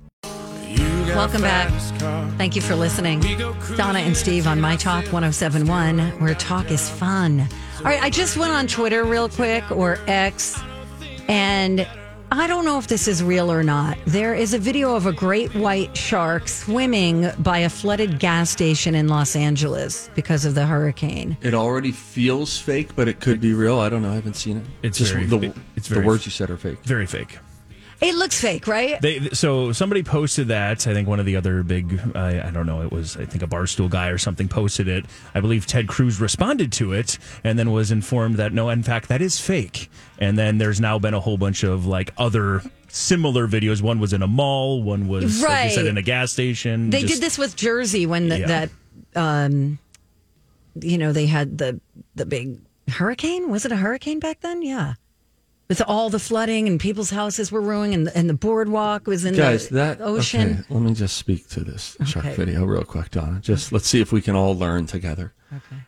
Welcome 1.16 1.42
back. 1.42 1.70
Thank 2.38 2.56
you 2.56 2.62
for 2.62 2.74
listening. 2.74 3.20
Donna 3.76 4.00
and 4.00 4.16
Steve 4.16 4.48
on 4.48 4.62
My 4.62 4.78
Talk 4.78 5.04
1071, 5.12 6.00
where 6.22 6.34
talk 6.34 6.72
is 6.72 6.90
fun. 6.90 7.42
All 7.80 7.86
right, 7.86 8.02
I 8.02 8.10
just 8.10 8.38
went 8.38 8.54
on 8.54 8.66
Twitter 8.66 9.04
real 9.04 9.28
quick 9.28 9.70
or 9.72 10.00
X, 10.08 10.60
and 11.28 11.86
I 12.34 12.48
don't 12.48 12.64
know 12.64 12.78
if 12.78 12.88
this 12.88 13.10
is 13.10 13.22
real 13.22 13.52
or 13.52 13.62
not. 13.62 13.98
There 14.06 14.34
is 14.34 14.54
a 14.54 14.58
video 14.58 14.96
of 14.96 15.06
a 15.06 15.12
great 15.12 15.54
white 15.54 15.98
shark 15.98 16.48
swimming 16.48 17.30
by 17.40 17.58
a 17.60 17.70
flooded 17.70 18.20
gas 18.20 18.50
station 18.50 18.96
in 18.96 19.10
Los 19.10 19.36
Angeles 19.36 20.10
because 20.16 20.46
of 20.46 20.56
the 20.56 20.66
hurricane. 20.66 21.36
It 21.42 21.54
already 21.54 21.92
feels 21.92 22.58
fake, 22.58 22.96
but 22.96 23.10
it 23.10 23.20
could 23.20 23.42
be 23.42 23.54
real. 23.54 23.80
I 23.80 23.90
don't 23.90 24.02
know. 24.02 24.12
I 24.12 24.16
haven't 24.16 24.36
seen 24.38 24.58
it. 24.58 24.66
It's 24.82 24.98
just 24.98 25.12
very- 25.12 25.26
the, 25.26 25.54
it's 25.76 25.90
the 25.90 25.96
very- 25.96 26.08
words 26.08 26.26
you 26.26 26.32
said 26.32 26.50
are 26.50 26.56
fake. 26.58 26.82
Very 26.84 27.06
fake. 27.06 27.38
It 28.02 28.16
looks 28.16 28.42
fake, 28.42 28.66
right? 28.66 29.00
They 29.00 29.30
so 29.30 29.72
somebody 29.74 30.02
posted 30.02 30.48
that. 30.48 30.88
I 30.88 30.94
think 30.94 31.08
one 31.08 31.20
of 31.20 31.26
the 31.28 31.36
other 31.36 31.62
big, 31.62 32.00
I, 32.16 32.48
I 32.48 32.50
don't 32.52 32.66
know, 32.66 32.82
it 32.82 32.92
was 32.92 33.16
I 33.16 33.26
think 33.26 33.44
a 33.44 33.48
barstool 33.48 33.90
guy 33.92 34.08
or 34.08 34.18
something 34.18 34.48
posted 34.48 34.88
it. 34.88 35.06
I 35.36 35.40
believe 35.40 35.68
Ted 35.68 35.88
Cruz 35.88 36.20
responded 36.20 36.72
to 36.74 36.94
it 36.94 37.20
and 37.44 37.60
then 37.60 37.72
was 37.72 37.92
informed 37.92 38.38
that 38.38 38.54
no, 38.54 38.70
in 38.70 38.82
fact, 38.82 39.08
that 39.10 39.22
is 39.22 39.40
fake. 39.40 39.90
And 40.18 40.36
then 40.38 40.58
there's 40.58 40.82
now 40.82 40.98
been 40.98 41.14
a 41.14 41.20
whole 41.20 41.38
bunch 41.38 41.64
of 41.64 41.86
like 41.86 42.12
other 42.18 42.64
similar 42.88 43.48
videos. 43.48 43.82
One 43.84 44.00
was 44.00 44.14
in 44.14 44.24
a 44.24 44.28
mall. 44.28 44.82
One 44.82 45.08
was 45.08 45.42
like 45.44 45.66
you 45.66 45.70
said 45.70 45.82
Right. 45.82 45.90
in 45.92 45.98
a 45.98 46.02
gas 46.02 46.32
station. 46.32 46.90
They 46.90 47.02
Just- 47.02 47.14
did 47.16 47.22
this 47.22 47.38
with 47.38 47.56
Jersey 47.56 48.08
when 48.08 48.30
the, 48.30 48.40
Yeah. 48.40 48.48
that, 48.48 48.70
um, 49.16 49.78
you 50.82 50.98
know, 50.98 51.12
they 51.14 51.28
had 51.28 51.58
the 51.60 51.80
the 52.16 52.26
big 52.26 52.58
hurricane. 52.90 53.50
Was 53.52 53.64
it 53.66 53.72
a 53.72 53.76
hurricane 53.76 54.20
back 54.20 54.42
then? 54.42 54.62
Yeah, 54.64 54.94
with 55.72 55.82
all 55.88 56.10
the 56.10 56.20
flooding 56.20 56.68
and 56.68 56.82
people's 56.82 57.12
houses 57.12 57.50
were 57.50 57.62
ruined, 57.62 57.94
and, 57.94 58.10
and 58.10 58.30
the 58.30 58.34
boardwalk 58.34 59.08
was 59.08 59.24
in 59.24 59.34
Guys, 59.36 59.70
the 59.70 59.76
that 59.76 60.02
ocean. 60.02 60.52
Okay, 60.52 60.64
let 60.70 60.82
me 60.84 60.94
just 60.94 61.16
speak 61.16 61.48
to 61.48 61.62
this 61.62 61.96
shark 62.06 62.26
Okay. 62.26 62.36
video 62.36 62.66
real 62.66 62.84
quick, 62.84 63.10
Donna. 63.10 63.40
Just 63.40 63.72
let's 63.72 63.88
see 63.88 64.02
if 64.02 64.12
we 64.12 64.22
can 64.22 64.36
all 64.36 64.54
learn 64.54 64.86
together 64.86 65.34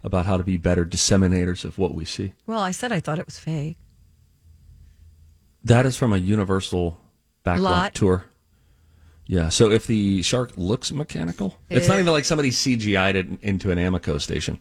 about 0.02 0.26
how 0.26 0.38
to 0.38 0.44
be 0.44 0.56
better 0.56 0.86
disseminators 0.86 1.66
of 1.66 1.78
what 1.78 1.94
we 1.94 2.06
see. 2.06 2.32
Well, 2.48 2.62
I 2.62 2.72
said 2.72 2.94
I 2.94 3.02
thought 3.02 3.20
it 3.20 3.26
was 3.26 3.40
fake. 3.40 3.78
That 5.66 5.86
is 5.86 5.98
from 5.98 6.14
a 6.14 6.18
Universal 6.18 6.98
backlot 7.46 7.92
tour. 7.92 8.24
Yeah. 9.26 9.50
So 9.50 9.70
if 9.70 9.86
the 9.86 10.22
shark 10.22 10.54
looks 10.56 10.94
mechanical, 10.94 11.58
it's 11.70 11.90
not 11.90 12.00
even 12.00 12.12
like 12.14 12.24
somebody 12.26 12.52
CGI'd 12.52 13.16
it 13.18 13.28
into 13.42 13.70
an 13.72 13.78
Amoco 13.78 14.20
station. 14.22 14.60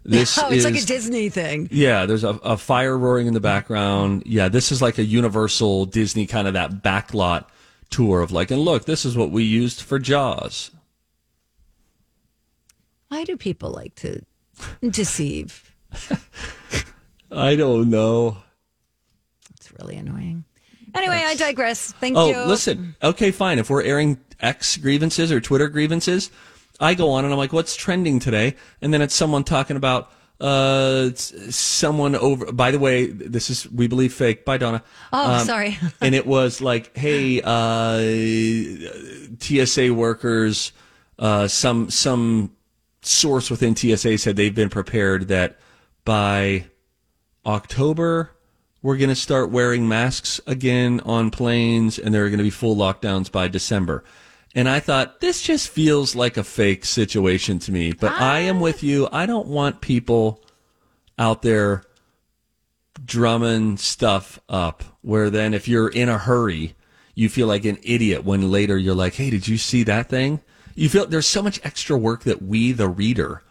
This 0.08 0.38
oh, 0.38 0.46
it's 0.46 0.58
is 0.58 0.64
like 0.64 0.82
a 0.82 0.86
Disney 0.86 1.28
thing. 1.28 1.68
Yeah, 1.70 2.06
there's 2.06 2.24
a, 2.24 2.30
a 2.42 2.56
fire 2.56 2.96
roaring 2.96 3.26
in 3.26 3.34
the 3.34 3.40
background. 3.40 4.22
Yeah, 4.24 4.48
this 4.48 4.72
is 4.72 4.80
like 4.80 4.96
a 4.96 5.04
Universal 5.04 5.86
Disney 5.86 6.26
kind 6.26 6.48
of 6.48 6.54
that 6.54 6.82
backlot 6.82 7.44
tour 7.90 8.22
of 8.22 8.32
like, 8.32 8.50
and 8.50 8.62
look, 8.62 8.86
this 8.86 9.04
is 9.04 9.16
what 9.16 9.30
we 9.30 9.44
used 9.44 9.82
for 9.82 9.98
Jaws. 9.98 10.70
Why 13.08 13.24
do 13.24 13.36
people 13.36 13.70
like 13.70 13.94
to 13.96 14.22
deceive? 14.88 15.74
I 17.30 17.56
don't 17.56 17.90
know. 17.90 18.38
It's 19.56 19.72
really 19.78 19.96
annoying. 19.96 20.44
Anyway, 20.94 21.22
I 21.24 21.34
digress. 21.34 21.92
Thank 21.92 22.16
oh, 22.16 22.28
you. 22.28 22.34
Oh, 22.34 22.46
listen. 22.46 22.96
Okay, 23.02 23.30
fine. 23.30 23.58
If 23.58 23.68
we're 23.70 23.82
airing 23.82 24.18
X 24.40 24.76
grievances 24.76 25.30
or 25.30 25.40
Twitter 25.40 25.68
grievances, 25.68 26.30
I 26.80 26.94
go 26.94 27.10
on 27.10 27.24
and 27.24 27.32
I'm 27.32 27.38
like, 27.38 27.52
what's 27.52 27.74
trending 27.76 28.18
today? 28.20 28.54
And 28.80 28.92
then 28.94 29.02
it's 29.02 29.14
someone 29.14 29.44
talking 29.44 29.76
about 29.76 30.10
uh 30.40 31.10
someone 31.16 32.14
over 32.14 32.52
by 32.52 32.70
the 32.70 32.78
way 32.78 33.06
this 33.06 33.50
is 33.50 33.68
we 33.72 33.88
believe 33.88 34.14
fake 34.14 34.44
by 34.44 34.56
donna 34.56 34.84
Oh, 35.12 35.32
Um, 35.32 35.44
sorry. 35.44 35.76
and 36.00 36.14
it 36.14 36.28
was 36.28 36.60
like 36.60 36.96
hey 36.96 37.40
uh 37.42 37.98
tsa 39.40 39.92
workers 39.92 40.70
uh 41.18 41.48
some 41.48 41.90
some 41.90 42.52
source 43.02 43.50
within 43.50 43.74
TSA 43.74 44.16
said 44.18 44.36
they've 44.36 44.54
been 44.54 44.68
prepared 44.70 45.26
that 45.26 45.58
by 46.04 46.66
October 47.44 48.30
we're 48.82 48.96
going 48.96 49.08
to 49.08 49.16
start 49.16 49.50
wearing 49.50 49.88
masks 49.88 50.40
again 50.46 51.00
on 51.04 51.30
planes, 51.32 51.98
and 51.98 52.14
there 52.14 52.24
are 52.24 52.28
going 52.28 52.38
to 52.38 52.44
be 52.44 52.50
full 52.50 52.76
lockdowns 52.76 53.30
by 53.30 53.48
December. 53.48 54.04
And 54.58 54.68
I 54.68 54.80
thought 54.80 55.20
this 55.20 55.40
just 55.40 55.68
feels 55.68 56.16
like 56.16 56.36
a 56.36 56.42
fake 56.42 56.84
situation 56.84 57.60
to 57.60 57.70
me. 57.70 57.92
But 57.92 58.10
I 58.10 58.40
am 58.40 58.56
ah. 58.56 58.62
with 58.62 58.82
you. 58.82 59.08
I 59.12 59.24
don't 59.24 59.46
want 59.46 59.80
people 59.80 60.42
out 61.16 61.42
there 61.42 61.84
drumming 63.04 63.76
stuff 63.76 64.40
up 64.48 64.82
where 65.00 65.30
then 65.30 65.54
if 65.54 65.68
you're 65.68 65.88
in 65.88 66.08
a 66.08 66.18
hurry, 66.18 66.74
you 67.14 67.28
feel 67.28 67.46
like 67.46 67.64
an 67.66 67.78
idiot 67.84 68.24
when 68.24 68.50
later 68.50 68.76
you're 68.76 68.96
like, 68.96 69.14
hey, 69.14 69.30
did 69.30 69.46
you 69.46 69.58
see 69.58 69.84
that 69.84 70.08
thing? 70.08 70.40
You 70.74 70.88
feel 70.88 71.06
there's 71.06 71.28
so 71.28 71.40
much 71.40 71.64
extra 71.64 71.96
work 71.96 72.24
that 72.24 72.42
we, 72.42 72.72
the 72.72 72.88
reader, 72.88 73.44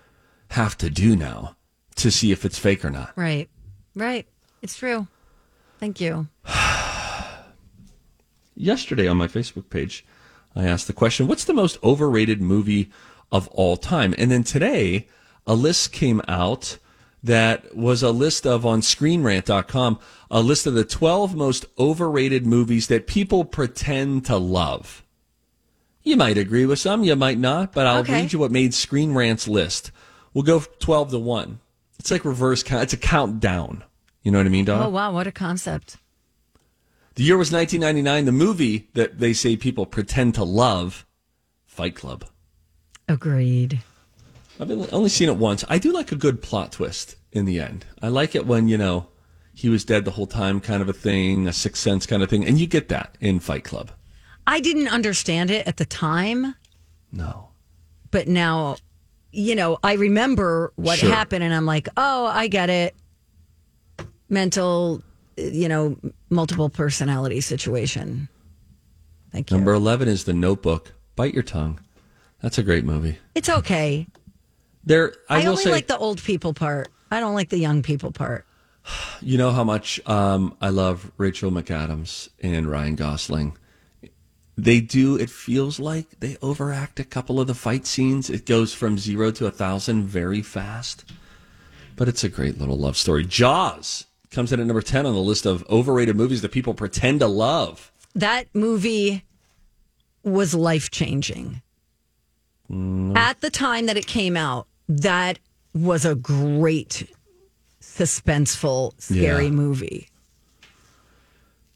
have 0.49 0.77
to 0.79 0.89
do 0.89 1.15
now 1.15 1.55
to 1.95 2.11
see 2.11 2.33
if 2.33 2.43
it's 2.43 2.59
fake 2.59 2.83
or 2.83 2.89
not. 2.89 3.13
Right. 3.15 3.49
Right. 3.95 4.27
It's 4.61 4.75
true. 4.75 5.07
Thank 5.79 6.01
you. 6.01 6.27
Yesterday 8.57 9.07
on 9.07 9.15
my 9.15 9.29
Facebook 9.29 9.69
page, 9.69 10.05
I 10.57 10.65
asked 10.65 10.87
the 10.87 10.93
question, 10.93 11.27
what's 11.27 11.43
the 11.45 11.53
most 11.53 11.77
overrated 11.83 12.41
movie 12.41 12.89
of 13.31 13.47
all 13.49 13.77
time? 13.77 14.15
And 14.17 14.31
then 14.31 14.43
today, 14.43 15.07
a 15.45 15.53
list 15.53 15.91
came 15.91 16.21
out 16.27 16.77
that 17.23 17.75
was 17.75 18.01
a 18.01 18.11
list 18.11 18.47
of 18.47 18.65
on 18.65 18.81
screenrant.com, 18.81 19.99
a 20.31 20.41
list 20.41 20.65
of 20.65 20.73
the 20.73 20.83
12 20.83 21.35
most 21.35 21.65
overrated 21.77 22.45
movies 22.45 22.87
that 22.87 23.05
people 23.07 23.45
pretend 23.45 24.25
to 24.25 24.37
love. 24.37 25.03
You 26.03 26.17
might 26.17 26.37
agree 26.37 26.65
with 26.65 26.79
some, 26.79 27.03
you 27.03 27.15
might 27.15 27.37
not, 27.37 27.73
but 27.73 27.85
I'll 27.85 27.99
Okay. 27.99 28.13
read 28.21 28.33
you 28.33 28.39
what 28.39 28.51
made 28.51 28.73
Screen 28.73 29.13
Rant's 29.13 29.47
list. 29.47 29.91
We'll 30.33 30.43
go 30.43 30.63
12 30.79 31.11
to 31.11 31.19
1. 31.19 31.59
It's 31.99 32.09
like 32.11 32.23
reverse 32.25 32.63
count. 32.63 32.83
It's 32.83 32.93
a 32.93 32.97
countdown. 32.97 33.83
You 34.23 34.31
know 34.31 34.37
what 34.39 34.45
I 34.47 34.49
mean, 34.49 34.65
Donna? 34.65 34.85
Oh, 34.87 34.89
wow. 34.89 35.11
What 35.11 35.27
a 35.27 35.31
concept. 35.31 35.97
The 37.17 37.23
year 37.23 37.35
was 37.37 37.51
1999. 37.51 38.25
The 38.25 38.31
movie 38.31 38.89
that 38.93 39.17
they 39.17 39.33
say 39.33 39.55
people 39.57 39.85
pretend 39.87 40.35
to 40.35 40.43
love, 40.43 41.05
Fight 41.65 41.95
Club. 41.95 42.25
Agreed. 43.07 43.81
I've 44.59 44.69
only 44.93 45.09
seen 45.09 45.27
it 45.27 45.37
once. 45.37 45.63
I 45.67 45.79
do 45.79 45.91
like 45.91 46.11
a 46.11 46.15
good 46.15 46.41
plot 46.43 46.71
twist 46.73 47.15
in 47.31 47.45
the 47.45 47.59
end. 47.59 47.85
I 48.03 48.07
like 48.09 48.35
it 48.35 48.45
when, 48.45 48.67
you 48.67 48.77
know, 48.77 49.07
he 49.53 49.67
was 49.67 49.83
dead 49.83 50.05
the 50.05 50.11
whole 50.11 50.27
time 50.27 50.59
kind 50.59 50.81
of 50.83 50.89
a 50.89 50.93
thing, 50.93 51.47
a 51.47 51.53
sixth 51.53 51.81
sense 51.81 52.05
kind 52.05 52.21
of 52.21 52.29
thing. 52.29 52.45
And 52.45 52.59
you 52.59 52.67
get 52.67 52.89
that 52.89 53.17
in 53.19 53.39
Fight 53.39 53.63
Club. 53.63 53.89
I 54.45 54.59
didn't 54.59 54.87
understand 54.87 55.49
it 55.49 55.65
at 55.67 55.77
the 55.77 55.85
time. 55.85 56.53
No. 57.11 57.49
But 58.11 58.27
now, 58.27 58.77
you 59.31 59.55
know, 59.55 59.79
I 59.81 59.93
remember 59.93 60.71
what 60.75 60.99
Sure. 60.99 61.09
happened 61.09 61.43
and 61.43 61.53
I'm 61.53 61.65
like, 61.65 61.89
oh, 61.97 62.27
I 62.27 62.47
get 62.47 62.69
it. 62.69 62.95
Mental, 64.29 65.01
you 65.37 65.69
know, 65.69 65.97
multiple 66.29 66.69
personality 66.69 67.41
situation. 67.41 68.27
Thank 69.31 69.51
you. 69.51 69.57
Number 69.57 69.73
11 69.73 70.07
is 70.07 70.23
The 70.23 70.33
Notebook. 70.33 70.93
Bite 71.15 71.33
your 71.33 71.43
tongue. 71.43 71.79
That's 72.41 72.57
a 72.57 72.63
great 72.63 72.85
movie. 72.85 73.17
It's 73.35 73.49
okay. 73.49 74.07
There, 74.83 75.13
I, 75.29 75.41
I, 75.41 75.45
only 75.45 75.63
say, 75.63 75.71
like 75.71 75.87
the 75.87 75.97
old 75.97 76.21
people 76.23 76.53
part. 76.53 76.89
I 77.11 77.19
don't 77.19 77.33
like 77.33 77.49
the 77.49 77.57
young 77.57 77.83
people 77.83 78.11
part. 78.11 78.45
you 79.21 79.37
know 79.37 79.51
how 79.51 79.63
much 79.63 79.99
um, 80.07 80.55
I 80.61 80.69
love 80.69 81.11
Rachel 81.17 81.51
McAdams 81.51 82.29
and 82.41 82.67
Ryan 82.67 82.95
Gosling. 82.95 83.57
They 84.57 84.81
do. 84.81 85.15
It 85.15 85.29
feels 85.29 85.79
like 85.79 86.19
they 86.19 86.37
overact 86.41 86.99
a 86.99 87.03
couple 87.03 87.39
of 87.39 87.47
the 87.47 87.53
fight 87.53 87.85
scenes. 87.85 88.29
It 88.29 88.45
goes 88.45 88.73
from 88.73 88.97
zero 88.97 89.29
to 89.31 89.45
a 89.45 89.51
thousand 89.51 90.05
very 90.05 90.41
fast, 90.41 91.05
but 91.95 92.07
it's 92.07 92.23
a 92.23 92.29
great 92.29 92.57
little 92.57 92.77
love 92.77 92.97
story. 92.97 93.23
Jaws 93.23 94.05
comes 94.31 94.51
in 94.51 94.59
at 94.59 94.65
number 94.67 94.81
ten 94.81 95.05
on 95.05 95.13
the 95.13 95.19
list 95.21 95.45
of 95.45 95.65
overrated 95.69 96.15
movies 96.15 96.41
that 96.41 96.51
people 96.51 96.73
pretend 96.73 97.19
to 97.21 97.27
love. 97.27 97.91
That 98.15 98.47
movie 98.53 99.23
was 100.23 100.53
life 100.53 100.89
changing. 100.91 101.61
At 102.69 103.39
the 103.39 103.49
time 103.49 103.85
that 103.85 103.95
it 103.95 104.07
came 104.07 104.35
out, 104.35 104.67
that 104.89 105.39
was 105.73 106.03
a 106.03 106.15
great 106.15 107.07
suspenseful, 107.81 108.91
scary 109.01 109.45
Yeah. 109.45 109.51
movie. 109.51 110.09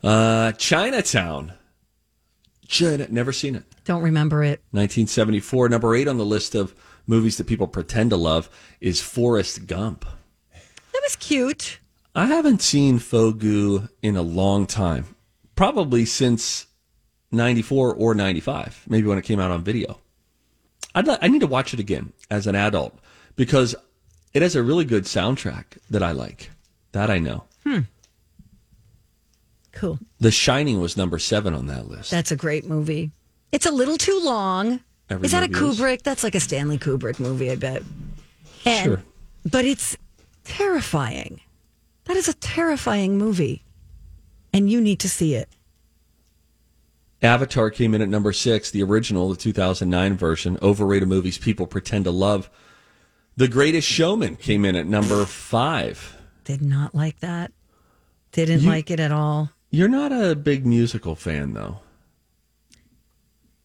Uh, 0.04 0.52
Chinatown. 0.54 1.54
China, 2.68 3.08
never 3.10 3.32
seen 3.32 3.56
it. 3.56 3.64
Don't 3.86 4.02
remember 4.02 4.44
it. 4.44 4.62
1974. 4.72 5.70
Number 5.70 5.96
eight 5.96 6.08
on 6.08 6.18
the 6.18 6.26
list 6.26 6.56
of 6.56 6.74
movies 7.08 7.38
that 7.38 7.48
people 7.48 7.68
pretend 7.68 8.10
to 8.10 8.18
love 8.18 8.50
is 8.80 9.02
Forrest 9.02 9.68
Gump. 9.68 10.06
That 10.54 11.02
was 11.04 11.16
cute. 11.18 11.80
I 12.16 12.26
haven't 12.26 12.62
seen 12.62 13.00
Fogu 13.00 13.90
in 14.02 14.16
a 14.18 14.22
long 14.22 14.66
time. 14.68 15.16
Probably 15.56 16.06
since 16.06 16.68
94 17.32 17.96
or 17.96 18.14
95, 18.16 18.84
maybe 18.88 19.08
when 19.08 19.18
it 19.18 19.24
came 19.24 19.40
out 19.40 19.52
on 19.52 19.64
video. 19.64 20.00
I'd 20.94 21.08
li- 21.08 21.18
I 21.22 21.28
need 21.30 21.40
to 21.42 21.48
watch 21.48 21.74
it 21.74 21.80
again 21.80 22.12
as 22.30 22.48
an 22.48 22.56
adult 22.56 22.98
because 23.36 23.76
it 24.34 24.42
has 24.42 24.56
a 24.56 24.64
really 24.64 24.84
good 24.86 25.04
soundtrack 25.06 25.78
that 25.90 26.04
I 26.04 26.12
like. 26.12 26.50
That 26.92 27.10
I 27.10 27.20
know. 27.20 27.46
Hmm. 27.64 27.80
Cool. 29.72 30.00
The 30.20 30.32
Shining 30.32 30.82
was 30.82 30.98
number 30.98 31.18
seven 31.18 31.54
on 31.54 31.68
that 31.68 31.88
list. 31.88 32.12
That's 32.12 32.32
a 32.32 32.36
great 32.36 32.66
movie. 32.66 33.12
It's 33.54 33.66
a 33.66 33.72
little 33.72 33.98
too 33.98 34.20
long. 34.22 34.82
Every 35.10 35.26
is 35.26 35.32
that 35.32 35.44
a 35.44 35.48
movie 35.48 35.66
is. 35.72 35.80
Kubrick? 35.80 36.02
That's 36.04 36.24
like 36.24 36.36
a 36.36 36.40
Stanley 36.42 36.78
Kubrick 36.78 37.20
movie, 37.20 37.50
I 37.52 37.56
bet. 37.56 37.84
And, 38.66 38.84
Sure. 38.84 39.04
But 39.50 39.64
it's 39.66 39.96
terrifying. 40.44 41.40
That 42.06 42.18
is 42.18 42.28
a 42.28 42.34
terrifying 42.34 43.18
movie. 43.18 43.64
And 44.54 44.70
you 44.70 44.82
need 44.82 45.00
to 45.00 45.10
see 45.10 45.36
it. 45.36 45.50
Avatar 47.22 47.70
came 47.70 47.94
in 47.94 48.02
at 48.02 48.10
number 48.10 48.34
six, 48.34 48.72
the 48.72 48.82
original, 48.84 49.30
the 49.30 49.36
2009 49.36 50.18
version. 50.18 50.58
Overrated 50.62 51.08
movies 51.08 51.38
people 51.38 51.68
pretend 51.68 52.06
to 52.06 52.12
love. 52.12 52.50
The 53.38 53.48
Greatest 53.48 53.88
Showman 53.88 54.36
came 54.38 54.66
in 54.66 54.76
at 54.76 54.88
number 54.88 55.26
five. 55.26 56.18
Did 56.44 56.62
not 56.62 56.96
like 56.96 57.20
that. 57.20 57.52
Didn't 58.32 58.62
You- 58.62 58.70
like 58.70 58.90
it 58.90 59.00
at 59.00 59.12
all. 59.12 59.52
You're 59.70 59.88
not 59.88 60.12
a 60.12 60.36
big 60.36 60.66
musical 60.66 61.16
fan, 61.16 61.54
though. 61.54 61.80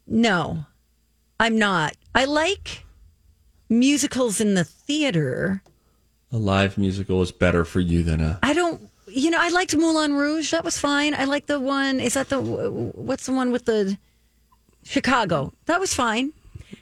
No, 0.07 0.67
I'm 1.41 1.59
not. 1.59 1.97
I 2.15 2.25
like 2.27 2.85
musicals 3.69 4.41
in 4.41 4.55
the 4.55 4.63
theater. 4.65 5.63
A 6.33 6.39
live 6.39 6.77
musical 6.77 7.23
is 7.23 7.33
better 7.33 7.65
for 7.65 7.81
you 7.81 8.03
than 8.03 8.21
a. 8.21 8.39
I 8.43 8.53
don't, 8.53 8.83
you 9.07 9.31
know, 9.31 9.39
I 9.41 9.49
liked 9.51 9.77
Moulin 9.77 10.15
Rouge. 10.15 10.51
That 10.51 10.65
was 10.65 10.79
fine. 10.79 11.15
I 11.15 11.25
like 11.25 11.47
the 11.47 11.61
one, 11.61 12.01
is 12.01 12.15
that 12.15 12.29
the, 12.29 12.41
what's 12.41 13.27
the 13.27 13.33
one 13.33 13.53
with 13.53 13.65
the 13.65 13.97
Chicago? 14.85 15.53
That 15.67 15.81
was 15.81 15.95
fine. 15.95 16.33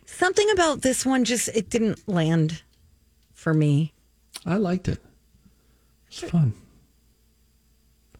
Something 0.06 0.48
about 0.50 0.82
this 0.82 1.04
one 1.04 1.24
just, 1.24 1.48
it 1.48 1.68
didn't 1.70 2.08
land 2.08 2.62
for 3.32 3.52
me. 3.52 3.92
I 4.46 4.56
liked 4.56 4.88
it. 4.88 5.00
It's 6.08 6.20
fun. 6.20 6.54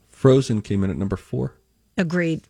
Frozen 0.09 0.62
came 0.62 0.85
in 0.85 0.91
at 0.91 0.97
number 0.97 1.16
four. 1.16 1.55
Agreed. 1.97 2.43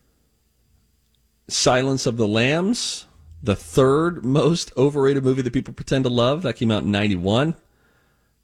Silence 1.47 2.05
of 2.05 2.17
the 2.17 2.27
Lambs, 2.27 3.05
the 3.43 3.55
third 3.55 4.25
most 4.25 4.71
overrated 4.75 5.23
movie 5.23 5.41
that 5.41 5.53
people 5.53 5.73
pretend 5.73 6.03
to 6.05 6.09
love. 6.09 6.41
That 6.41 6.55
came 6.55 6.71
out 6.71 6.83
in 6.83 6.91
91. 6.91 7.55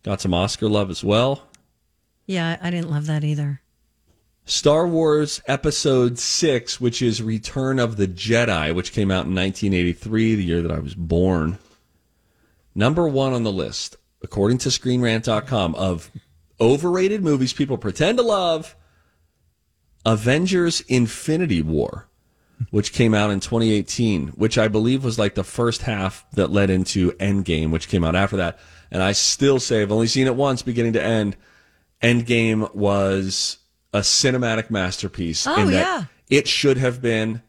Got 0.04 0.22
some 0.22 0.34
Oscar 0.34 0.68
love 0.68 0.90
as 0.90 1.04
well. 1.04 1.48
Yeah, 2.26 2.58
I 2.62 2.72
didn't 2.72 2.90
love 2.90 3.06
that 3.08 3.24
either. 3.24 3.62
Star 4.46 4.88
Wars 4.88 5.42
Episode 5.48 6.18
6, 6.18 6.82
which 6.82 7.02
is 7.02 7.22
Return 7.22 7.78
of 7.78 7.98
the 7.98 8.08
Jedi, 8.08 8.74
which 8.74 8.92
came 8.92 9.12
out 9.12 9.26
in 9.26 9.36
1983, 9.36 10.36
the 10.36 10.44
year 10.44 10.62
that 10.62 10.72
I 10.72 10.80
was 10.80 10.96
born. 10.96 11.60
Number 12.74 13.08
one 13.08 13.34
on 13.34 13.44
the 13.44 13.52
list, 13.52 13.98
according 14.24 14.58
to 14.60 14.70
ScreenRant.com, 14.70 15.76
of 15.76 16.10
overrated 16.60 17.24
movies 17.24 17.54
people 17.54 17.78
pretend 17.78 18.18
to 18.18 18.24
love 18.24 18.76
Avengers 20.06 20.82
Infinity 20.82 21.62
War, 21.62 22.08
which 22.72 22.94
came 22.94 23.14
out 23.14 23.30
in 23.30 23.40
2018, 23.40 24.30
which 24.30 24.58
I 24.58 24.68
believe 24.68 25.04
was 25.04 25.20
like 25.20 25.36
the 25.36 25.44
first 25.44 25.84
half 25.84 26.26
that 26.32 26.52
led 26.52 26.70
into 26.70 27.12
Endgame, 27.14 27.72
which 27.72 27.88
came 27.88 28.04
out 28.04 28.16
after 28.16 28.38
that. 28.38 28.60
And 28.92 29.02
I 29.02 29.14
still 29.14 29.60
say, 29.60 29.82
I've 29.82 29.92
only 29.92 30.08
seen 30.08 30.28
it 30.28 30.36
once, 30.36 30.62
beginning 30.62 30.94
to 30.94 31.04
end. 31.04 31.38
Endgame 32.02 32.74
was 32.76 33.58
a 33.94 34.00
cinematic 34.00 34.70
masterpiece. 34.70 35.48
Oh, 35.48 35.56
in 35.62 35.72
that 35.72 35.74
yeah. 35.74 36.04
It 36.30 36.48
should 36.48 36.78
have 36.78 37.02
been 37.02 37.42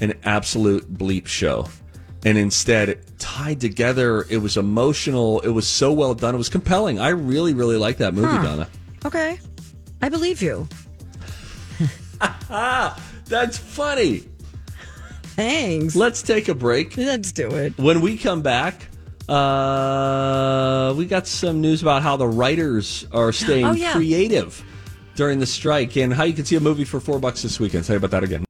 an 0.00 0.14
absolute 0.24 0.92
bleep 0.92 1.26
show. 1.26 1.68
And 2.24 2.36
instead, 2.36 2.88
it 2.88 3.18
tied 3.18 3.60
together. 3.60 4.26
It 4.28 4.38
was 4.38 4.56
emotional. 4.56 5.40
It 5.40 5.50
was 5.50 5.66
so 5.68 5.92
well 5.92 6.14
done. 6.14 6.34
It 6.34 6.38
was 6.38 6.48
compelling. 6.48 6.98
I 6.98 7.10
really, 7.10 7.54
really 7.54 7.76
like 7.76 7.98
that 7.98 8.12
movie, 8.14 8.28
Huh. 8.28 8.42
Donna. 8.42 8.68
Okay. 9.04 9.38
I 10.02 10.08
believe 10.08 10.42
you. 10.42 10.68
That's 12.48 13.58
funny. 13.58 14.24
Thanks. 15.22 15.94
Let's 15.94 16.22
take 16.22 16.48
a 16.48 16.54
break. 16.54 16.96
Let's 16.96 17.30
do 17.32 17.48
it. 17.50 17.78
When 17.78 18.00
we 18.00 18.18
come 18.18 18.42
back, 18.42 18.88
Uh, 19.28 20.94
we 20.96 21.04
got 21.06 21.26
some 21.26 21.60
news 21.60 21.82
about 21.82 22.02
how 22.02 22.16
the 22.16 22.26
writers 22.26 23.06
are 23.12 23.32
staying 23.32 23.64
Oh, 23.66 23.72
yeah. 23.72 23.92
creative 23.92 24.64
during 25.16 25.38
the 25.38 25.46
strike 25.46 25.96
and 25.96 26.14
how 26.14 26.24
you 26.24 26.32
can 26.32 26.44
see 26.44 26.56
a 26.56 26.60
movie 26.60 26.84
for 26.84 27.00
four 27.00 27.18
bucks 27.18 27.42
this 27.42 27.58
weekend. 27.60 27.84
Say 27.84 27.96
about 27.96 28.10
that 28.12 28.24
again. 28.24 28.44